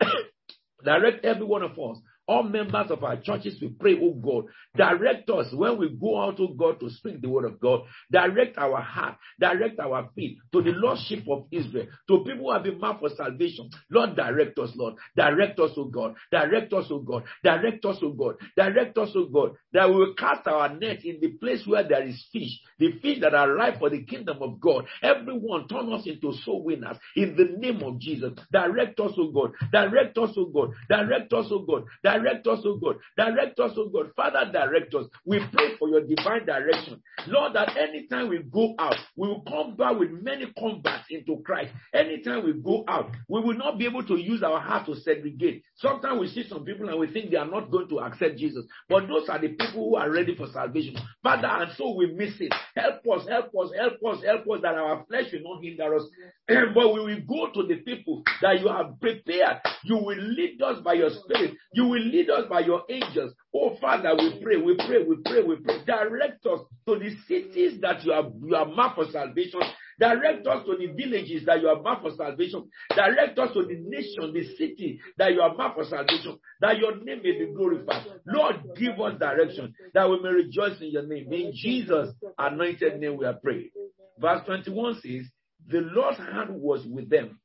[0.84, 4.44] direct every one of us all members of our churches, we pray, oh God,
[4.76, 7.82] direct us when we go out, oh God, to speak the word of God.
[8.10, 12.62] Direct our heart, direct our feet to the Lordship of Israel, to people who have
[12.62, 13.70] been marked for salvation.
[13.90, 14.94] Lord, direct us, Lord.
[15.16, 16.14] Direct us, oh God.
[16.30, 17.24] Direct us, oh God.
[17.42, 18.36] Direct us, oh God.
[18.56, 19.56] Direct us, oh God.
[19.72, 23.18] That we will cast our net in the place where there is fish, the fish
[23.20, 24.86] that are ripe for the kingdom of God.
[25.02, 28.32] Everyone turn us into soul winners in the name of Jesus.
[28.52, 29.52] Direct us, oh God.
[29.72, 30.70] Direct us, oh God.
[30.88, 31.84] Direct us, oh God.
[32.02, 32.96] Direct Direct us, oh God.
[33.16, 34.10] Direct us, oh God.
[34.16, 35.06] Father, direct us.
[35.24, 37.02] We pray for your divine direction.
[37.26, 41.72] Lord, that anytime we go out, we will come back with many combats into Christ.
[41.94, 45.62] Anytime we go out, we will not be able to use our heart to segregate.
[45.76, 48.64] Sometimes we see some people and we think they are not going to accept Jesus.
[48.88, 50.96] But those are the people who are ready for salvation.
[51.22, 52.52] Father, and so we miss it.
[52.76, 56.02] Help us, help us, help us, help us that our flesh will not hinder us.
[56.48, 59.58] but we will go to the people that you have prepared.
[59.84, 61.54] You will lead us by your spirit.
[61.72, 63.32] You will lead us by your angels.
[63.54, 65.84] Oh Father, we pray, we pray, we pray, we pray.
[65.84, 69.60] Direct us to the cities that you have you have marked for salvation.
[69.98, 72.68] Direct us to the villages that you have marked for salvation.
[72.94, 76.38] Direct us to the nation, the city that you have marked for salvation.
[76.60, 78.06] That your name may be glorified.
[78.26, 81.32] Lord, give us direction that we may rejoice in your name.
[81.32, 83.70] In Jesus' anointed name we are praying.
[84.18, 85.26] Verse 21 says,
[85.68, 87.38] The Lord's hand was with them,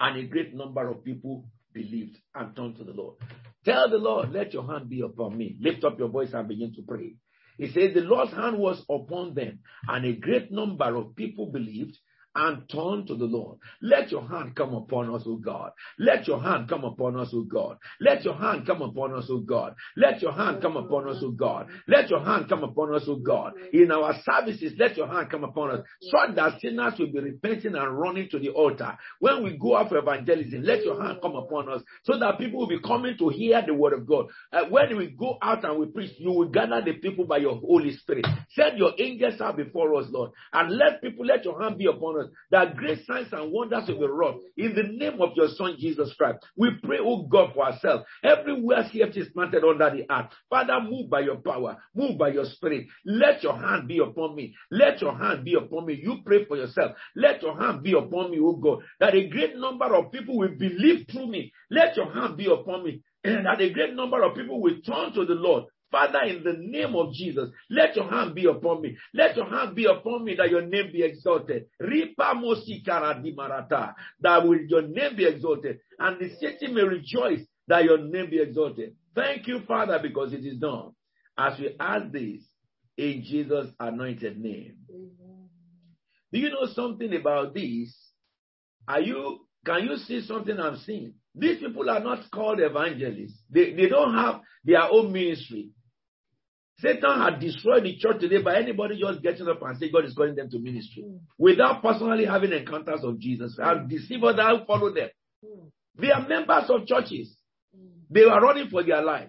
[0.00, 3.16] and a great number of people believed and turned to the Lord.
[3.64, 5.56] Tell the Lord, let your hand be upon me.
[5.60, 7.14] Lift up your voice and begin to pray.
[7.58, 11.98] He says, The Lord's hand was upon them, and a great number of people believed,
[12.38, 13.58] and turn to the Lord.
[13.82, 15.72] Let your hand come upon us, O God.
[15.98, 17.78] Let your hand come upon us, O God.
[18.00, 19.74] Let your hand come upon us, O God.
[19.96, 21.66] Let your hand come upon us, O God.
[21.88, 23.54] Let your hand come upon us, O God.
[23.72, 27.74] In our services, let your hand come upon us so that sinners will be repenting
[27.74, 28.96] and running to the altar.
[29.18, 32.60] When we go out for evangelism, let your hand come upon us so that people
[32.60, 34.26] will be coming to hear the word of God.
[34.52, 37.56] Uh, when we go out and we preach, you will gather the people by your
[37.56, 38.26] Holy Spirit.
[38.50, 42.20] Send your angels out before us, Lord, and let people, let your hand be upon
[42.20, 45.76] us that great signs and wonders will be wrought in the name of your Son
[45.78, 46.38] Jesus Christ.
[46.56, 48.04] We pray, oh God, for ourselves.
[48.22, 52.44] Everywhere CFT is planted under the earth, Father, move by your power, move by your
[52.44, 52.86] spirit.
[53.04, 54.54] Let your hand be upon me.
[54.70, 56.00] Let your hand be upon me.
[56.02, 56.92] You pray for yourself.
[57.16, 60.54] Let your hand be upon me, oh God, that a great number of people will
[60.58, 61.52] believe through me.
[61.70, 65.12] Let your hand be upon me, and that a great number of people will turn
[65.14, 65.64] to the Lord.
[65.90, 68.96] Father, in the name of Jesus, let your hand be upon me.
[69.14, 71.66] Let your hand be upon me that your name be exalted.
[71.80, 77.98] Ripa dimarata, that will your name be exalted, and the city may rejoice that your
[77.98, 78.94] name be exalted.
[79.14, 80.92] Thank you, Father, because it is done.
[81.38, 82.42] As we ask this
[82.96, 84.76] in Jesus' anointed name.
[86.30, 87.96] Do you know something about this?
[88.86, 91.14] Are you can you see something I'm seeing?
[91.34, 93.42] These people are not called evangelists.
[93.50, 95.70] They, they don't have their own ministry.
[96.80, 100.14] Satan had destroyed the church today by anybody just getting up and saying God is
[100.14, 101.04] calling them to ministry
[101.36, 105.08] without personally having encounters of Jesus and deceivers that follow them.
[106.00, 107.36] They are members of churches.
[108.10, 109.28] They are running for their life.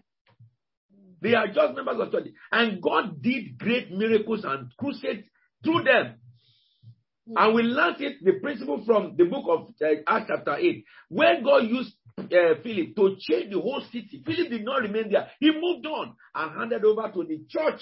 [1.21, 2.33] They are just members of churches.
[2.51, 5.27] And God did great miracles and crusades
[5.63, 6.15] through them.
[7.35, 10.83] And we learned it, the principle from the book of uh, Acts chapter 8.
[11.09, 14.21] When God used uh, Philip to change the whole city.
[14.25, 15.29] Philip did not remain there.
[15.39, 17.81] He moved on and handed over to the church.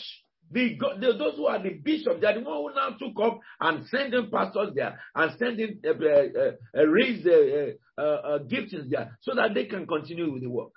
[0.49, 3.41] The, the, those who are the bishops, they are the one who now took up
[3.59, 9.17] and sending pastors there and sending uh, uh, uh, raised uh, uh, uh, gifts there
[9.21, 10.71] so that they can continue with the work.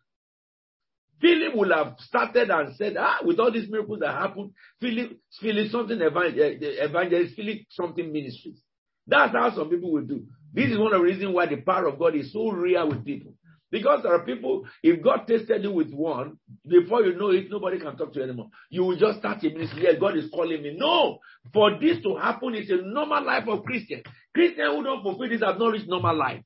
[1.21, 5.71] Philip would have started and said, ah, with all these miracles that happened, Philip, Philip
[5.71, 8.59] something evangelist, Philip something ministries.
[9.07, 10.25] That's how some people will do.
[10.53, 13.05] This is one of the reasons why the power of God is so real with
[13.05, 13.35] people.
[13.71, 17.79] Because there are people, if God tested you with one, before you know it, nobody
[17.79, 18.49] can talk to you anymore.
[18.69, 19.83] You will just start a ministry.
[19.85, 20.75] Yes, God is calling me.
[20.77, 21.19] No.
[21.53, 24.03] For this to happen, it's a normal life of Christians.
[24.35, 26.43] Christians who don't fulfill this have not reached normal life.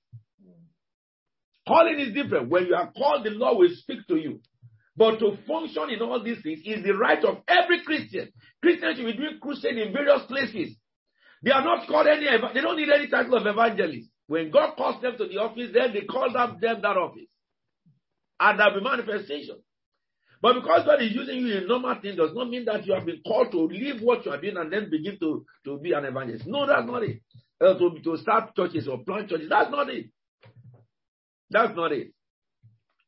[1.67, 2.51] Calling is different.
[2.51, 4.41] When you are called, the Lord will speak to you.
[4.97, 8.31] But to function in all these things is the right of every Christian.
[8.63, 10.77] Christians should be doing crusade in various places.
[11.43, 14.09] They are not called any, they don't need any title of evangelist.
[14.27, 17.29] When God calls them to the office, then they call them, them that office.
[18.41, 19.57] And there'll be manifestation.
[20.41, 23.07] But because God is using you in normal things does not mean that you have
[23.07, 26.05] been called to leave what you are doing and then begin to, to be an
[26.05, 26.47] evangelist.
[26.47, 27.23] No, that's not it.
[27.61, 29.49] Uh, to, to start churches or plant churches.
[29.49, 30.11] That's not it.
[31.51, 32.13] That's not it.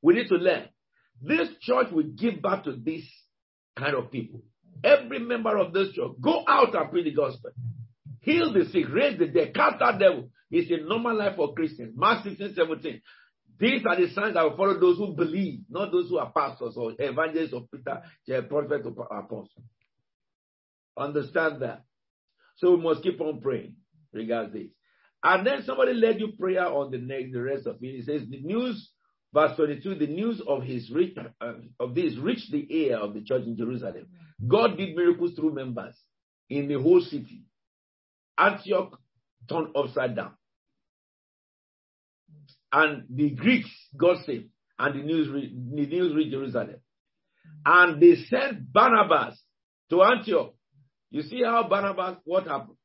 [0.01, 0.69] We need to learn.
[1.21, 3.03] This church will give back to this
[3.77, 4.43] kind of people.
[4.85, 7.51] Every member of this church, go out and preach the gospel.
[8.21, 10.31] Heal the sick, raise the dead, cast out devil.
[10.51, 11.94] It's a normal life for Christians.
[11.97, 13.01] Mark 16, 17.
[13.59, 16.74] These are the signs that will follow those who believe, not those who are pastors
[16.77, 19.64] or evangelists or Peter, the prophet or apostle.
[20.97, 21.85] Understand that.
[22.56, 23.77] So we must keep on praying
[24.12, 24.68] regards this.
[25.23, 27.86] And then somebody led you prayer on the next, the rest of it.
[27.86, 28.90] It says the news,
[29.32, 33.23] verse 22, the news of his rich, uh, of this reached the ear of the
[33.23, 34.06] church in Jerusalem.
[34.47, 35.94] God did miracles through members
[36.48, 37.44] in the whole city.
[38.39, 38.98] Antioch
[39.48, 40.32] turned upside down.
[42.73, 44.48] And the Greeks got saved,
[44.78, 46.77] and the news, the news reached Jerusalem.
[47.64, 49.40] And they sent Barnabas
[49.90, 50.55] to Antioch.
[51.10, 52.77] You see how Barnabas, what happened?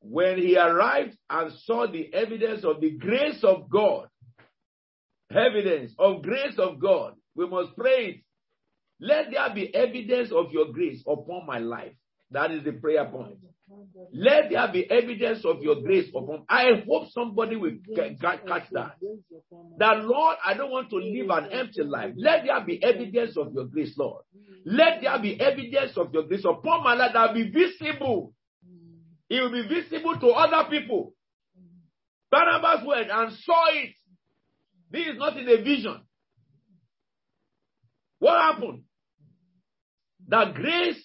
[0.00, 4.08] When he arrived and saw the evidence of the grace of God,
[5.30, 8.16] evidence of grace of God, we must pray it.
[9.00, 11.92] Let there be evidence of your grace upon my life.
[12.30, 13.38] That is the prayer point.
[14.12, 16.44] Let there be evidence of your grace upon.
[16.48, 18.18] I hope somebody will catch
[18.72, 18.96] that.
[19.78, 22.12] That Lord, I don't want to live an empty life.
[22.16, 24.24] Let there be evidence of your grace, Lord.
[24.64, 28.34] Let there be evidence of your grace upon my life that will be visible.
[29.28, 31.14] It will be visible to other people.
[32.30, 33.90] Barnabas went and saw it.
[34.90, 36.00] This is not in a vision.
[38.18, 38.84] What happened?
[40.28, 41.02] The grace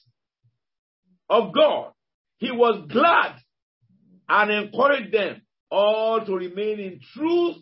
[1.30, 1.94] of God
[2.38, 3.36] he was glad
[4.30, 5.42] and encouraged them
[5.72, 7.58] all to remain in truth,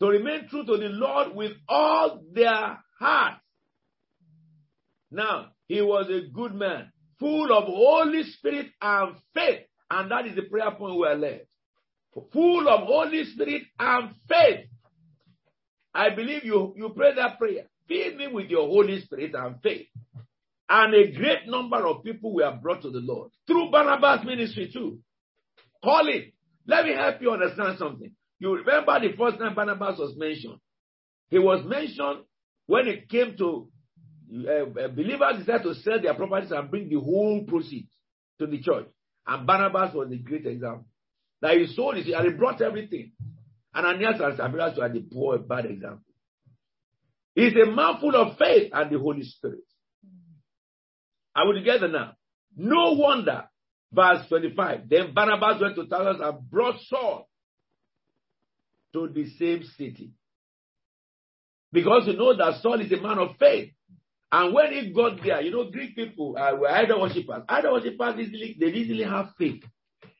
[0.00, 3.38] to remain true to the Lord with all their heart.
[5.10, 9.60] Now, he was a good man, full of Holy Spirit and faith.
[9.90, 11.46] And that is the prayer point we are led.
[12.32, 14.66] Full of Holy Spirit and faith.
[15.94, 17.64] I believe you, you pray that prayer.
[17.86, 19.86] Fill me with your Holy Spirit and faith.
[20.68, 24.98] And a great number of people were brought to the Lord through Barnabas' ministry too.
[25.82, 26.34] Call it.
[26.66, 28.12] Let me help you understand something.
[28.38, 30.58] You remember the first time Barnabas was mentioned.
[31.30, 32.24] He was mentioned
[32.66, 33.68] when it came to
[34.30, 37.90] uh, believers decided to sell their properties and bring the whole proceeds
[38.38, 38.86] to the church.
[39.26, 40.86] And Barnabas was a great example.
[41.40, 43.12] that he sold his, and he brought everything.
[43.74, 46.02] And Ananias and Sapphira are the poor, bad example.
[47.34, 49.60] He's a man full of faith and the Holy Spirit.
[51.38, 52.14] Are we together now?
[52.56, 53.44] No wonder.
[53.92, 54.88] Verse 25.
[54.88, 57.28] Then Barnabas went to Tarsus and brought Saul
[58.92, 60.10] to the same city.
[61.72, 63.70] Because you know that Saul is a man of faith.
[64.32, 67.44] And when he got there, you know, Greek people uh, were idol worshippers.
[67.48, 69.62] Idol worshippers easily, they easily have faith.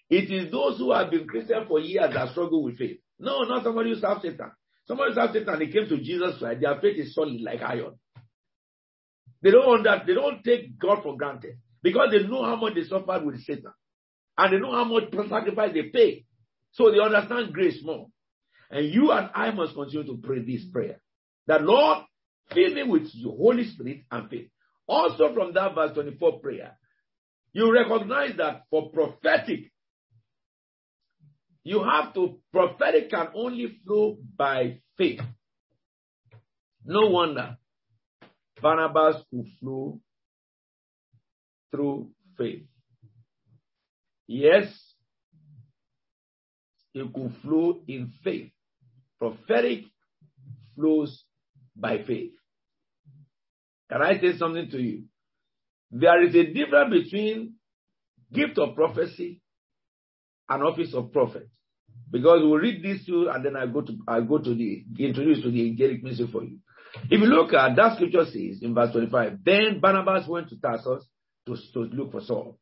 [0.09, 3.01] It is those who have been Christian for years that struggle with faith.
[3.19, 4.53] No, not somebody who serves Satan.
[4.87, 6.61] Somebody who serves Satan, they came to Jesus Christ.
[6.61, 7.99] Their faith is solid like iron.
[9.43, 12.83] They don't that they don't take God for granted because they know how much they
[12.83, 13.73] suffered with Satan,
[14.37, 16.25] and they know how much sacrifice they pay.
[16.73, 18.09] So they understand grace more.
[18.71, 21.01] And you and I must continue to pray this prayer.
[21.47, 22.05] That Lord,
[22.53, 24.49] fill me with your Holy Spirit and faith.
[24.87, 26.77] Also from that verse 24 prayer,
[27.53, 29.73] you recognize that for prophetic,
[31.63, 35.21] you have to, prophetic can only flow by faith.
[36.85, 37.57] No wonder
[38.61, 40.01] Barnabas could flow
[41.71, 42.65] through faith.
[44.27, 44.67] Yes,
[46.95, 48.51] it could flow in faith.
[49.19, 49.85] Prophetic
[50.75, 51.25] flows
[51.77, 52.33] by faith.
[53.91, 55.05] Can I say something to you?
[55.91, 57.55] There is a difference between
[58.33, 59.41] gift of prophecy
[60.49, 61.49] and office of prophet.
[62.11, 65.43] Because we'll read this to and then I go to I go to the introduce
[65.43, 66.59] to the angelic ministry for you.
[67.11, 71.05] If you look at that scripture says in verse 25, then Barnabas went to Tarsus
[71.47, 72.59] to, to look for Saul.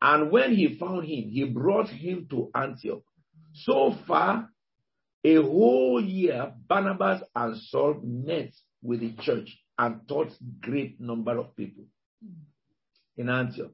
[0.00, 3.02] And when he found him, he brought him to Antioch.
[3.52, 4.48] So far,
[5.24, 8.52] a whole year, Barnabas and Saul met
[8.82, 11.84] with the church and taught great number of people
[13.16, 13.72] in Antioch.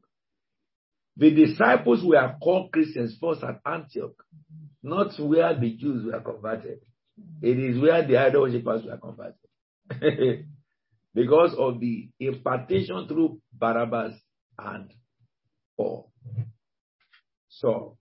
[1.16, 4.16] The disciples were called Christians first at Antioch,
[4.82, 6.80] not where the Jews were converted.
[7.40, 9.34] It is where the idol worshippers were converted.
[11.14, 14.14] because of the impartation through Barnabas
[14.58, 14.92] and
[15.76, 16.10] Paul.
[17.48, 17.98] So,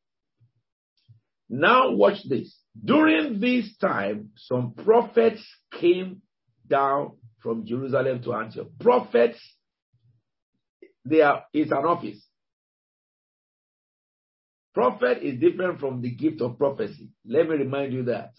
[1.49, 2.57] now watch this.
[2.83, 6.21] During this time, some prophets came
[6.67, 8.67] down from Jerusalem to Antioch.
[8.79, 9.39] Prophets,
[11.05, 12.25] they are, it's an office.
[14.73, 17.09] Prophet is different from the gift of prophecy.
[17.25, 18.31] Let me remind you that.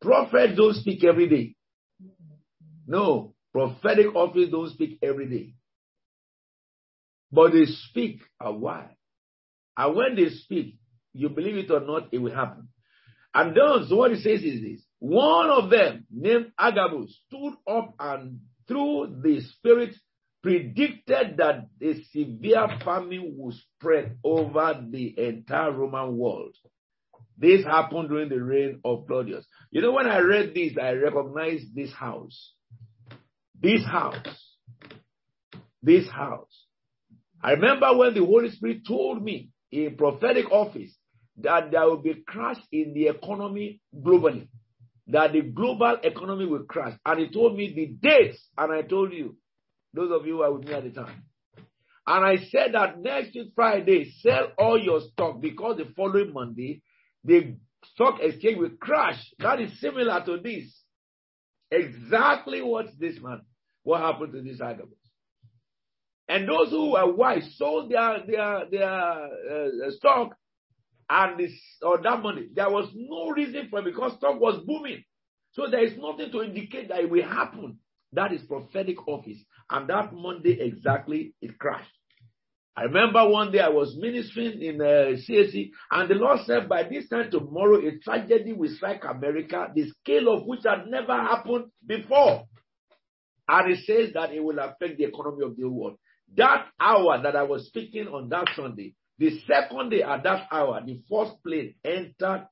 [0.00, 1.54] Prophets don't speak every day.
[2.86, 5.54] No, prophetic office don't speak every day.
[7.30, 8.90] But they speak a while.
[9.76, 10.76] And when they speak,
[11.12, 12.68] you believe it or not, it will happen.
[13.32, 14.82] And then, so what he says is this.
[14.98, 19.94] One of them, named Agabus, stood up and through the Spirit
[20.42, 26.56] predicted that a severe famine would spread over the entire Roman world.
[27.36, 29.46] This happened during the reign of Claudius.
[29.70, 32.52] You know, when I read this, I recognized this house.
[33.60, 34.16] This house.
[35.82, 36.66] This house.
[37.42, 40.94] I remember when the Holy Spirit told me in prophetic office
[41.38, 44.48] that there will be crash in the economy globally.
[45.06, 46.98] That the global economy will crash.
[47.06, 49.36] And he told me the dates, and I told you,
[49.94, 51.22] those of you who are with me at the time.
[52.06, 56.82] And I said that next Friday, sell all your stock because the following Monday,
[57.24, 59.18] the stock exchange will crash.
[59.38, 60.64] That is similar to this.
[61.70, 63.42] Exactly what this man,
[63.82, 64.98] what happened to this Agabus.
[66.28, 70.36] And those who were wise sold their their their uh, stock
[71.08, 71.52] and this
[71.82, 72.48] or that money.
[72.54, 75.02] There was no reason for it because stock was booming.
[75.52, 77.78] So there is nothing to indicate that it will happen.
[78.12, 79.38] That is prophetic office.
[79.70, 81.90] And that Monday exactly it crashed.
[82.76, 86.84] I remember one day I was ministering in uh, CAC, and the Lord said, by
[86.84, 91.66] this time tomorrow, a tragedy will strike America, the scale of which had never happened
[91.84, 92.44] before.
[93.48, 95.96] And it says that it will affect the economy of the world.
[96.36, 100.80] That hour that I was speaking on that Sunday, the second day at that hour,
[100.84, 102.46] the first plane entered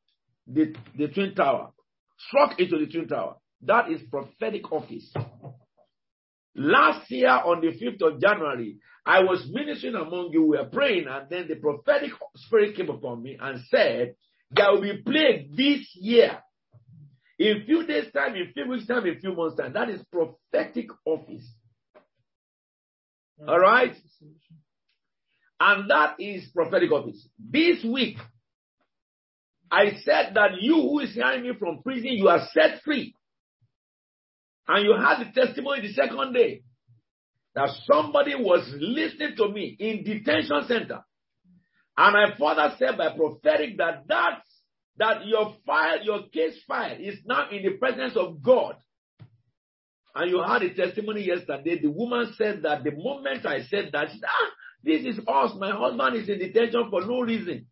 [0.46, 1.70] the, the Twin Tower,
[2.18, 3.36] struck into the Twin Tower.
[3.62, 5.12] That is prophetic office.
[6.56, 8.78] Last year on the 5th of January,
[9.08, 13.22] I was ministering among you, we were praying, and then the prophetic spirit came upon
[13.22, 14.16] me and said,
[14.50, 16.38] There will be plague this year.
[17.38, 19.72] In a few days' time, in a few weeks' time, in a few months' time.
[19.72, 21.48] That is prophetic office.
[23.46, 23.94] All right?
[25.58, 27.26] And that is prophetic office.
[27.38, 28.18] This week,
[29.70, 33.14] I said that you who is hearing me from prison, you are set free.
[34.66, 36.60] And you had the testimony the second day
[37.58, 41.00] that somebody was listening to me in detention center.
[41.96, 44.42] And I further said by prophetic that that,
[44.98, 48.76] that your file, your case file is now in the presence of God.
[50.14, 51.80] And you had a testimony yesterday.
[51.82, 54.50] The woman said that the moment I said that, said, ah,
[54.84, 55.50] this is us.
[55.58, 57.66] My husband is in detention for no reason.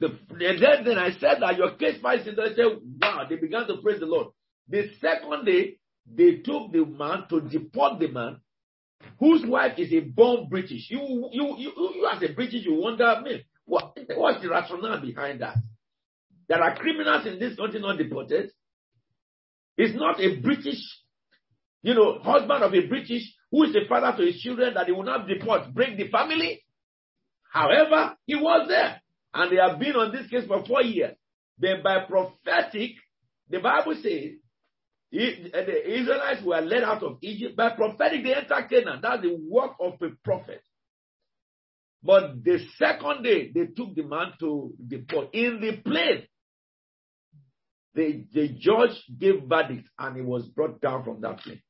[0.00, 2.58] The, then, then I said that your case file is in said,
[3.00, 4.28] wow, they began to praise the Lord.
[4.68, 5.78] The second day,
[6.14, 8.40] they took the man to deport the man
[9.18, 10.88] whose wife is a born British.
[10.90, 15.40] You, you, you, you as a British, you wonder, me, what, what's the rationale behind
[15.40, 15.56] that?
[16.48, 18.50] There are criminals in this country not deported.
[19.76, 20.80] It's not a British,
[21.82, 24.92] you know, husband of a British who is the father to his children that he
[24.92, 26.62] will not deport, break the family.
[27.52, 29.00] However, he was there.
[29.34, 31.14] And they have been on this case for four years.
[31.58, 32.92] Then by prophetic,
[33.48, 34.38] the Bible says
[35.10, 37.56] the Israelites were led out of Egypt.
[37.56, 39.00] By prophetic, they entered Canaan.
[39.02, 40.62] That's the work of a prophet.
[42.02, 45.30] But the second day, they took the man to the port.
[45.32, 46.26] In the plane,
[47.94, 51.60] the, the judge gave verdict and he was brought down from that plane.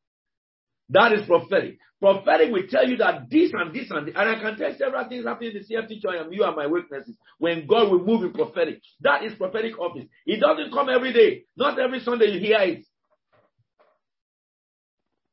[0.90, 1.78] That is prophetic.
[2.00, 5.08] Prophetic will tell you that this and this and this, and I can tell several
[5.08, 8.22] things happening in the CFT church and you are my witnesses when God will move
[8.22, 8.80] in prophetic.
[9.00, 10.04] That is prophetic office.
[10.24, 11.44] It doesn't come every day.
[11.56, 12.84] Not every Sunday you hear it.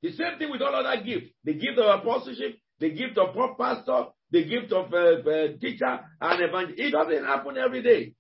[0.01, 1.27] The same thing with all other gifts.
[1.43, 6.43] The gift of apostleship, the gift of pastor, the gift of uh, uh, teacher and
[6.43, 6.79] evangelist.
[6.79, 8.13] It doesn't happen every day.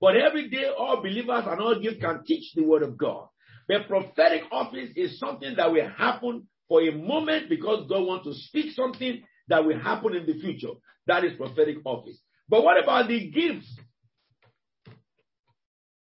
[0.00, 3.28] But every day, all believers and all gifts can teach the word of God.
[3.68, 8.34] The prophetic office is something that will happen for a moment because God wants to
[8.34, 10.74] speak something that will happen in the future.
[11.06, 12.18] That is prophetic office.
[12.48, 13.68] But what about the gifts?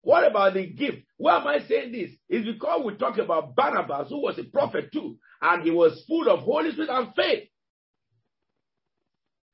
[0.09, 1.03] What about the gift?
[1.19, 2.11] Why am I saying this?
[2.31, 6.31] It's because we talk about Barnabas, who was a prophet too, and he was full
[6.31, 7.51] of Holy Spirit and faith.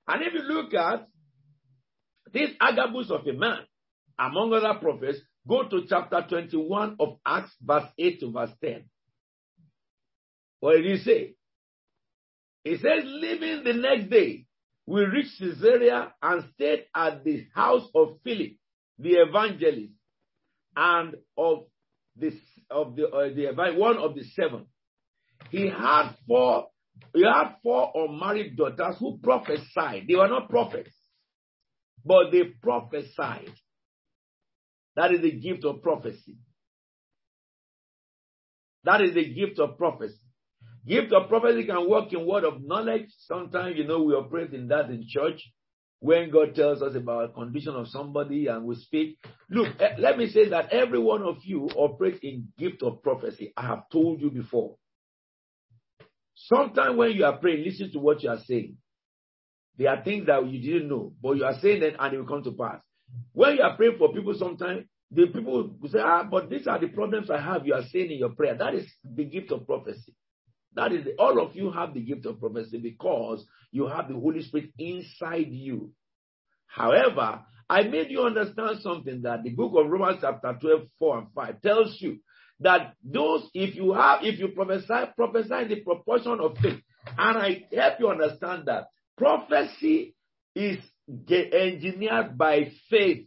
[0.06, 1.08] And if you look at
[2.32, 3.62] this Agabus of a man,
[4.16, 8.84] among other prophets, go to chapter 21 of Acts, verse 8 to verse 10.
[10.60, 11.34] What did he say?
[12.62, 14.46] He says, leaving the next day,
[14.86, 18.52] we reached Caesarea and stayed at the house of Philip,
[19.00, 19.90] the evangelist,
[20.76, 21.64] and of
[22.16, 22.34] this
[22.70, 24.66] of the, uh, the one of the seven.
[25.50, 26.68] He had four.
[27.12, 30.04] He had four unmarried daughters who prophesied.
[30.08, 30.94] They were not prophets,
[32.04, 33.50] but they prophesied.
[34.96, 36.36] That is the gift of prophecy.
[38.84, 40.20] That is the gift of prophecy.
[40.86, 43.08] Gift of prophecy can work in word of knowledge.
[43.26, 45.42] Sometimes, you know, we operate in that in church
[46.04, 49.16] when God tells us about condition of somebody and we speak.
[49.48, 53.54] Look, eh, let me say that every one of you operates in gift of prophecy.
[53.56, 54.76] I have told you before.
[56.34, 58.76] Sometimes when you are praying, listen to what you are saying.
[59.78, 62.26] There are things that you didn't know, but you are saying them and it will
[62.26, 62.82] come to pass.
[63.32, 66.78] When you are praying for people, sometimes the people will say, ah, but these are
[66.78, 67.66] the problems I have.
[67.66, 68.54] You are saying in your prayer.
[68.58, 70.14] That is the gift of prophecy.
[70.74, 74.42] That is, all of you have the gift of prophecy because you have the Holy
[74.42, 75.92] Spirit inside you.
[76.66, 81.26] However, I made you understand something that the book of Romans chapter 12, 4 and
[81.34, 82.18] 5 tells you
[82.60, 86.80] that those, if you have, if you prophesy, prophesy in the proportion of faith.
[87.16, 90.14] And I help you understand that prophecy
[90.54, 90.78] is
[91.28, 93.26] engineered by faith.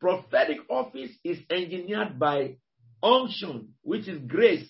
[0.00, 2.56] Prophetic office is engineered by
[3.02, 4.68] unction, which is grace.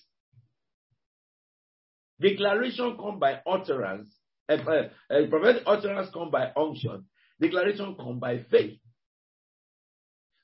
[2.21, 4.09] Declaration come by utterance.
[4.47, 7.05] Uh, uh, uh, prophetic utterance come by unction.
[7.39, 8.79] Declaration come by faith.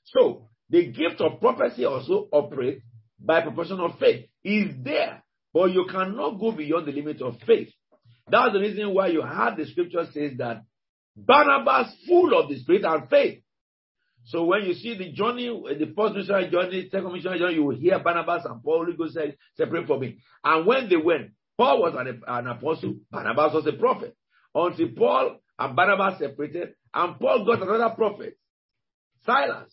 [0.04, 2.82] So the gift of prophecy also operates
[3.18, 4.26] by proportion of faith.
[4.44, 5.22] Is there,
[5.52, 7.68] but you cannot go beyond the limit of faith.
[8.28, 10.62] That's the reason why you have the scripture says that
[11.16, 13.42] Barnabas full of the Spirit and faith.
[14.24, 17.76] So when you see the journey, the first missionary journey, second missionary journey, you will
[17.76, 20.18] hear Barnabas and Paul, Holy Ghost say, separate from me.
[20.42, 24.14] And when they went, Paul was an, an apostle, Barnabas was a prophet.
[24.54, 28.38] Until Paul and Barnabas separated, and Paul got another prophet,
[29.24, 29.72] Silas.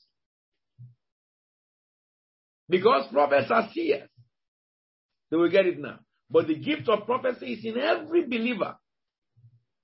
[2.69, 4.09] Because prophets are seers.
[5.29, 5.99] They will get it now.
[6.29, 8.75] But the gift of prophecy is in every believer.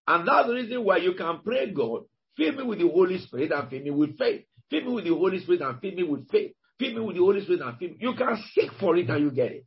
[0.07, 2.03] And that's the reason why you can pray, God,
[2.35, 4.45] fill me with the Holy Spirit and fill me with faith.
[4.69, 6.53] Fill me with the Holy Spirit and fill me with faith.
[6.79, 7.97] Fill me with the Holy Spirit and fill me.
[7.99, 9.65] You can seek for it and you get it.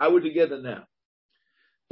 [0.00, 0.84] Are we together now?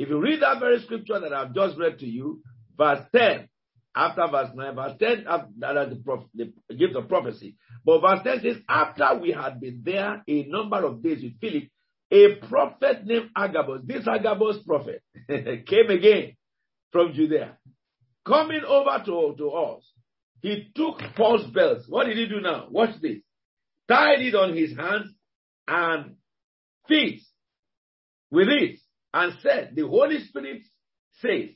[0.00, 2.40] If you read that very scripture that I've just read to you,
[2.74, 3.46] verse 10,
[3.94, 5.24] after verse 9, verse 10,
[5.58, 5.98] that is
[6.32, 7.56] the, the gift of prophecy.
[7.84, 11.64] But verse 10 says, after we had been there a number of days with Philip,
[12.10, 16.34] a prophet named Agabus, this Agabus prophet, came again
[16.92, 17.58] from Judea.
[18.26, 19.82] coming over to, to us,
[20.40, 21.82] he took Paul's belt.
[21.88, 22.68] What did he do now?
[22.70, 23.18] Watch this.
[23.86, 25.12] Tied it on his hands
[25.68, 26.14] and
[26.88, 27.20] feet
[28.30, 28.78] with it
[29.12, 30.62] and said, the Holy Spirit
[31.20, 31.50] says,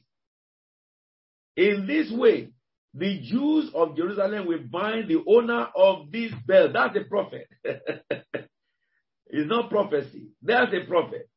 [1.57, 2.51] in this way,
[2.95, 6.73] the Jews of Jerusalem will bind the owner of this bell.
[6.73, 7.49] That's a prophet.
[7.65, 10.29] it's not prophecy.
[10.43, 11.29] That's a prophet.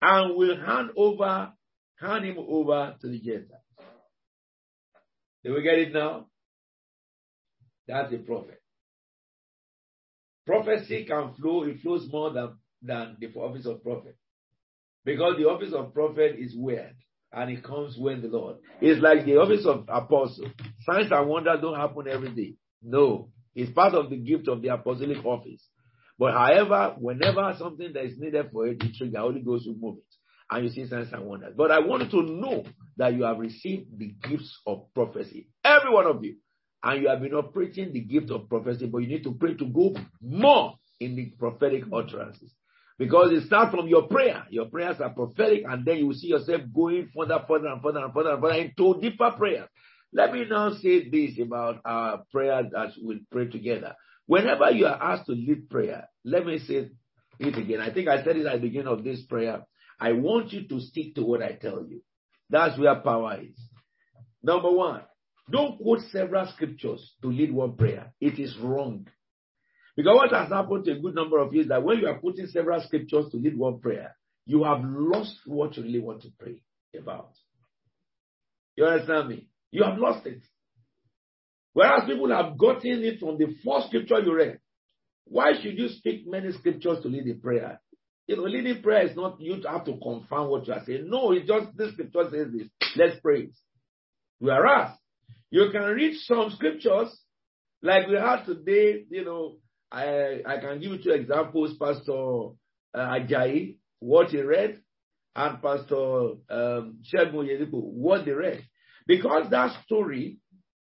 [0.00, 1.52] And will hand over,
[1.96, 3.60] hand him over to the Gentiles.
[5.44, 6.26] Do we get it now?
[7.86, 8.60] That's a prophet.
[10.46, 14.16] Prophecy can flow, it flows more than, than the office of prophet.
[15.06, 16.96] Because the office of prophet is weird
[17.32, 18.56] and it comes when the Lord.
[18.80, 20.50] It's like the office of apostle.
[20.80, 22.54] Signs and wonders don't happen every day.
[22.82, 25.64] No, it's part of the gift of the apostolic office.
[26.18, 30.14] But however, whenever something that is needed for it, the Holy Ghost will move it.
[30.50, 31.54] And you see signs and wonders.
[31.56, 32.64] But I want you to know
[32.96, 35.48] that you have received the gifts of prophecy.
[35.64, 36.36] Every one of you.
[36.82, 39.66] And you have been operating the gift of prophecy, but you need to pray to
[39.66, 42.52] go more in the prophetic utterances.
[42.98, 44.46] Because it starts from your prayer.
[44.50, 48.14] Your prayers are prophetic, and then you see yourself going further, further, and further, and
[48.14, 49.68] further, and further into deeper prayers.
[50.12, 53.94] Let me now say this about our prayer as we pray together.
[54.26, 56.88] Whenever you are asked to lead prayer, let me say
[57.38, 57.80] it again.
[57.80, 59.62] I think I said it at the beginning of this prayer.
[60.00, 62.02] I want you to stick to what I tell you.
[62.48, 63.58] That's where power is.
[64.42, 65.02] Number one,
[65.50, 68.12] don't quote several scriptures to lead one prayer.
[68.20, 69.06] It is wrong.
[69.96, 72.18] Because what has happened to a good number of you is that when you are
[72.18, 74.14] putting several scriptures to lead one prayer,
[74.44, 76.62] you have lost what you really want to pray
[76.98, 77.30] about.
[78.76, 79.48] You understand me?
[79.70, 80.42] You have lost it.
[81.72, 84.60] Whereas people have gotten it from the first scripture you read.
[85.24, 87.80] Why should you speak many scriptures to lead a prayer?
[88.26, 91.08] You know, leading prayer is not you have to confirm what you are saying.
[91.08, 92.68] No, it's just this scripture says this.
[92.96, 93.48] Let's pray.
[94.38, 94.92] Whereas
[95.50, 97.16] you can read some scriptures
[97.82, 99.56] like we had today, you know,
[99.90, 104.80] I, I can give you two examples, Pastor uh, Ajayi, what he read,
[105.34, 108.64] and Pastor um, Shegun what they read.
[109.06, 110.38] Because that story,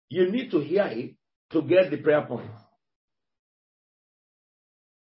[0.10, 1.16] you need to hear it
[1.52, 2.50] to get the prayer point.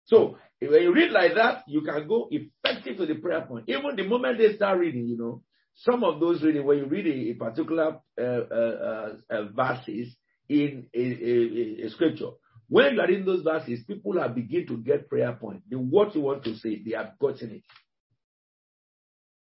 [0.06, 3.66] So when you read like that, you can go effective to the prayer point.
[3.68, 5.44] Even the moment they start reading, you know,
[5.76, 10.16] some of those reading, when you read a, a particular uh, uh, uh, verses
[10.50, 12.32] in a, a, a, scripture,
[12.70, 15.62] when you are in those verses, people are beginning to get prayer point.
[15.70, 17.64] The what you want to say, they have gotten it.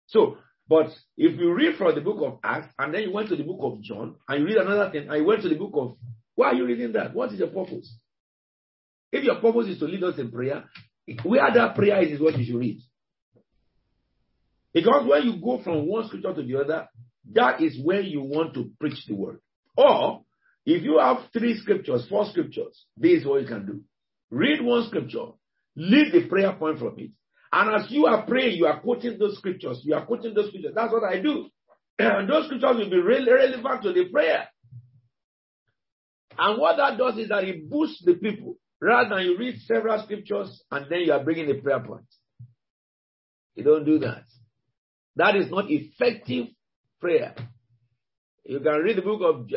[0.07, 0.37] So,
[0.67, 0.87] but
[1.17, 3.59] if you read from the book of Acts and then you went to the book
[3.61, 5.97] of John and you read another thing and you went to the book of,
[6.35, 7.13] why are you reading that?
[7.13, 7.93] What is your purpose?
[9.11, 10.63] If your purpose is to lead us in prayer,
[11.23, 12.79] where that prayer is, is what you should read.
[14.73, 16.87] Because when you go from one scripture to the other,
[17.33, 19.39] that is where you want to preach the word.
[19.75, 20.23] Or
[20.65, 23.81] if you have three scriptures, four scriptures, this is what you can do.
[24.29, 25.31] Read one scripture,
[25.75, 27.11] lead the prayer point from it.
[27.51, 29.81] And as you are praying, you are quoting those scriptures.
[29.83, 30.73] You are quoting those scriptures.
[30.73, 31.47] That's what I do.
[31.99, 34.47] And those scriptures will be really relevant to the prayer.
[36.37, 40.01] And what that does is that it boosts the people rather than you read several
[40.03, 42.05] scriptures and then you are bringing the prayer point.
[43.55, 44.23] You don't do that.
[45.17, 46.47] That is not effective
[46.99, 47.35] prayer.
[48.51, 49.47] You can read the book of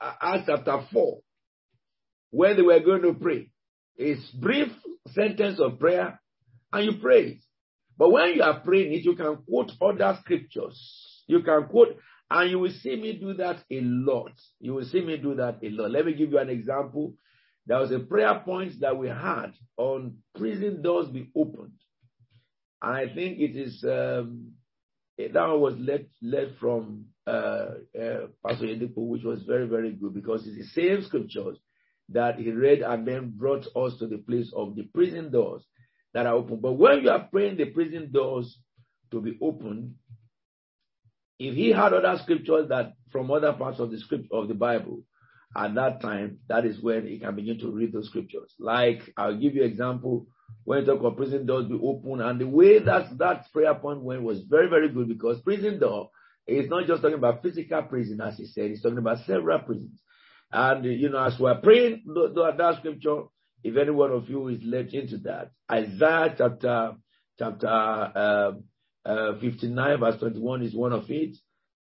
[0.00, 1.18] uh, Acts chapter 4,
[2.30, 3.50] where they were going to pray.
[3.96, 4.68] It's brief
[5.08, 6.20] sentence of prayer,
[6.72, 7.40] and you pray
[7.98, 10.80] But when you are praying it, you can quote other scriptures.
[11.26, 11.96] You can quote,
[12.30, 14.30] and you will see me do that a lot.
[14.60, 15.90] You will see me do that a lot.
[15.90, 17.14] Let me give you an example.
[17.66, 21.80] There was a prayer point that we had on prison doors be opened.
[22.80, 24.52] And I think it is um,
[25.18, 30.80] that was led led from Pastor Edipo, which was very, very good because it's the
[30.80, 31.58] same scriptures
[32.10, 35.64] that he read and then brought us to the place of the prison doors
[36.14, 36.60] that are open.
[36.60, 38.58] But when you are praying the prison doors
[39.10, 39.96] to be open,
[41.38, 45.02] if he had other scriptures that from other parts of the script of the Bible,
[45.56, 48.54] at that time, that is when he can begin to read those scriptures.
[48.58, 50.26] Like I'll give you example
[50.64, 54.02] when you talk about prison doors be open, and the way that that prayer point
[54.02, 56.10] went was very, very good because prison door
[56.46, 58.70] it's not just talking about physical prison, as he said.
[58.70, 60.00] He's talking about several prisons.
[60.52, 63.22] And, you know, as we're praying that scripture,
[63.64, 66.92] if any one of you is led into that, Isaiah chapter,
[67.38, 68.52] chapter uh,
[69.04, 71.36] uh, 59 verse 21 is one of it.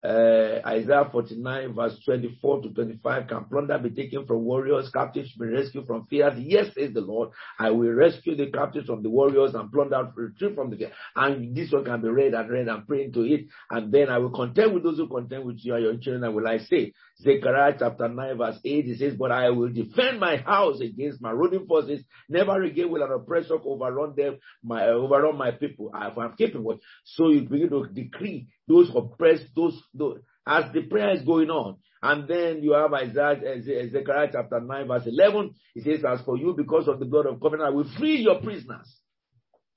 [0.05, 5.47] Uh, Isaiah 49 verse 24 to 25, can plunder be taken from warriors, captives be
[5.47, 6.33] rescued from fear?
[6.37, 7.29] Yes, says the Lord,
[7.59, 10.91] I will rescue the captives from the warriors and plunder retrieve from the fear.
[11.15, 13.47] And this one can be read and read and pray into it.
[13.71, 16.47] And then I will contend with those who contend with you and your children, will
[16.47, 16.93] I say.
[17.21, 21.31] Zechariah chapter 9 verse 8, it says, but I will defend my house against my
[21.31, 22.03] ruling forces.
[22.27, 25.91] Never again will an oppressor overrun them, my, overrun my people.
[25.93, 26.79] I am what.
[27.05, 31.77] So you begin to decree those oppressed, those, those as the prayer is going on.
[32.01, 35.55] And then you have Isaiah, eh, eh, Zechariah chapter 9, verse 11.
[35.75, 38.41] It says, As for you, because of the blood of covenant, I will free your
[38.41, 38.99] prisoners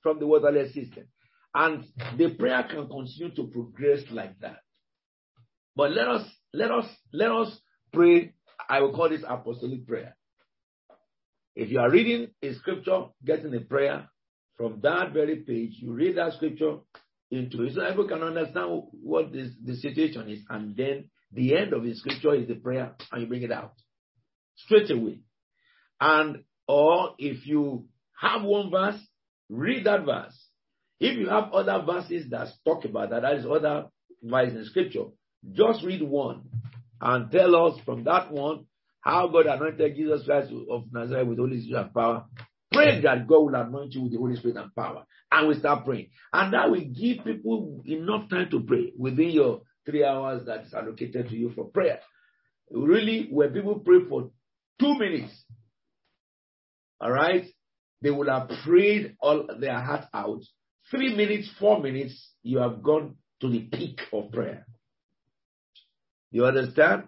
[0.03, 1.05] from the waterless system.
[1.55, 1.85] And
[2.19, 4.59] the prayer can continue to progress like that.
[5.75, 7.59] But let us, let us, let us
[7.93, 8.35] pray.
[8.69, 10.17] I will call this apostolic prayer.
[11.55, 14.09] If you are reading a scripture, getting a prayer
[14.57, 16.79] from that very page, you read that scripture,
[17.31, 20.41] into it so everyone can understand what this, the situation is.
[20.49, 23.75] And then the end of the scripture is the prayer and you bring it out
[24.57, 25.21] straight away.
[26.01, 27.87] And or if you
[28.21, 29.01] have one verse,
[29.49, 30.37] read that verse.
[31.01, 33.87] If you have other verses that talk about that, that is other
[34.23, 35.05] verses in scripture,
[35.53, 36.43] just read one
[37.01, 38.67] and tell us from that one
[39.01, 42.25] how God anointed Jesus Christ of Nazareth with Holy Spirit and power
[42.73, 45.05] Pray that God will anoint you with the Holy Spirit and power.
[45.33, 46.11] And we start praying.
[46.33, 50.75] And that will give people enough time to pray within your three hours that is
[50.75, 52.01] allocated to you for prayer.
[52.71, 54.31] Really, when people pray for
[54.79, 55.33] two minutes,
[57.01, 57.47] all right,
[58.03, 60.41] they will have prayed all their heart out.
[60.91, 64.67] Three minutes, four minutes, you have gone to the peak of prayer.
[66.31, 67.05] You understand?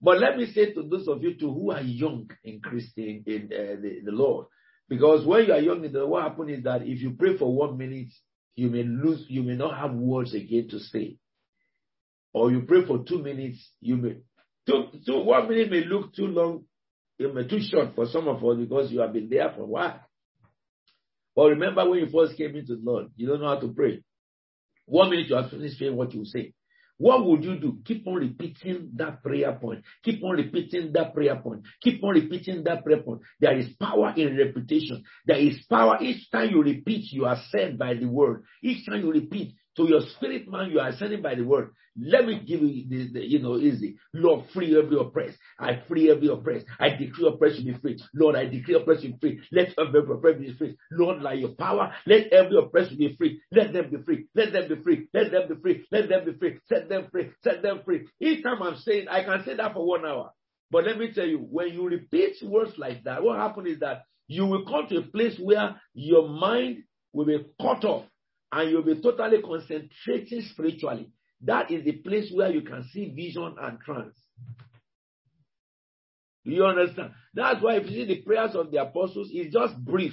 [0.00, 3.50] But let me say to those of you too who are young in Christian in
[3.52, 4.46] uh, the, the Lord,
[4.88, 8.12] because when you are young, what happens is that if you pray for one minute,
[8.54, 11.16] you may lose, you may not have words again to say.
[12.32, 14.16] Or you pray for two minutes, you may
[14.66, 16.64] two, two one minute may look too long,
[17.18, 19.66] it may too short for some of us because you have been there for a
[19.66, 20.00] while.
[21.36, 24.02] But remember when you first came into the Lord, you don't know how to pray.
[24.86, 26.52] One minute you have finished saying what you say.
[26.98, 27.78] What would you do?
[27.84, 29.82] Keep on repeating that prayer point.
[30.04, 31.62] Keep on repeating that prayer point.
[31.82, 33.22] Keep on repeating that prayer point.
[33.40, 35.02] There is power in repetition.
[35.26, 35.98] There is power.
[36.00, 38.44] Each time you repeat, you are sent by the word.
[38.62, 41.70] Each time you repeat, to your spirit man, you are sending by the word.
[41.96, 43.96] Let me give you the, you know, easy.
[44.12, 45.38] Lord, free every oppressed.
[45.58, 46.66] I free every oppressed.
[46.80, 47.98] I decree oppressed to be free.
[48.14, 49.40] Lord, I decree be free.
[49.52, 50.76] Let every oppressed be free.
[50.90, 53.40] Lord, like your power, let every oppressed be free.
[53.52, 54.26] Let them be free.
[54.34, 55.08] Let them be free.
[55.14, 55.86] Let them be free.
[55.92, 56.58] Let them be free.
[56.68, 57.30] Set them free.
[57.42, 58.06] Set them free.
[58.20, 60.30] Each time I'm saying, I can say that for one hour.
[60.70, 64.02] But let me tell you, when you repeat words like that, what happens is that
[64.26, 68.04] you will come to a place where your mind will be cut off
[68.54, 71.10] and you'll be totally concentrating spiritually.
[71.40, 74.16] That is the place where you can see vision and trance.
[76.44, 77.12] Do you understand?
[77.34, 80.12] That's why if you see the prayers of the apostles, it's just brief.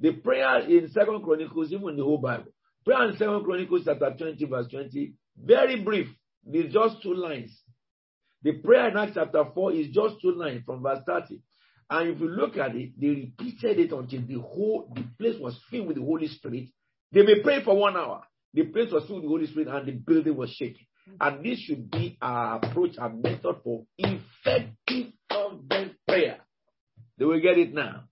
[0.00, 2.52] The prayer in Second Chronicles, even the whole Bible,
[2.86, 6.08] prayer in Second Chronicles chapter 20, verse 20, very brief.
[6.46, 7.50] It's just two lines.
[8.42, 11.42] The prayer in Acts chapter 4 is just two lines from verse 30.
[11.90, 15.58] And if you look at it, they repeated it until the whole the place was
[15.70, 16.68] filled with the Holy Spirit
[17.12, 18.22] they may pray for one hour.
[18.54, 20.86] The place was filled with the Holy Spirit and the building was shaking.
[21.08, 21.16] Mm-hmm.
[21.20, 26.38] And this should be our approach and method for effective fervent prayer.
[27.18, 28.04] They will get it now.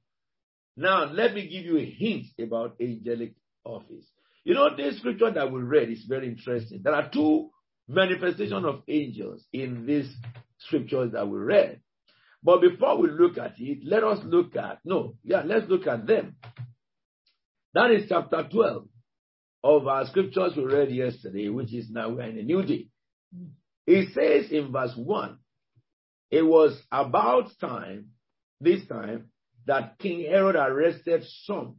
[0.77, 4.05] Now, let me give you a hint about angelic office.
[4.45, 6.81] You know, this scripture that we read is very interesting.
[6.83, 7.51] There are two
[7.89, 10.15] manifestations of angels in these
[10.59, 11.81] scriptures that we read.
[12.43, 16.07] But before we look at it, let us look at, no, yeah, let's look at
[16.07, 16.37] them.
[17.77, 18.89] That is chapter 12
[19.63, 22.87] of our scriptures we read yesterday, which is now we're in a new day.
[23.87, 25.37] It says in verse 1,
[26.31, 28.13] it was about time,
[28.63, 29.27] this time,
[29.67, 31.77] that King Herod arrested some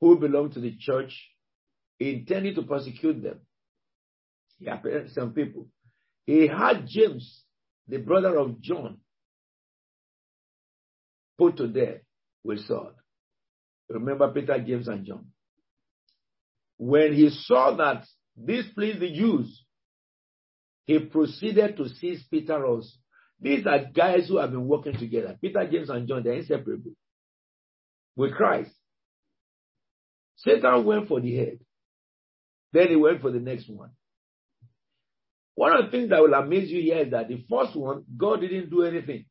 [0.00, 1.16] who belonged to the church,
[2.00, 3.38] intending to persecute them.
[4.58, 5.68] He apprehended some people.
[6.24, 7.44] He had James,
[7.86, 8.96] the brother of John,
[11.38, 12.00] put to death
[12.42, 12.94] with sword.
[13.88, 15.26] Remember Peter, James, and John
[16.78, 18.04] when he saw that
[18.36, 19.64] this pleased the Jews,
[20.84, 22.88] he proceeded to seize Peter also.
[23.40, 25.36] These are guys who have been working together.
[25.40, 26.92] Peter, James, and John, they're inseparable
[28.14, 28.70] with Christ.
[30.36, 31.58] Satan went for the head.
[32.72, 33.90] Then he went for the next one.
[35.54, 38.42] One of the things that will amaze you here is that the first one, God
[38.42, 39.24] didn't do anything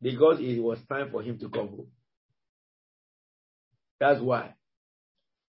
[0.00, 1.88] because it was time for him to come home.
[3.98, 4.54] That's why.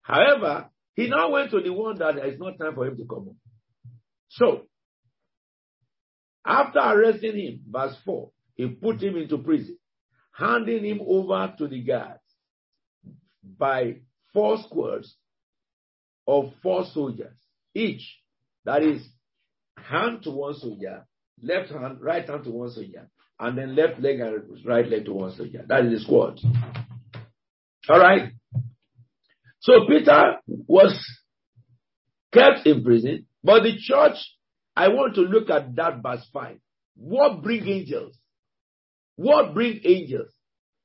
[0.04, 3.24] However, he now went to the one that it's not time for him to come
[3.24, 3.36] home.
[4.28, 4.62] So,
[6.46, 9.78] After arresting him, verse 4, he put him into prison,
[10.32, 12.20] handing him over to the guards
[13.58, 13.96] by
[14.32, 15.14] four squares
[16.26, 17.36] of four soldiers,
[17.74, 18.02] each,
[18.64, 19.02] that is,
[19.76, 21.06] hand to one soldier,
[21.42, 23.08] left hand, right hand to one soldier,
[23.40, 25.64] and then left leg and right leg to one soldier.
[25.66, 26.38] That is the squad.
[27.88, 28.32] All right.
[29.64, 30.94] So Peter was
[32.34, 34.16] kept in prison, but the church,
[34.76, 36.58] I want to look at that verse 5.
[36.96, 38.14] What bring angels?
[39.16, 40.28] What bring angels?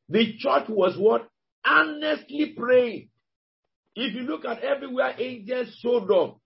[0.08, 1.28] The church was what?
[1.68, 3.10] Earnestly praying.
[3.96, 6.40] If you look at everywhere angels showed up,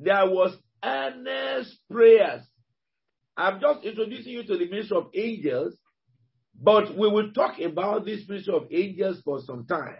[0.00, 2.40] there was earnest prayers.
[3.36, 5.76] I'm just introducing you to the ministry of angels,
[6.58, 9.96] but we will talk about this ministry of angels for some time.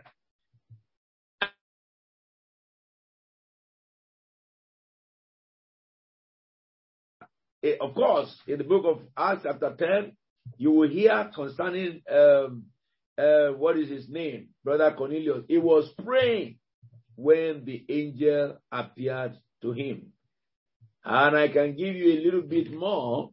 [7.81, 10.13] Of course, in the book of Acts, chapter 10,
[10.59, 12.65] you will hear concerning um,
[13.19, 15.45] uh, what is his name, Brother Cornelius.
[15.49, 16.59] He was praying
[17.17, 20.13] when the angel appeared to him.
[21.05, 23.31] And I can give you a little bit more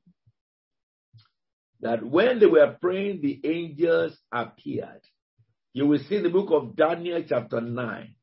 [1.81, 5.01] that when they were praying, the angels appeared.
[5.73, 8.15] You will see in the book of Daniel, chapter 9.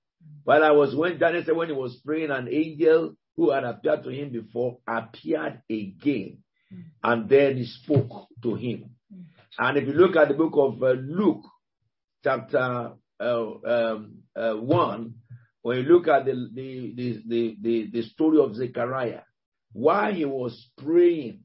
[0.45, 4.05] While I was when Daniel said when he was praying, an angel who had appeared
[4.05, 6.43] to him before appeared again.
[7.03, 8.91] And then he spoke to him.
[9.59, 11.47] And if you look at the book of uh, Luke,
[12.23, 15.15] chapter uh, um, uh, 1,
[15.63, 19.23] when you look at the, the, the, the, the story of Zechariah,
[19.73, 21.41] while he was praying,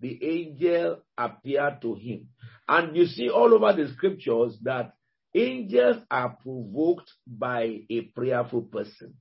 [0.00, 2.28] the angel appeared to him.
[2.66, 4.94] And you see all over the scriptures that
[5.34, 9.14] angels are provoked by a prayerful person.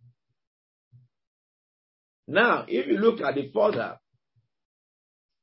[2.32, 3.98] Now, if you look at the further,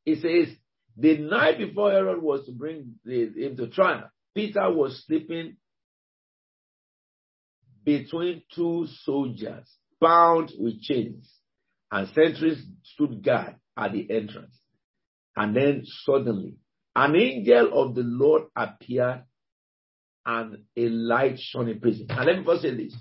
[0.07, 0.57] it says,
[0.97, 5.57] the night before Herod was to bring him to trial, Peter was sleeping
[7.85, 9.69] between two soldiers
[10.01, 11.31] bound with chains,
[11.93, 14.59] and sentries stood guard at the entrance.
[15.37, 16.57] And then suddenly,
[16.97, 19.25] an angel of the Lord appeared
[20.25, 22.07] and a light shone in prison.
[22.09, 22.95] And let me first say this.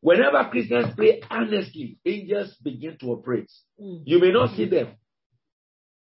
[0.00, 3.50] Whenever Christians pray earnestly, angels begin to operate.
[3.80, 4.02] Mm.
[4.06, 4.94] You may not see them.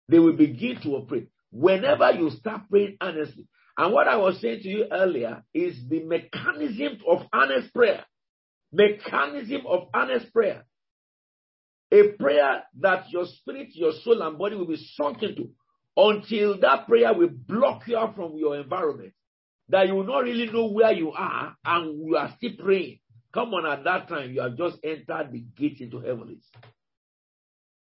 [0.10, 1.30] They will begin to operate.
[1.52, 3.48] Whenever you start praying earnestly.
[3.78, 8.04] And what I was saying to you earlier is the mechanism of earnest prayer.
[8.72, 10.66] Mechanism of earnest prayer.
[11.92, 15.50] A prayer that your spirit, your soul, and body will be sunk into
[15.96, 19.14] until that prayer will block you out from your environment.
[19.70, 23.00] That you will not really know where you are and you are still praying.
[23.34, 26.44] Come on, at that time, you have just entered the gate into heavens.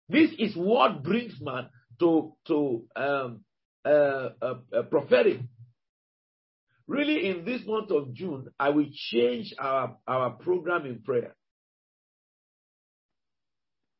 [0.09, 3.41] This is what brings man to, to um,
[3.85, 5.39] uh, uh, uh, prophetic.
[6.87, 11.35] Really, in this month of June, I will change our, our program in prayer.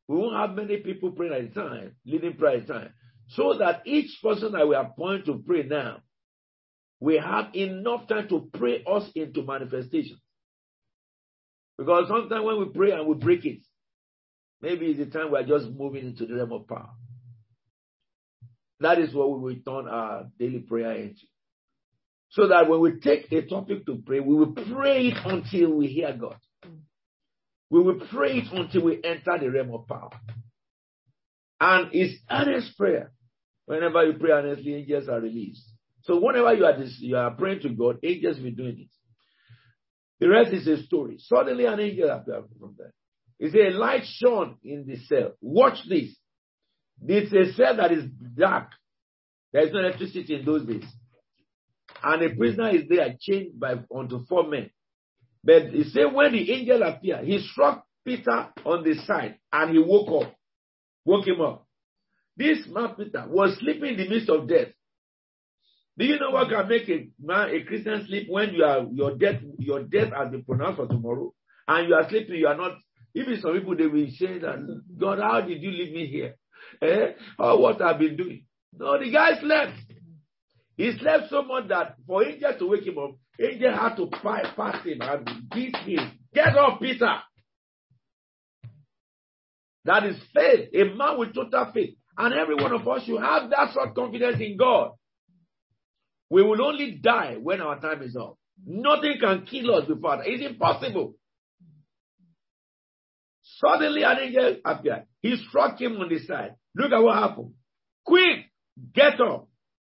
[0.08, 2.90] We won't have many people praying at a time, leading prayer at a time,
[3.28, 5.98] so that each person I will appoint to pray now,
[6.98, 10.18] we have enough time to pray us into manifestation.
[11.80, 13.60] Because sometimes when we pray and we break it,
[14.60, 16.90] maybe it's the time we're just moving into the realm of power.
[18.80, 21.22] That is what we will turn our daily prayer into.
[22.32, 25.86] So that when we take a topic to pray, we will pray it until we
[25.86, 26.36] hear God.
[27.70, 30.10] We will pray it until we enter the realm of power.
[31.58, 33.10] And it's earnest prayer.
[33.64, 35.66] Whenever you pray earnestly, angels are released.
[36.02, 38.88] So whenever you are, this, you are praying to God, angels will be doing it.
[40.20, 41.16] The rest is a story.
[41.18, 42.92] Suddenly an angel appeared from there.
[43.38, 45.32] It's a light shone in the cell.
[45.40, 46.14] Watch this.
[47.06, 48.04] It's a cell that is
[48.36, 48.68] dark.
[49.52, 50.84] There is no electricity in those days.
[52.02, 54.70] And a prisoner is there chained by unto four men.
[55.42, 59.78] But he said when the angel appeared, he struck Peter on the side and he
[59.78, 60.34] woke up.
[61.06, 61.66] Woke him up.
[62.36, 64.68] This man Peter was sleeping in the midst of death.
[66.00, 69.18] Do you know what can make a man, a Christian sleep when you are your
[69.18, 71.34] death, your death has been pronounced for tomorrow,
[71.68, 72.78] and you are sleeping, you are not.
[73.14, 76.36] Even some people they will say that God, how did you leave me here?
[76.80, 77.12] Eh?
[77.38, 78.46] Or what I've been doing?
[78.72, 79.74] No, the guy slept.
[80.78, 84.82] He slept so much that for angel to wake him up, angel had to pass
[84.82, 86.12] him and beat him.
[86.32, 87.16] Get up, Peter.
[89.84, 90.70] That is faith.
[90.72, 91.94] A man with total faith.
[92.16, 94.92] And every one of us should have that sort of confidence in God.
[96.30, 98.38] We will only die when our time is up.
[98.64, 100.22] Nothing can kill us before.
[100.24, 101.14] It's impossible.
[103.42, 105.04] Suddenly an angel appeared.
[105.20, 106.54] He struck him on the side.
[106.74, 107.54] Look at what happened.
[108.04, 108.46] Quick,
[108.94, 109.48] get up.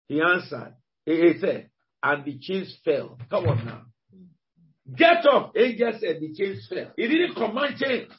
[0.07, 0.75] He answered.
[1.05, 1.69] He said,
[2.03, 3.17] and the chains fell.
[3.29, 3.81] Come on now.
[4.95, 5.53] Get up.
[5.57, 6.91] Angel said the chains fell.
[6.95, 8.11] He didn't command chains.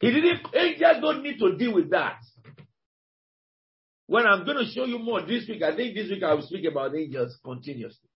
[0.00, 2.18] He didn't, angels don't need to deal with that.
[4.06, 6.42] When I'm going to show you more this week, I think this week I will
[6.42, 8.08] speak about angels continuously.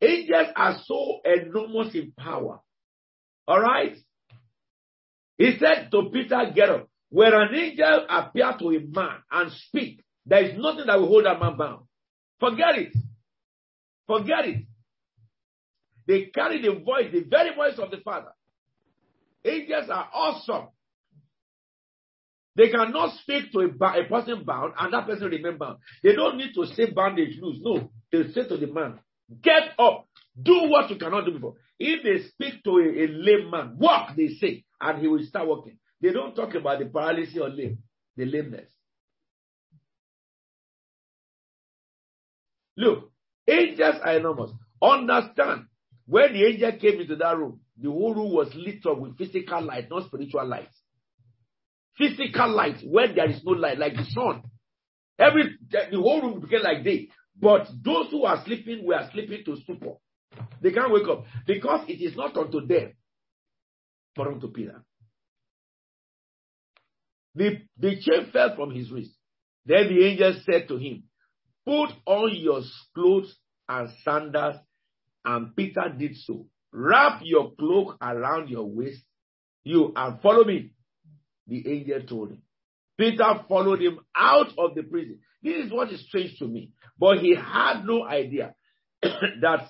[0.00, 2.60] Angels are so enormous in power.
[3.46, 3.96] All right?
[5.36, 6.88] He said to Peter, Get up.
[7.10, 11.26] When an angel appear to a man and speak, there is nothing that will hold
[11.26, 11.84] that man bound.
[12.40, 12.96] Forget it.
[14.06, 14.64] Forget it.
[16.06, 18.32] They carry the voice, the very voice of the Father.
[19.44, 20.68] Angels are awesome.
[22.54, 25.78] They cannot speak to a, a, person bound and that person bound.
[26.02, 27.58] They don't need to say bandage loose.
[27.62, 28.98] No, they say to the man,
[29.42, 30.06] get up,
[30.40, 31.54] do what you cannot do before.
[31.78, 35.48] If they speak to a, a lame man, walk, they say, and he will start
[35.48, 35.78] walking.
[36.02, 37.78] They don't talk about the paralysis or lame,
[38.16, 38.68] the lameness.
[42.76, 43.10] Look,
[43.48, 44.50] angels are enormous.
[44.82, 45.66] Understand,
[46.06, 49.62] when the angel came into that room, the whole room was lit up with physical
[49.62, 50.68] light, not spiritual light.
[52.08, 54.42] Physical light, where there is no light, like the sun.
[55.18, 57.08] Every the whole room became like day.
[57.40, 59.94] But those who are sleeping were sleeping to stupor.
[60.60, 62.92] They can't wake up because it is not unto them,
[64.16, 64.82] but unto Peter.
[67.34, 69.12] The, the chain fell from his wrist.
[69.64, 71.04] Then the angel said to him,
[71.64, 72.62] Put on your
[72.94, 73.34] clothes
[73.68, 74.56] and sandals.
[75.24, 76.46] And Peter did so.
[76.72, 79.02] Wrap your cloak around your waist,
[79.62, 80.72] you and follow me.
[81.52, 82.42] The angel told him.
[82.98, 85.18] Peter followed him out of the prison.
[85.42, 86.70] This is what is strange to me.
[86.98, 88.54] But he had no idea
[89.02, 89.68] that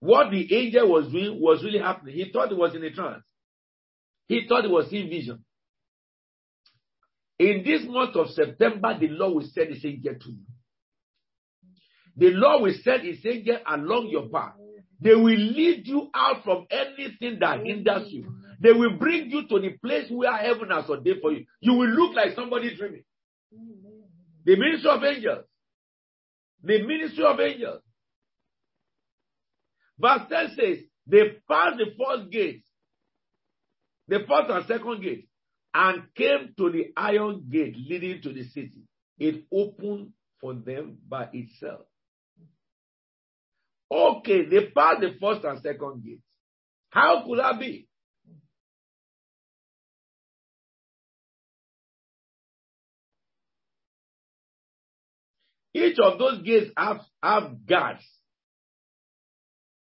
[0.00, 2.14] what the angel was doing was really happening.
[2.14, 3.24] He thought it was in a trance.
[4.28, 5.42] He thought it was in vision.
[7.38, 10.44] In this month of September, the Lord will send his angel to you.
[12.18, 14.56] The Lord will send his angel along your path.
[15.00, 18.26] They will lead you out from anything that hinders you.
[18.62, 21.46] They will bring you to the place where heaven has ordained for you.
[21.60, 23.02] You will look like somebody dreaming.
[24.44, 25.44] The ministry of angels.
[26.62, 27.82] The ministry of angels.
[29.98, 30.78] Verse 10 says,
[31.08, 32.62] they passed the first gate,
[34.06, 35.28] the first and second gate,
[35.74, 38.82] and came to the iron gate leading to the city.
[39.18, 40.10] It opened
[40.40, 41.80] for them by itself.
[43.90, 46.20] Okay, they passed the first and second gate.
[46.90, 47.88] How could that be?
[55.74, 58.04] Each of those gates have, have guards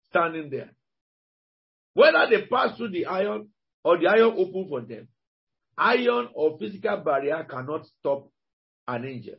[0.09, 0.71] standing there.
[1.93, 3.49] Whether they pass through the iron
[3.83, 5.07] or the iron open for them,
[5.77, 8.29] iron or physical barrier cannot stop
[8.87, 9.35] an angel.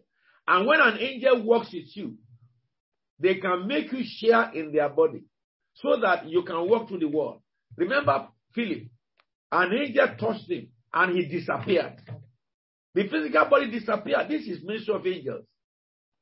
[0.47, 2.17] And when an angel walks with you,
[3.19, 5.25] they can make you share in their body
[5.75, 7.43] so that you can walk through the wall.
[7.77, 8.85] Remember Philip,
[9.53, 12.01] an angel touched him and he disappeared.
[12.95, 14.29] The physical body disappeared.
[14.29, 15.45] This is ministry of angels.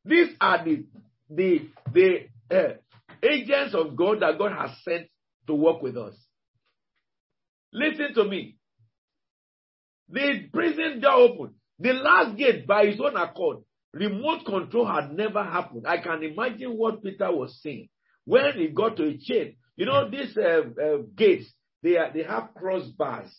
[0.06, 0.84] These are the
[1.28, 2.74] the the uh,
[3.22, 5.08] agents of God that God has sent
[5.48, 6.14] to work with us.
[7.72, 8.56] Listen to me.
[10.08, 11.54] The prison door opened.
[11.78, 13.58] The last gate by his own accord.
[13.92, 15.86] Remote control had never happened.
[15.86, 17.88] I can imagine what Peter was saying
[18.24, 19.56] when he got to a chain.
[19.76, 21.50] You know, these uh, uh, gates,
[21.82, 23.30] they, are, they have crossbars,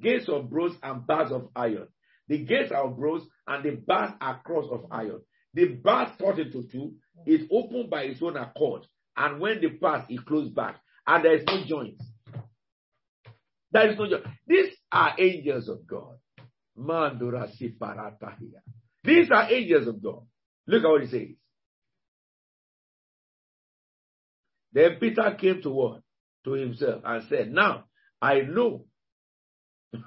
[0.00, 1.88] gates of bronze and bars of iron.
[2.28, 5.20] The gates are of bronze and the bars are cross of iron.
[5.54, 6.94] The bars cut into two,
[7.26, 8.86] is opened by its own accord.
[9.16, 10.80] And when they pass, it closed back.
[11.06, 12.04] And there is no joints.
[13.70, 14.24] There is no joint.
[14.46, 16.16] These are angels of God.
[19.04, 20.22] These are angels of God.
[20.66, 21.36] Look at what he says.
[24.72, 26.00] Then Peter came to what?
[26.44, 27.84] To himself and said, Now
[28.20, 28.86] I know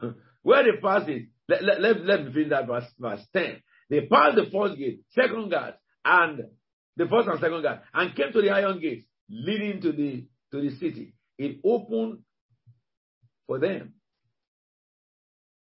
[0.43, 1.29] where the pass it.
[1.47, 3.61] Let, let, let, let me finish that verse, verse 10.
[3.89, 6.41] They passed the first gate, second guard, and
[6.95, 10.61] the first and second guard, and came to the iron gate leading to the to
[10.61, 11.13] the city.
[11.37, 12.19] It opened
[13.45, 13.93] for them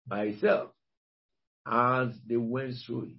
[0.08, 0.72] by itself
[1.66, 3.18] as they went through it.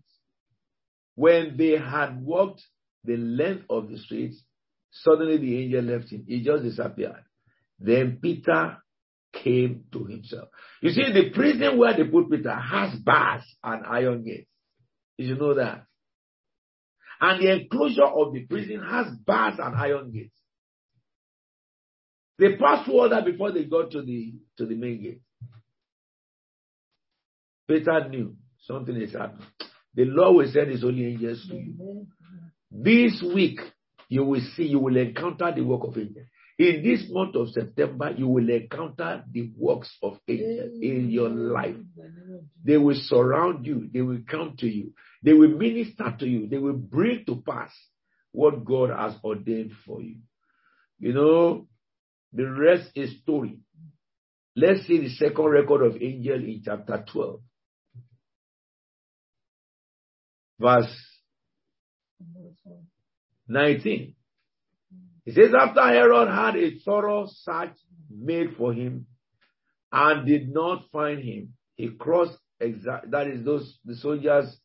[1.15, 2.63] When they had walked
[3.05, 4.43] the length of the streets,
[4.91, 6.25] suddenly the angel left him.
[6.27, 7.25] He just disappeared.
[7.79, 8.79] Then Peter
[9.33, 10.49] came to himself.
[10.81, 14.49] You see, the prison where they put Peter has bars and iron gates.
[15.19, 15.87] Did you know that?
[17.21, 20.37] And the enclosure of the prison has bars and iron gates.
[22.39, 25.21] They passed through all that before they got to the to the main gate.
[27.69, 28.37] Peter knew
[28.67, 29.47] something is happening.
[29.95, 32.07] The Lord will send his holy angels to you.
[32.71, 33.61] This week,
[34.09, 36.27] you will see, you will encounter the work of angels.
[36.57, 41.75] In this month of September, you will encounter the works of angels in your life.
[42.65, 43.89] They will surround you.
[43.93, 44.93] They will come to you.
[45.23, 46.47] They will minister to you.
[46.47, 47.73] They will bring to pass
[48.31, 50.19] what God has ordained for you.
[51.01, 51.67] You know,
[52.33, 53.59] the rest is story.
[54.55, 57.41] Let's see the second record of angel in chapter 12.
[60.61, 60.95] Verse
[63.49, 64.15] 19.
[65.27, 67.77] It says, after Herod had a thorough search
[68.11, 69.07] made for him
[69.91, 74.57] and did not find him, he crossed, exa- that is those, the soldiers,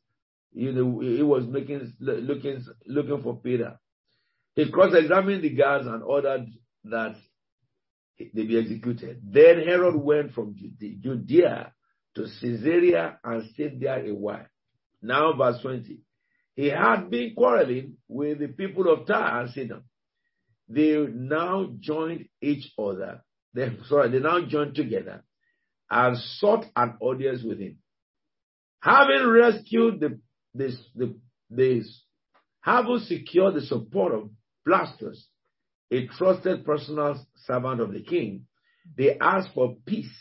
[0.53, 3.80] you know, he was making, looking, looking for Peter.
[4.56, 6.48] He cross-examined the guards and ordered
[6.86, 7.15] that
[8.18, 9.22] they be executed.
[9.23, 11.72] Then Herod went from Judea
[12.15, 14.45] to Caesarea and stayed there a while.
[15.02, 15.99] Now verse 20.
[16.56, 19.84] He had been quarreling with the people of Tyre and Sidon
[20.69, 23.23] they now joined each other.
[23.53, 25.23] They, sorry, they now joined together
[25.89, 27.79] and sought an audience with him.
[28.81, 30.19] Having rescued the,
[30.53, 31.15] this, the,
[31.49, 32.03] this,
[32.61, 34.29] having secured the support of
[34.67, 35.17] Blastus,
[35.91, 38.45] a trusted personal servant of the king,
[38.95, 40.13] they asked for peace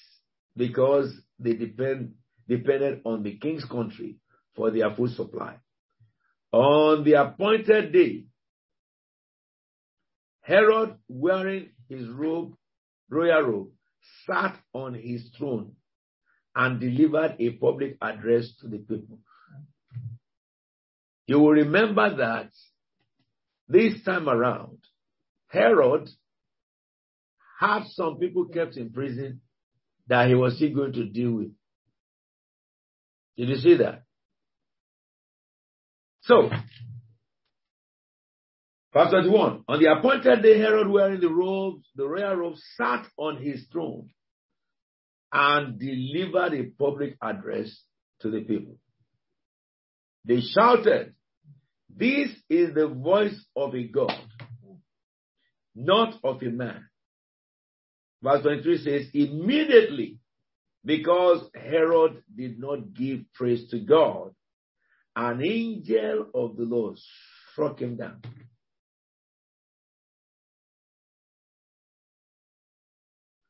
[0.57, 2.15] because they depend,
[2.49, 4.17] depended on the king's country
[4.57, 5.57] for their food supply.
[6.53, 8.25] On the appointed day,
[10.49, 12.55] Herod, wearing his robe,
[13.11, 13.69] royal robe,
[14.27, 15.73] sat on his throne
[16.57, 19.19] and delivered a public address to the people.
[21.27, 22.51] You will remember that
[23.69, 24.79] this time around,
[25.49, 26.09] Herod
[27.61, 29.43] had some people kept in prison
[30.07, 31.51] that he was still going to deal with.
[33.37, 34.05] Did you see that?
[36.23, 36.49] So,
[38.93, 39.65] Verse 21.
[39.69, 44.09] On the appointed day, Herod, wearing the robes, the royal robes, sat on his throne
[45.33, 47.71] and delivered a public address
[48.21, 48.79] to the people.
[50.25, 51.15] They shouted,
[51.95, 54.13] This is the voice of a God,
[55.75, 56.89] not of a man.
[58.23, 60.19] Verse 23 says, Immediately,
[60.85, 64.35] because Herod did not give praise to God,
[65.15, 66.97] an angel of the Lord
[67.53, 68.23] struck him down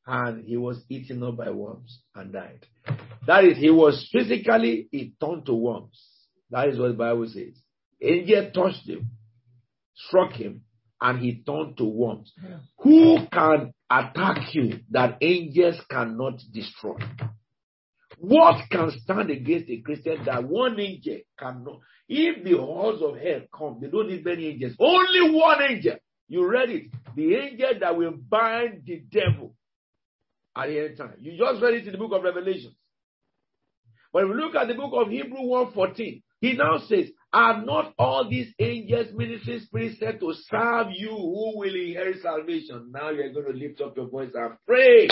[0.09, 2.65] and he was eaten up by worms and died.
[3.27, 6.03] That is, he was physically, he turned to worms.
[6.51, 7.61] That is what the Bible says.
[8.01, 9.11] Angel touched him,
[9.95, 10.63] struck him,
[10.99, 12.33] and he turned to worms.
[12.43, 12.57] Yeah.
[12.79, 16.97] Who can attack you that angels cannot destroy?
[18.17, 21.81] What can stand against a Christian that one angel cannot?
[22.09, 24.73] If the hordes of hell come, they don't need many angels.
[24.81, 25.97] Only one angel.
[26.29, 26.85] You read it.
[27.15, 29.55] The angel that will bind the devil
[30.59, 31.15] at the end time.
[31.21, 32.75] You just read it in the book of Revelations.
[34.13, 38.29] But if look at the book of Hebrew 1.14, he now says, Are not all
[38.29, 42.91] these angels, ministering spirits set to serve you who will inherit salvation?
[42.93, 45.09] Now you are going to lift up your voice and pray.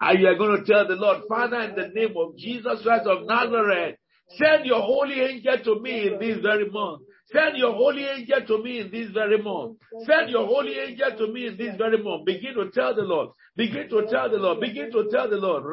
[0.00, 3.06] And you are going to tell the Lord, Father, in the name of Jesus Christ
[3.06, 3.96] of Nazareth,
[4.36, 7.02] send your holy angel to me in this very month.
[7.32, 9.76] Send your holy angel to me in this very month.
[10.06, 12.24] Send your holy angel to me in this very month.
[12.24, 13.30] Begin to tell the Lord.
[13.54, 14.60] Begin to tell the Lord.
[14.60, 15.64] Begin to tell the Lord.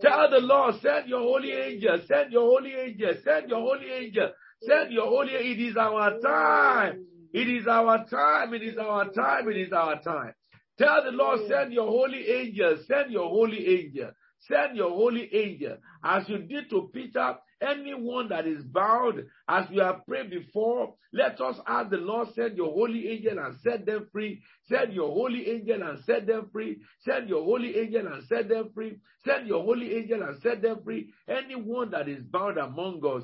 [0.00, 1.98] Tell the Lord, send your holy angel.
[2.06, 3.14] Send your holy angel.
[3.24, 4.30] Send your holy angel.
[4.62, 5.52] Send your holy angel.
[5.52, 7.06] It is our time.
[7.32, 8.54] It is our time.
[8.54, 9.48] It is our time.
[9.50, 10.34] It is our time.
[10.78, 12.78] Tell the Lord, send your holy angel.
[12.86, 14.10] Send your holy angel.
[14.40, 15.76] Send your holy angel.
[16.04, 21.40] As you did to Peter, Anyone that is bound, as we have prayed before, let
[21.40, 24.42] us ask the Lord, send your holy angel and set them free.
[24.68, 26.80] Send your holy angel and set them free.
[27.04, 28.98] Send your holy angel and set them free.
[29.24, 31.12] Send your holy angel and set them free.
[31.28, 33.22] Anyone that is bound among us,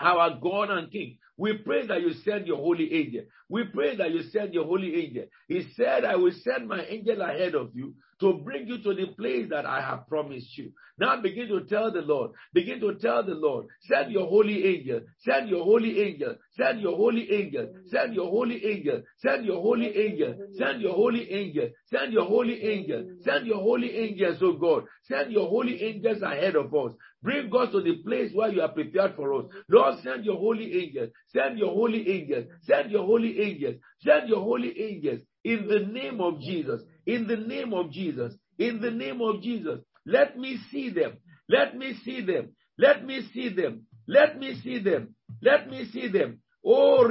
[0.00, 1.18] our God and King.
[1.38, 3.22] We pray that you send your holy angel.
[3.48, 5.24] We pray that you send your holy angel.
[5.48, 9.06] He said, I will send my angel ahead of you to bring you to the
[9.16, 10.72] place that I have promised you.
[10.98, 15.02] Now begin to tell the Lord, begin to tell the Lord, send your holy angel,
[15.18, 19.98] send your holy angel, send your holy angel, send your holy angel, send your holy
[19.98, 24.84] angel, send your holy angel, send your holy angel, send your holy angels, oh God,
[25.04, 26.92] send your holy angels ahead of us.
[27.26, 29.46] Bring us to the place where you are prepared for us.
[29.68, 34.44] Lord, send your holy angels, send your holy angels, send your holy angels, send your
[34.44, 36.82] holy angels in the name of Jesus.
[37.04, 38.32] In the name of Jesus.
[38.60, 39.80] In the name of Jesus.
[40.06, 41.14] Let me see them.
[41.48, 42.54] Let me see them.
[42.78, 43.86] Let me see them.
[44.06, 45.16] Let me see them.
[45.42, 46.40] Let me see them.
[46.64, 47.08] Oh.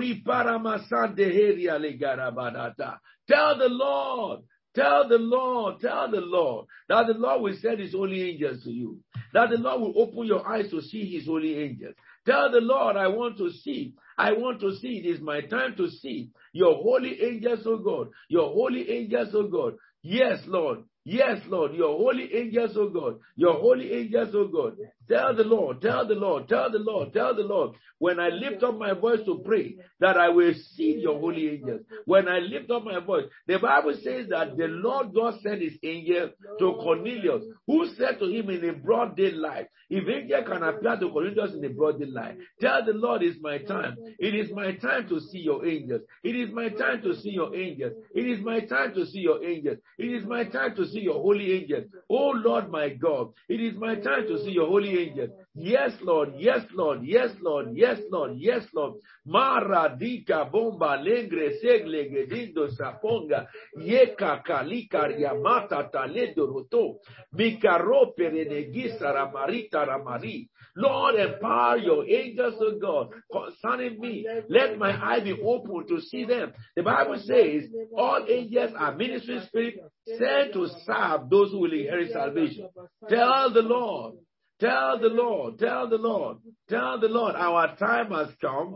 [3.28, 4.40] Tell the Lord,
[4.76, 8.72] tell the Lord, tell the Lord that the Lord will send his holy angels to
[8.72, 9.00] you.
[9.34, 11.96] That the Lord will open your eyes to see his holy angels.
[12.26, 13.94] Tell the Lord, I want to see.
[14.18, 15.02] I want to see.
[15.04, 18.10] It is my time to see your holy angels, oh God.
[18.30, 19.74] Your holy angels, oh God.
[20.02, 20.80] Yes, Lord.
[21.08, 24.78] Yes, Lord, your holy angels, oh God, your holy angels, oh God.
[25.08, 28.64] Tell the Lord, tell the Lord, tell the Lord, tell the Lord, when I lift
[28.64, 31.82] up my voice to pray, that I will see your holy angels.
[32.06, 35.78] When I lift up my voice, the Bible says that the Lord God sent his
[35.84, 40.98] angel to Cornelius, who said to him in a broad daylight, if angel can appear
[40.98, 43.96] to Cornelius in a broad daylight, tell the Lord it's my time.
[44.18, 46.02] It is my time to see your angels.
[46.24, 47.94] It is my time to see your angels.
[48.16, 49.78] It is my time to see your angels.
[50.00, 51.86] It is my time to see your holy angels.
[52.10, 55.30] Oh Lord my God, it is my time to see your holy angels.
[55.56, 56.34] Yes, Lord.
[56.38, 57.00] Yes, Lord.
[57.04, 57.70] Yes, Lord.
[57.74, 58.34] Yes, Lord.
[58.36, 58.96] Yes, Lord.
[59.26, 63.48] Maradika bomba lengre segle gedindo saponga
[63.80, 67.00] yeka kalika yamata taledo roto
[67.34, 70.50] mikaro perenegisa ramarita ramari.
[70.78, 74.28] Lord, empower your angels, of God, concerning me.
[74.50, 76.52] Let my eye be open to see them.
[76.76, 82.12] The Bible says all angels are ministering spirits sent to serve those who will inherit
[82.12, 82.68] salvation.
[83.08, 84.16] Tell the Lord
[84.60, 86.38] Tell the Lord, tell the Lord,
[86.70, 88.74] tell the Lord, our time has come.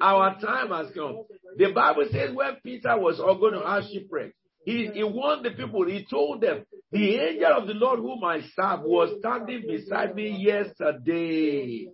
[0.00, 1.24] Our time has come.
[1.56, 4.32] The Bible says when Peter was going to have shipwreck,
[4.64, 8.40] he, he warned the people, he told them, the angel of the Lord whom I
[8.40, 11.88] serve was standing beside me yesterday.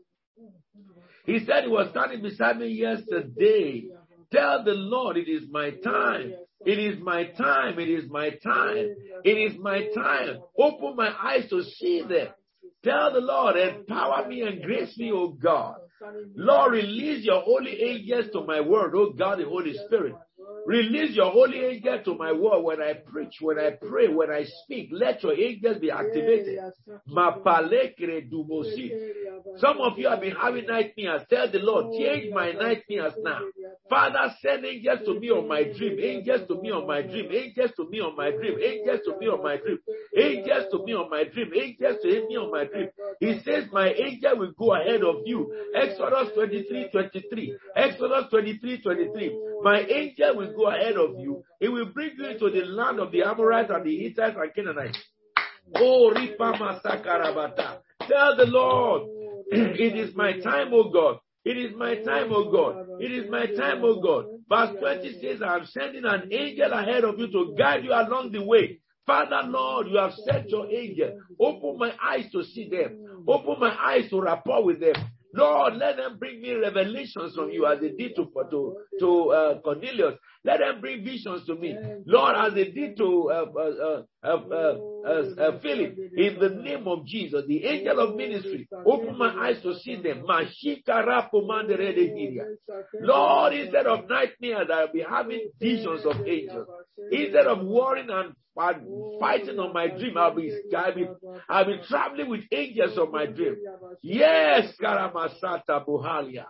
[1.27, 3.85] He said he was standing beside me yesterday.
[4.33, 6.33] Tell the Lord it is my time.
[6.65, 7.79] It is my time.
[7.79, 8.95] It is my time.
[9.25, 10.39] It is my time.
[10.59, 12.29] Open my eyes to see them.
[12.87, 15.79] Tell the Lord, empower me and grace me, O God.
[16.37, 20.15] Lord, release your holy angels to my word, O God, the Holy Spirit.
[20.67, 24.45] Release your holy angel to my word when I preach, when I pray, when I
[24.65, 24.89] speak.
[24.91, 26.59] Let your angels be activated.
[29.59, 31.23] Some of you have been having nightmares.
[31.31, 33.41] Tell the Lord, oh, change my nightmares now.
[33.89, 35.99] Father, send angels to me on my dream.
[36.03, 37.31] Angels to me on my oh, dream.
[37.31, 38.59] Angels to me on my dream.
[38.61, 39.79] Angels to me on my dream.
[40.17, 41.51] Angels to me on my dream.
[41.55, 42.89] Angels to me on my dream.
[43.21, 45.53] He says, My angel will go ahead of you.
[45.75, 47.57] Exodus 23 23.
[47.77, 49.39] Exodus 23 23.
[49.63, 51.43] My angel will go ahead of you.
[51.61, 54.99] He will bring you into the land of the Amorites and the Hittites and Canaanites.
[55.75, 57.79] Oh, Ripa Masakarabata.
[58.09, 59.03] Tell the Lord,
[59.51, 61.19] it is my time, O God.
[61.45, 63.01] It is my time, O God.
[63.01, 64.27] It is my time, O God.
[64.49, 68.33] Verse 20 says, I am sending an angel ahead of you to guide you along
[68.33, 68.81] the way.
[69.07, 71.21] Father, Lord, you have sent your angel.
[71.39, 73.25] Open my eyes to see them.
[73.29, 74.95] Open my eyes to rapport with them.
[75.35, 79.61] Lord, let them bring me revelations from you as they did to, to, to uh,
[79.61, 80.15] Cornelius.
[80.47, 81.77] Let them bring visions to me.
[82.07, 83.47] Lord, as they did to uh,
[84.25, 89.61] uh, uh, Philip, in the name of Jesus, the angel of ministry, open my eyes
[89.63, 90.25] to see them.
[93.01, 96.69] Lord, instead of nightmares, I'll be having visions of angels.
[97.11, 98.35] Instead of worrying and
[99.21, 101.07] fighting on my dream, I'll be, I'll be,
[101.49, 103.57] I'll be traveling with angels on my dream.
[104.03, 106.47] Yes, Karamasata Buhalia.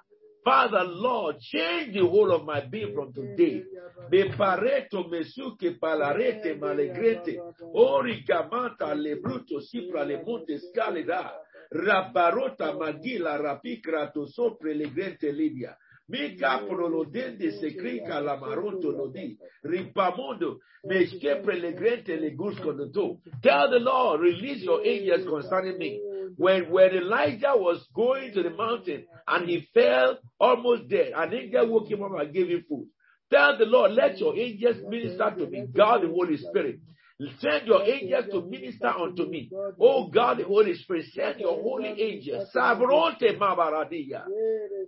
[0.47, 3.65] Father, Lord, change the whole of my being from today.
[4.13, 7.37] Me pareto mesuke palarete malegrete.
[7.75, 11.33] Ori gamata lebruto sipra le monte scaleda.
[11.73, 15.77] Rabarota magila rapicra to sopre le grente libia.
[16.11, 19.37] Mika prolodende se crica la maronto lodi.
[19.65, 20.59] Ripamondo.
[20.85, 22.73] Meshke prelegrente le gusco
[23.43, 26.01] Tell the Lord, release your angels concerning me.
[26.37, 31.69] When, when Elijah was going to the mountain and he fell almost dead, an angel
[31.69, 32.89] woke him up and gave him food.
[33.33, 36.79] Tell the Lord, let your angels minister to me, God the Holy Spirit.
[37.41, 39.51] Send your angels to minister unto me.
[39.81, 44.25] Oh God, the Holy Spirit, send your holy angels, Sabronte Mabaradia,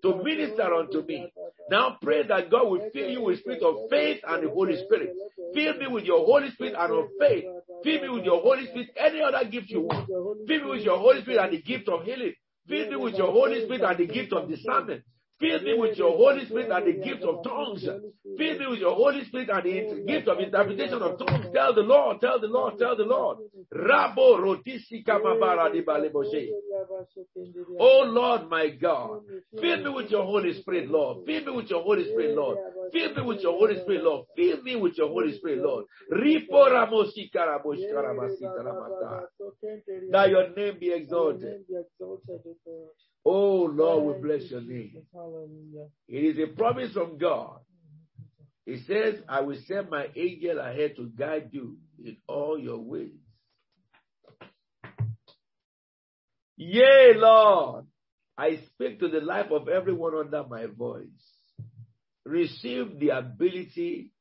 [0.03, 1.33] to minister unto me.
[1.71, 5.15] Now pray that God will fill you with spirit of faith and the Holy Spirit.
[5.55, 7.45] Fill me with your Holy Spirit and of faith.
[7.83, 10.07] Fill me with your Holy Spirit, any other gift you want.
[10.07, 12.35] Fill me with your Holy Spirit and the gift of healing.
[12.69, 15.03] Fill me with your Holy Spirit and the gift of discernment.
[15.41, 17.83] Fill me with your Holy Spirit and the gift of tongues.
[18.37, 21.47] Fill me with your Holy Spirit and the gift of interpretation of tongues.
[21.53, 23.39] Tell the Lord, tell the Lord, tell the Lord.
[23.73, 25.05] Rabo rotisi.
[27.79, 29.23] Oh Lord, my God,
[29.61, 31.25] fill me with your Holy Spirit, Lord.
[31.27, 32.59] Fill me with your Holy Spirit, Lord.
[32.93, 34.27] Fill me with your Holy Spirit, Lord.
[34.35, 35.85] Fill me with your Holy Spirit, Lord.
[36.11, 37.31] Ripo ramosi.
[40.11, 41.65] That your name be exalted.
[43.25, 45.03] Oh Lord, we bless your name.
[46.09, 47.61] It is a promise from God.
[48.65, 53.13] He says, I will send my angel ahead to guide you in all your ways.
[56.57, 57.87] Yea, Lord,
[58.37, 61.07] I speak to the life of everyone under my voice.
[62.25, 64.13] Receive the ability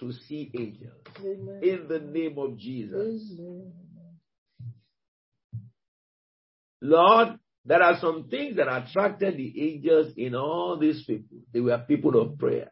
[0.00, 1.60] to see angels Amen.
[1.62, 3.22] in the name of Jesus.
[3.40, 3.72] Amen.
[6.80, 11.38] Lord, there are some things that attracted the angels in all these people.
[11.52, 12.70] They were people of prayer.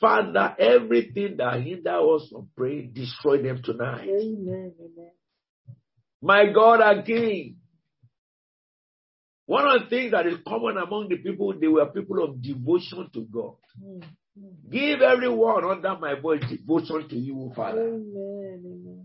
[0.00, 4.08] Father, everything that hinder us from praying, destroy them tonight.
[4.08, 4.72] Amen.
[4.80, 5.10] Amen.
[6.20, 7.56] My God and King.
[9.46, 13.10] One of the things that is common among the people, they were people of devotion
[13.12, 13.56] to God.
[13.80, 14.02] Mm,
[14.38, 14.70] mm.
[14.70, 17.82] Give everyone under my voice devotion to you, Father.
[17.82, 18.62] Amen.
[18.64, 19.01] Amen.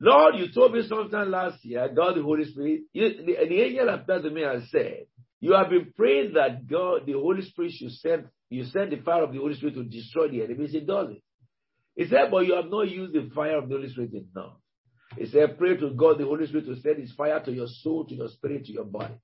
[0.00, 3.88] Lord, you told me sometime last year, God the Holy Spirit, you, the, the angel
[3.88, 5.06] appeared to me and said,
[5.40, 9.24] You have been praying that God, the Holy Spirit, should send you send the fire
[9.24, 10.72] of the Holy Spirit to destroy the enemies.
[10.72, 11.22] He does it.
[11.96, 14.52] He said, But you have not used the fire of the Holy Spirit enough.
[15.16, 18.04] He said, Pray to God, the Holy Spirit, to send his fire to your soul,
[18.06, 19.14] to your spirit, to your body.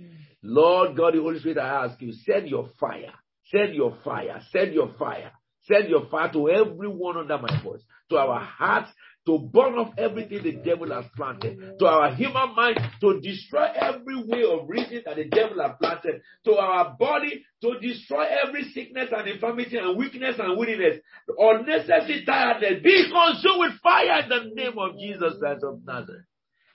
[0.00, 0.06] Hmm.
[0.42, 3.12] Lord God, the Holy Spirit, I ask you, send your fire,
[3.50, 5.32] send your fire, send your fire,
[5.64, 8.90] send your fire to everyone under my voice, to our hearts,
[9.26, 14.16] to burn off everything the devil has planted, to our human mind, to destroy every
[14.24, 19.08] way of reasoning that the devil has planted, to our body, to destroy every sickness
[19.16, 20.98] and infirmity and weakness and weariness,
[21.38, 22.82] unnecessary tiredness.
[22.82, 26.26] Be consumed with fire in the name of Jesus Christ of Nazareth.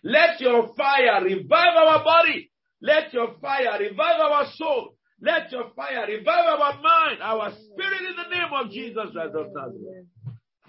[0.03, 2.49] Let your fire revive our body.
[2.81, 4.95] Let your fire revive our soul.
[5.19, 9.47] Let your fire revive our mind, our spirit in the name of Jesus Christ of
[9.51, 10.05] Nazareth.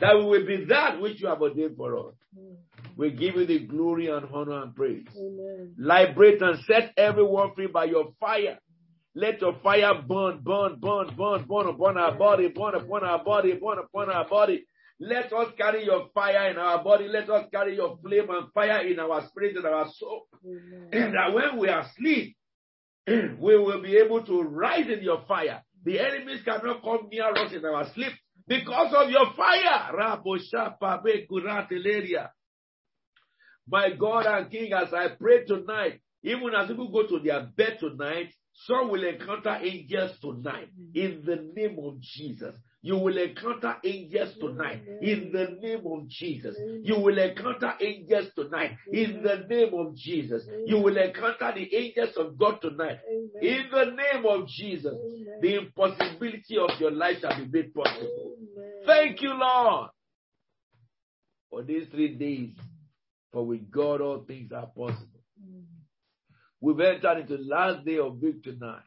[0.00, 2.14] That we will be that which you have ordained for us.
[2.36, 2.54] Mm-hmm.
[2.96, 5.06] We give you the glory and honor and praise.
[5.16, 5.74] Amen.
[5.78, 8.58] Liberate and set everyone free by your fire.
[9.14, 13.52] Let your fire burn, burn, burn, burn, burn upon our body, burn upon our body,
[13.54, 14.64] burn upon our body.
[15.00, 17.06] Let us carry your fire in our body.
[17.06, 20.26] Let us carry your flame and fire in our spirit and our soul.
[20.44, 20.88] Amen.
[20.92, 22.36] And that when we are asleep,
[23.06, 25.62] we will be able to rise in your fire.
[25.84, 28.12] The enemies cannot come near us in our sleep
[28.48, 29.92] because of your fire.
[33.70, 37.76] My God and King, as I pray tonight, even as people go to their bed
[37.78, 38.32] tonight,
[38.66, 40.96] some will encounter angels tonight mm.
[40.96, 42.54] in the name of Jesus.
[42.80, 46.56] You will encounter angels tonight in the name of Jesus.
[46.84, 50.44] You will encounter angels tonight in the name of Jesus.
[50.66, 52.98] You will encounter the angels of God tonight
[53.42, 54.94] in the name of Jesus.
[55.40, 58.36] The impossibility of your life shall be made possible.
[58.86, 59.90] Thank you, Lord,
[61.50, 62.54] for these three days.
[63.32, 65.20] For with God all things are possible.
[66.60, 68.82] We've entered into the last day of victory tonight.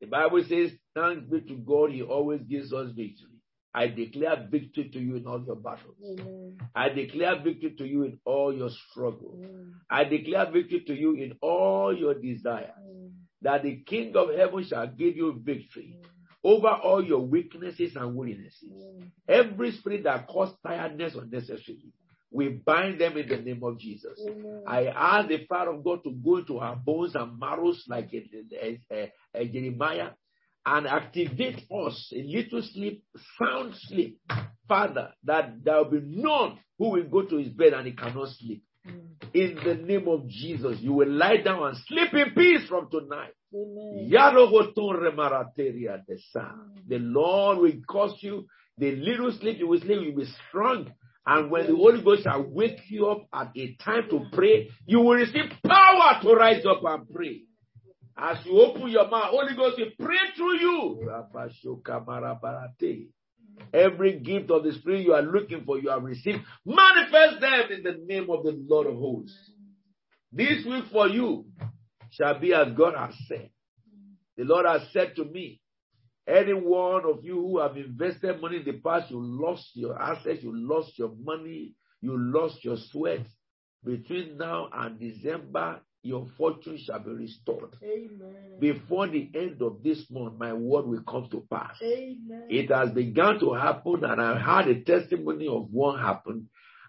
[0.00, 3.26] The Bible says, Thanks be to God, He always gives us victory.
[3.72, 5.94] I declare victory to you in all your battles.
[6.04, 6.58] Amen.
[6.74, 9.44] I declare victory to you in all your struggles.
[9.88, 12.70] I declare victory to you in all your desires.
[13.42, 15.96] That the King of heaven shall give you victory
[16.42, 18.72] over all your weaknesses and weaknesses.
[19.28, 21.92] Every spirit that caused tiredness unnecessarily,
[22.32, 24.20] we bind them in the name of Jesus.
[24.28, 24.64] Amen.
[24.66, 28.28] I ask the fire of God to go into our bones and marrows like in-
[28.90, 29.06] uh,
[29.38, 30.10] uh, Jeremiah
[30.66, 33.04] and activate us a little sleep,
[33.38, 34.20] sound sleep.
[34.68, 38.28] Father, that there will be none who will go to his bed and he cannot
[38.28, 38.62] sleep.
[38.86, 39.34] Mm.
[39.34, 43.32] In the name of Jesus, you will lie down and sleep in peace from tonight.
[43.54, 44.08] Amen.
[44.10, 46.52] Yarogoton remarateria de sa.
[46.52, 46.88] Mm.
[46.88, 48.46] The Lord will cause you
[48.80, 50.90] the little sleep you will sleep, you will be strong.
[51.26, 55.00] And when the Holy Ghost shall wake you up at a time to pray, you
[55.00, 57.42] will receive power to rise up and pray.
[58.22, 61.10] As you open your mouth, Holy Ghost will pray through you.
[63.72, 66.40] Every gift of the Spirit you are looking for, you have received.
[66.66, 69.34] Manifest them in the name of the Lord of hosts.
[70.32, 71.46] This week for you
[72.12, 73.50] shall be as God has said.
[74.36, 75.60] The Lord has said to me,
[76.26, 80.42] any one of you who have invested money in the past, you lost your assets,
[80.42, 83.26] you lost your money, you lost your sweat.
[83.84, 87.76] between now and December, your fortune shall be restored.
[87.82, 88.56] Amen.
[88.58, 91.76] Before the end of this month, my word will come to pass.
[91.82, 92.46] Amen.
[92.48, 96.46] It has begun to happen, and I had a testimony of what happened.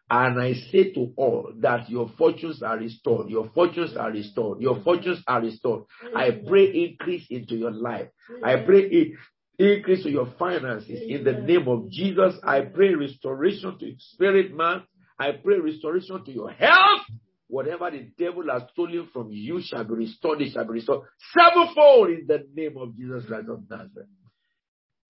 [0.10, 4.82] And I say to all that your fortunes are restored, your fortunes are restored, your
[4.84, 5.84] fortunes are restored.
[6.14, 8.10] I pray increase into your life.
[8.44, 9.18] I pray in-
[9.58, 12.36] increase to your finances in the name of Jesus.
[12.44, 14.84] I pray restoration to your spirit, man.
[15.18, 17.04] I pray restoration to your health.
[17.52, 20.42] Whatever the devil has stolen from you shall be restored.
[20.42, 21.02] It shall be restored
[21.34, 24.08] sevenfold in the name of Jesus Christ of Nazareth.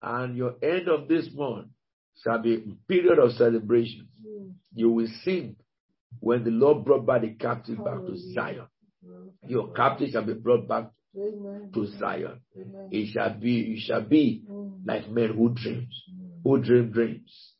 [0.02, 1.68] And your end of this month
[2.24, 4.08] shall be a period of celebration.
[4.74, 5.54] You will sing
[6.18, 8.66] when the Lord brought back the captive back to Zion.
[9.46, 12.40] Your captive shall be brought back to Zion.
[12.90, 14.42] It shall be, you shall be
[14.84, 15.94] like men who dreams,
[16.42, 17.51] who dream dreams.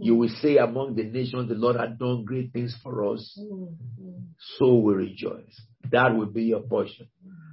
[0.00, 3.38] You will say among the nations, the Lord had done great things for us.
[4.58, 5.60] So we rejoice.
[5.90, 7.08] That will be your portion.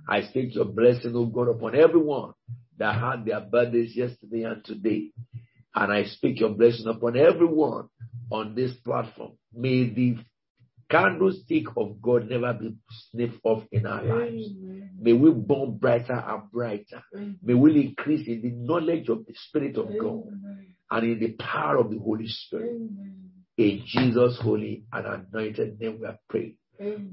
[0.07, 2.33] I speak your blessing, oh God, upon everyone
[2.77, 5.11] that had their birthdays yesterday and today.
[5.75, 7.89] And I speak your blessing upon everyone
[8.31, 9.33] on this platform.
[9.53, 10.17] May the
[10.89, 12.75] candlestick of God never be
[13.11, 14.47] sniffed off in our lives.
[14.99, 17.03] May we burn brighter and brighter.
[17.43, 20.23] May we increase in the knowledge of the Spirit of God
[20.91, 22.81] and in the power of the Holy Spirit.
[23.57, 26.55] In Jesus' holy and anointed name we are praying.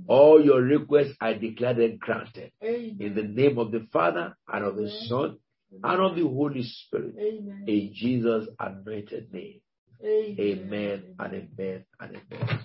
[0.07, 2.53] All your requests I declare them granted.
[2.61, 5.39] In the name of the Father and of the Son
[5.83, 7.17] and of the Holy Spirit.
[7.17, 9.61] In Jesus' anointed name.
[10.05, 12.61] Amen and amen and amen.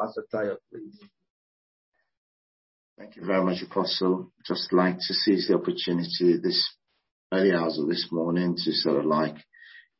[0.00, 0.98] Pastor Tayo, please.
[2.98, 4.32] Thank you very much, Apostle.
[4.46, 6.66] Just like to seize the opportunity this
[7.32, 9.36] early hours of this morning to sort of like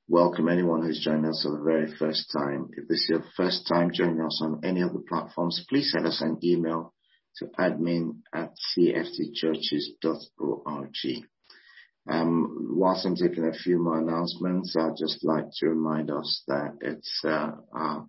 [0.09, 2.70] welcome anyone who's joined us for the very first time.
[2.76, 6.06] If this is your first time joining us on any of the platforms, please send
[6.06, 6.94] us an email
[7.36, 10.94] to admin at cftchurches.org.
[12.10, 16.78] Um, whilst I'm taking a few more announcements, I'd just like to remind us that
[16.80, 18.06] it's uh, our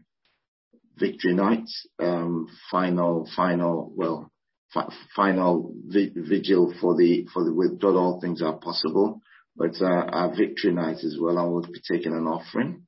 [0.97, 1.67] victory night,
[1.99, 4.31] um, final, final, well,
[4.73, 9.21] fi- final vi- vigil for the for the with God all things are possible.
[9.59, 12.87] But uh, our victory night as well, I will be taking an offering,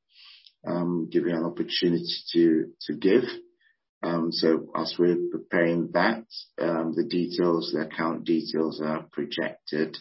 [0.65, 3.25] um, you an opportunity to to give.
[4.01, 6.23] Um, so as we're preparing that,
[6.61, 9.97] um, the details, the account details are projected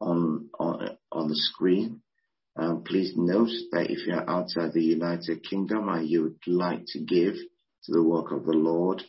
[0.00, 2.02] on on on the screen.
[2.56, 7.00] Um, please note that if you're outside the United Kingdom and you would like to
[7.00, 9.02] give to the work of the Lord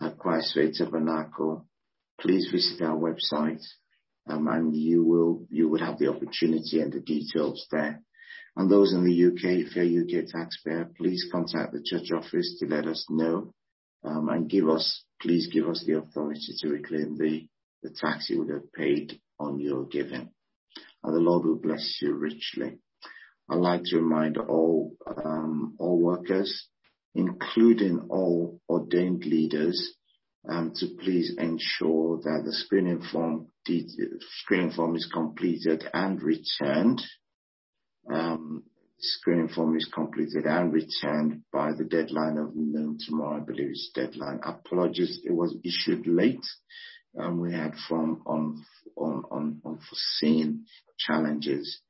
[0.00, 1.66] at Christ Faith Tabernacle,
[2.20, 3.62] please visit our website
[4.26, 8.02] and you will you would have the opportunity and the details there.
[8.56, 12.56] And those in the UK, if you're a UK taxpayer, please contact the church office
[12.58, 13.52] to let us know
[14.02, 17.48] um, and give us please give us the authority to reclaim the
[17.96, 20.30] tax you would have paid on your giving.
[21.04, 22.78] And the Lord will bless you richly.
[23.48, 24.92] I'd like to remind all
[25.24, 26.68] um, all workers,
[27.14, 29.94] including all ordained leaders,
[30.48, 33.48] um, to please ensure that the screening form
[34.42, 37.02] screening form is completed and returned.
[38.12, 38.62] Um,
[38.98, 43.38] screening form is completed and returned by the deadline of noon tomorrow.
[43.38, 44.40] I believe it's deadline.
[44.44, 46.46] Apologies, it was issued late.
[47.18, 48.64] Um, we had from on
[48.96, 50.66] on on unforeseen
[50.98, 51.80] challenges,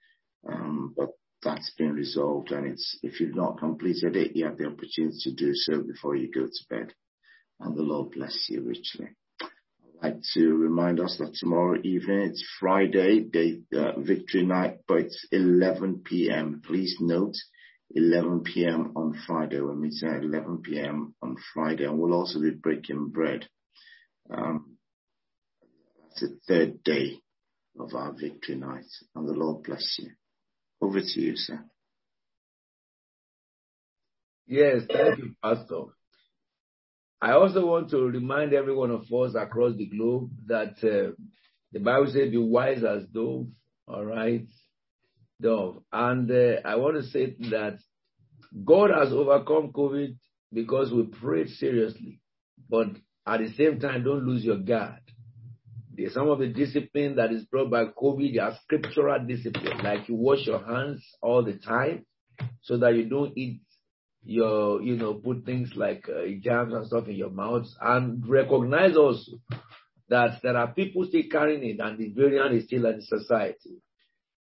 [0.48, 1.10] um, but
[1.42, 2.52] that's been resolved.
[2.52, 6.16] And it's if you've not completed it, you have the opportunity to do so before
[6.16, 6.94] you go to bed.
[7.60, 9.08] And the Lord bless you richly.
[10.02, 14.98] I'd like to remind us that tomorrow evening it's Friday, day uh, victory night, but
[14.98, 16.62] it's 11 p.m.
[16.64, 17.34] Please note
[17.94, 18.92] 11 p.m.
[18.96, 19.60] on Friday.
[19.60, 21.14] We're meeting at 11 p.m.
[21.22, 23.46] on Friday, and we'll also be breaking bread.
[24.30, 24.76] Um,
[26.02, 27.20] that's the third day
[27.78, 30.10] of our victory night, and the Lord bless you.
[30.80, 31.64] Over to you, sir.
[34.46, 35.84] Yes, thank you, Pastor.
[37.20, 41.12] I also want to remind every one of us across the globe that uh,
[41.72, 43.46] the Bible says, "Be wise as dove."
[43.88, 44.46] All right,
[45.40, 45.82] dove.
[45.92, 47.78] And uh, I want to say that
[48.64, 50.16] God has overcome COVID
[50.52, 52.20] because we prayed seriously,
[52.68, 52.88] but
[53.26, 55.00] at the same time, don't lose your guard.
[55.92, 60.14] There's some of the discipline that is brought by COVID, are scriptural discipline, like you
[60.14, 62.04] wash your hands all the time
[62.60, 63.60] so that you don't eat
[64.26, 68.96] your, you know, put things like uh, jams and stuff in your mouth and recognize
[68.96, 69.32] also
[70.08, 73.82] that there are people still carrying it and the variant is still in society.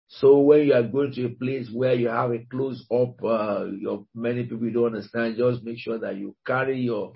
[0.09, 3.65] So when you are going to a place where you have a close up, uh,
[3.67, 7.13] your many people don't understand, just make sure that you carry your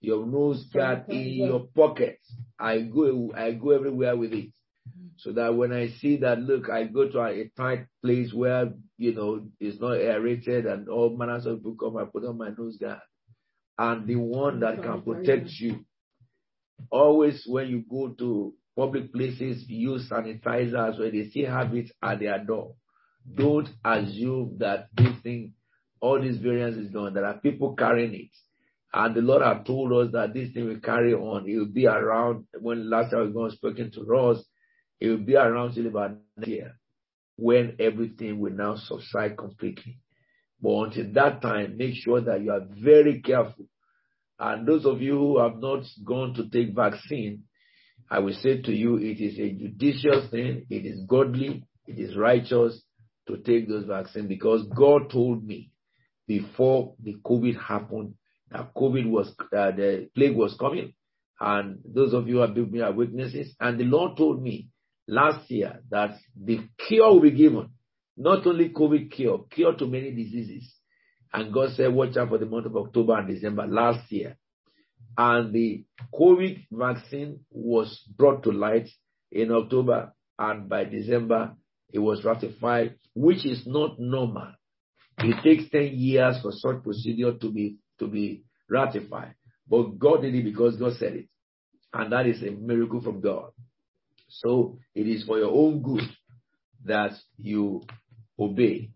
[0.00, 2.18] your nose guard in your pocket.
[2.58, 4.50] I go, I go everywhere with it.
[5.18, 9.14] So that when I see that, look, I go to a, tight place where, you
[9.14, 12.76] know, it's not aerated and all manners of people come, I put on my nose
[12.76, 13.00] guard.
[13.76, 15.84] And the one that can protect you.
[16.90, 22.20] Always when you go to public places, use sanitizers where they still have it at
[22.20, 22.74] their door.
[23.34, 25.54] Don't assume that this thing,
[26.00, 27.14] all these variants is done.
[27.14, 28.30] There are people carrying it.
[28.94, 31.48] And the Lord has told us that this thing will carry on.
[31.48, 34.44] It will be around when last time we was speaking to us,
[35.00, 36.78] it will be around till about next year
[37.36, 39.98] when everything will now subside completely.
[40.60, 43.66] But until that time, make sure that you are very careful.
[44.40, 47.44] And those of you who have not gone to take vaccine,
[48.10, 50.66] I will say to you, it is a judicious thing.
[50.68, 51.64] It is godly.
[51.86, 52.82] It is righteous
[53.28, 55.70] to take those vaccines because God told me
[56.26, 58.14] before the COVID happened
[58.50, 60.94] that COVID was, uh, the plague was coming.
[61.40, 63.54] And those of you who have been witnesses.
[63.60, 64.68] And the Lord told me
[65.08, 67.70] last year that the cure will be given.
[68.16, 70.72] Not only COVID cure, cure to many diseases.
[71.32, 74.36] And God said, watch out for the month of October and December last year.
[75.16, 78.88] And the COVID vaccine was brought to light
[79.32, 80.12] in October.
[80.38, 81.54] And by December,
[81.92, 84.52] it was ratified, which is not normal.
[85.18, 89.34] It takes 10 years for such procedure to be, to be ratified.
[89.68, 91.28] But God did it because God said it.
[91.92, 93.50] And that is a miracle from God.
[94.28, 96.08] So it is for your own good
[96.84, 97.82] that you
[98.38, 98.90] obey.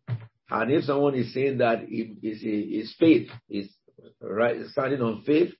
[0.51, 3.69] And if someone is saying that his faith is
[4.21, 5.55] right, standing on faith,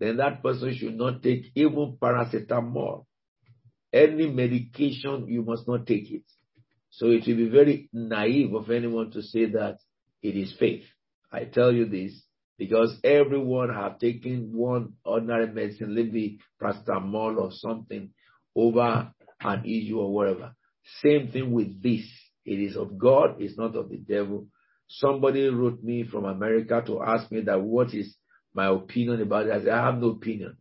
[0.00, 3.04] then that person should not take even paracetamol.
[3.92, 6.24] Any medication, you must not take it.
[6.90, 9.78] So it will be very naive of anyone to say that
[10.22, 10.84] it is faith.
[11.30, 12.20] I tell you this
[12.58, 18.10] because everyone have taken one ordinary medicine, maybe paracetamol or something
[18.54, 20.52] over an issue or whatever.
[21.02, 22.04] Same thing with this.
[22.44, 24.48] It is of God, it's not of the devil.
[24.88, 28.14] Somebody wrote me from America to ask me that what is
[28.54, 29.52] my opinion about it.
[29.52, 30.56] I said, I have no opinion,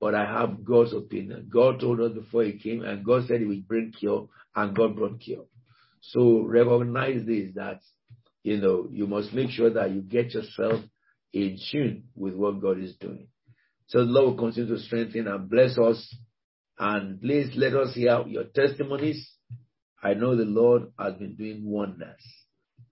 [0.00, 1.48] but I have God's opinion.
[1.52, 4.96] God told us before He came, and God said He would bring cure, and God
[4.96, 5.44] brought cure.
[6.00, 7.80] So recognize this that
[8.42, 10.80] you know you must make sure that you get yourself
[11.32, 13.28] in tune with what God is doing.
[13.86, 16.14] So the Lord will continue to strengthen and bless us.
[16.78, 19.30] And please let us hear your testimonies.
[20.02, 22.22] I know the Lord has been doing wonders,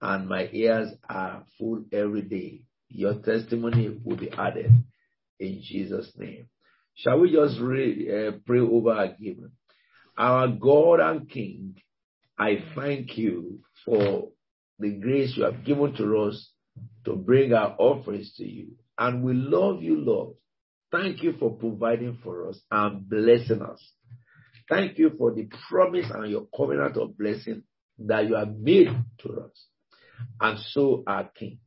[0.01, 2.61] and my ears are full every day
[2.93, 4.71] your testimony will be added
[5.39, 6.47] in Jesus' name.
[6.95, 9.51] Shall we just re, uh, pray over our given?
[10.17, 11.75] Our God and King,
[12.37, 14.29] I thank you for
[14.77, 16.51] the grace you have given to us
[17.05, 18.73] to bring our offerings to you.
[18.97, 20.35] And we love you, Lord.
[20.91, 23.81] Thank you for providing for us and blessing us.
[24.69, 27.63] Thank you for the promise and your covenant of blessing
[27.99, 28.89] that you have made
[29.19, 29.65] to us.
[30.39, 31.59] And so, our King,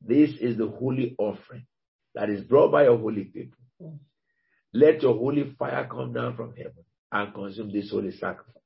[0.00, 1.66] this is the holy offering
[2.14, 3.58] that is brought by your holy people.
[4.74, 8.56] Let your holy fire come down from heaven and consume this holy sacrifice.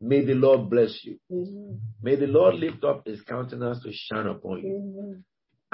[0.00, 1.18] May the Lord bless you.
[2.02, 5.24] May the Lord lift up his countenance to shine upon you.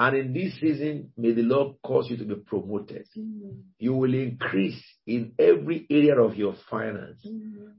[0.01, 3.07] And in this season, may the Lord cause you to be promoted.
[3.15, 3.65] Amen.
[3.79, 7.23] You will increase in every area of your finance.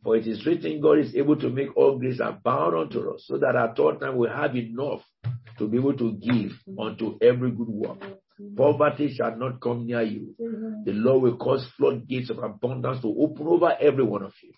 [0.03, 3.39] For it is written, God is able to make all grace abound unto us, so
[3.39, 5.01] that at all time we have enough
[5.57, 8.03] to be able to give unto every good work.
[8.55, 10.35] Poverty shall not come near you.
[10.85, 14.51] The Lord will cause floodgates of abundance to open over every one of you.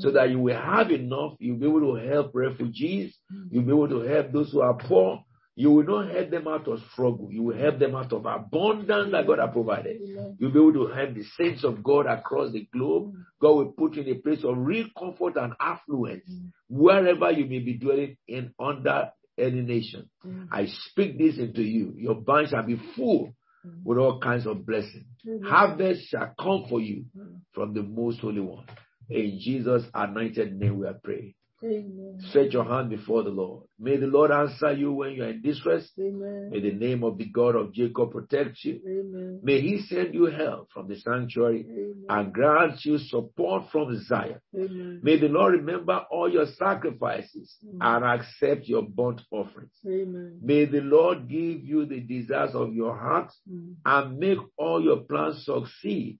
[0.00, 1.32] So that you will have enough.
[1.38, 3.16] You'll be able to help refugees.
[3.50, 5.22] You'll be able to help those who are poor.
[5.58, 7.28] You will not help them out of struggle.
[7.30, 10.00] You will help them out of abundance that God has provided.
[10.38, 13.14] You'll be able to help the saints of God across the globe.
[13.40, 16.30] God will put you in a place of real comfort and affluence
[16.68, 20.10] wherever you may be dwelling in under any nation.
[20.24, 20.48] Mm.
[20.52, 21.94] I speak this into you.
[21.96, 23.34] Your barn shall be full
[23.66, 23.82] mm.
[23.84, 25.06] with all kinds of blessings.
[25.26, 25.44] Mm.
[25.44, 27.40] Harvest shall come for you mm.
[27.52, 28.66] from the most holy one.
[29.08, 31.34] In Jesus' anointed name we are praying.
[31.66, 32.18] Amen.
[32.28, 33.64] Stretch your hand before the Lord.
[33.78, 35.90] May the Lord answer you when you are in distress.
[36.00, 36.48] Amen.
[36.50, 38.80] May the name of the God of Jacob protect you.
[38.86, 39.40] Amen.
[39.42, 41.66] May he send you help from the sanctuary
[42.08, 44.40] and grant you support from Zion.
[44.52, 47.78] May the Lord remember all your sacrifices mm.
[47.80, 49.72] and accept your burnt offerings.
[49.84, 53.74] May the Lord give you the desires of your heart mm.
[53.84, 56.18] and make all your plans succeed.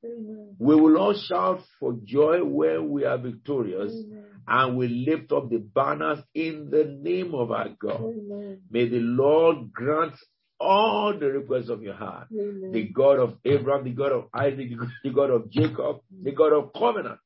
[0.58, 3.94] We will all shout for joy when we are victorious
[4.46, 8.00] and we lift up the banners in the name of our God.
[8.00, 8.62] Amen.
[8.70, 10.14] May the Lord grant
[10.58, 12.28] all the requests of your heart.
[12.32, 12.72] Amen.
[12.72, 14.70] The God of Abraham, the God of Isaac,
[15.02, 17.18] the God of Jacob, the God of covenant.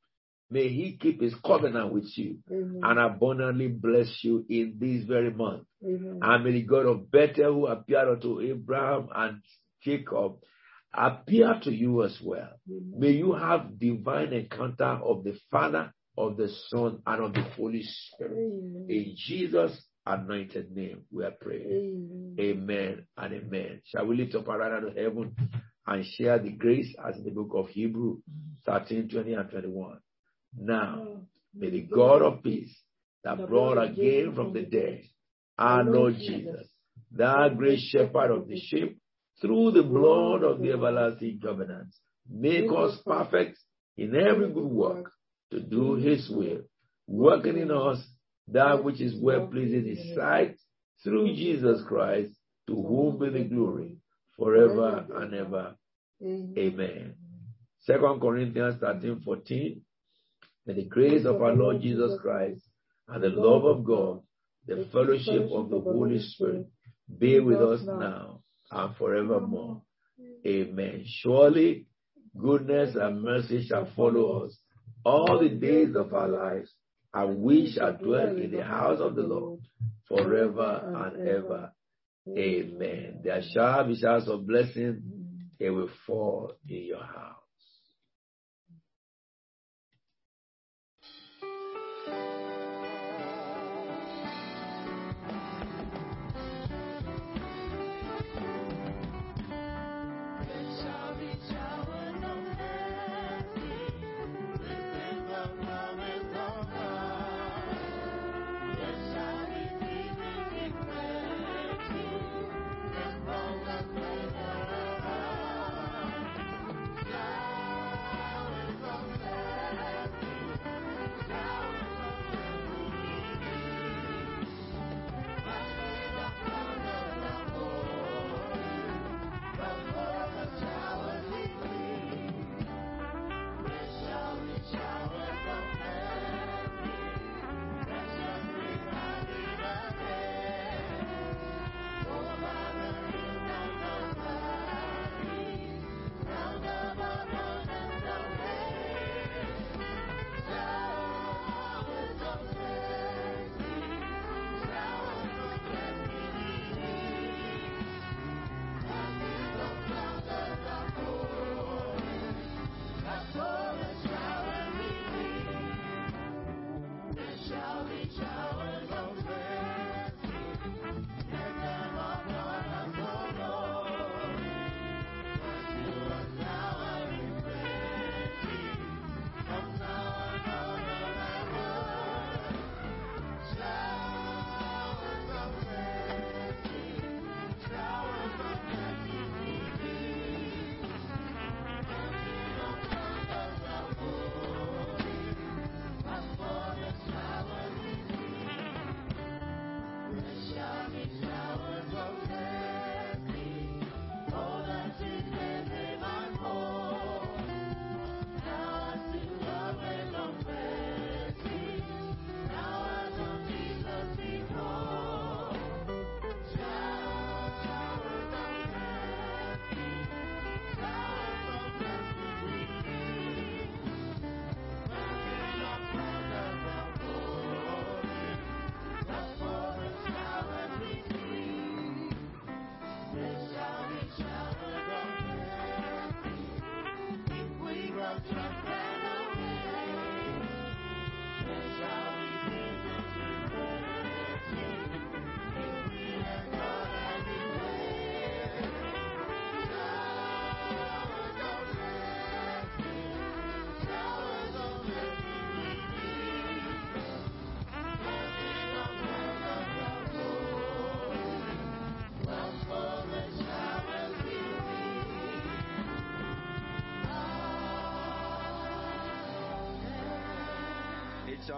[0.53, 2.81] May he keep his covenant with you Amen.
[2.83, 5.63] and abundantly bless you in this very month.
[5.85, 6.19] Amen.
[6.21, 9.43] And may the God of Bethel who appeared unto Abraham and
[9.83, 10.39] Jacob
[10.93, 12.51] appear to you as well.
[12.67, 17.83] May you have divine encounter of the Father, of the Son, and of the Holy
[17.83, 18.33] Spirit.
[18.33, 18.87] Amen.
[18.89, 22.37] In Jesus' anointed name, we are praying.
[22.39, 22.61] Amen.
[22.61, 23.83] Amen and amen.
[23.85, 25.35] Shall we lift up our hand to heaven
[25.87, 28.19] and share the grace as in the book of Hebrew
[28.67, 29.99] 13, 20, and 21?
[30.59, 31.07] Now,
[31.55, 32.77] may the God of peace
[33.25, 35.03] that brought again from the dead
[35.59, 36.67] our Lord Jesus,
[37.13, 38.99] the great shepherd of the sheep,
[39.43, 41.95] through the blood of the everlasting covenant,
[42.29, 43.59] make us perfect
[43.97, 45.13] in every good work
[45.51, 46.63] to do his will,
[47.07, 47.99] working in us
[48.49, 50.57] that which is well pleasing his sight,
[51.03, 52.33] through Jesus Christ,
[52.67, 53.97] to whom be the glory
[54.37, 55.75] forever and ever.
[56.23, 57.15] Amen.
[57.81, 59.81] Second Corinthians 13, 14.
[60.67, 62.61] May the grace of our Lord Jesus Christ
[63.09, 64.21] and the love of God,
[64.67, 66.67] the fellowship of the Holy Spirit
[67.19, 68.41] be with us now
[68.71, 69.83] and forevermore.
[70.47, 71.05] Amen.
[71.07, 71.87] Surely
[72.37, 74.57] goodness and mercy shall follow us
[75.05, 76.73] all the days of our lives,
[77.13, 79.61] and we shall dwell in the house of the Lord
[80.07, 81.73] forever and ever.
[82.29, 83.21] Amen.
[83.25, 85.03] There shall be showers of blessing,
[85.59, 87.40] it will fall in your house.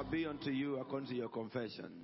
[0.02, 2.01] Shall be unto you according to your confession.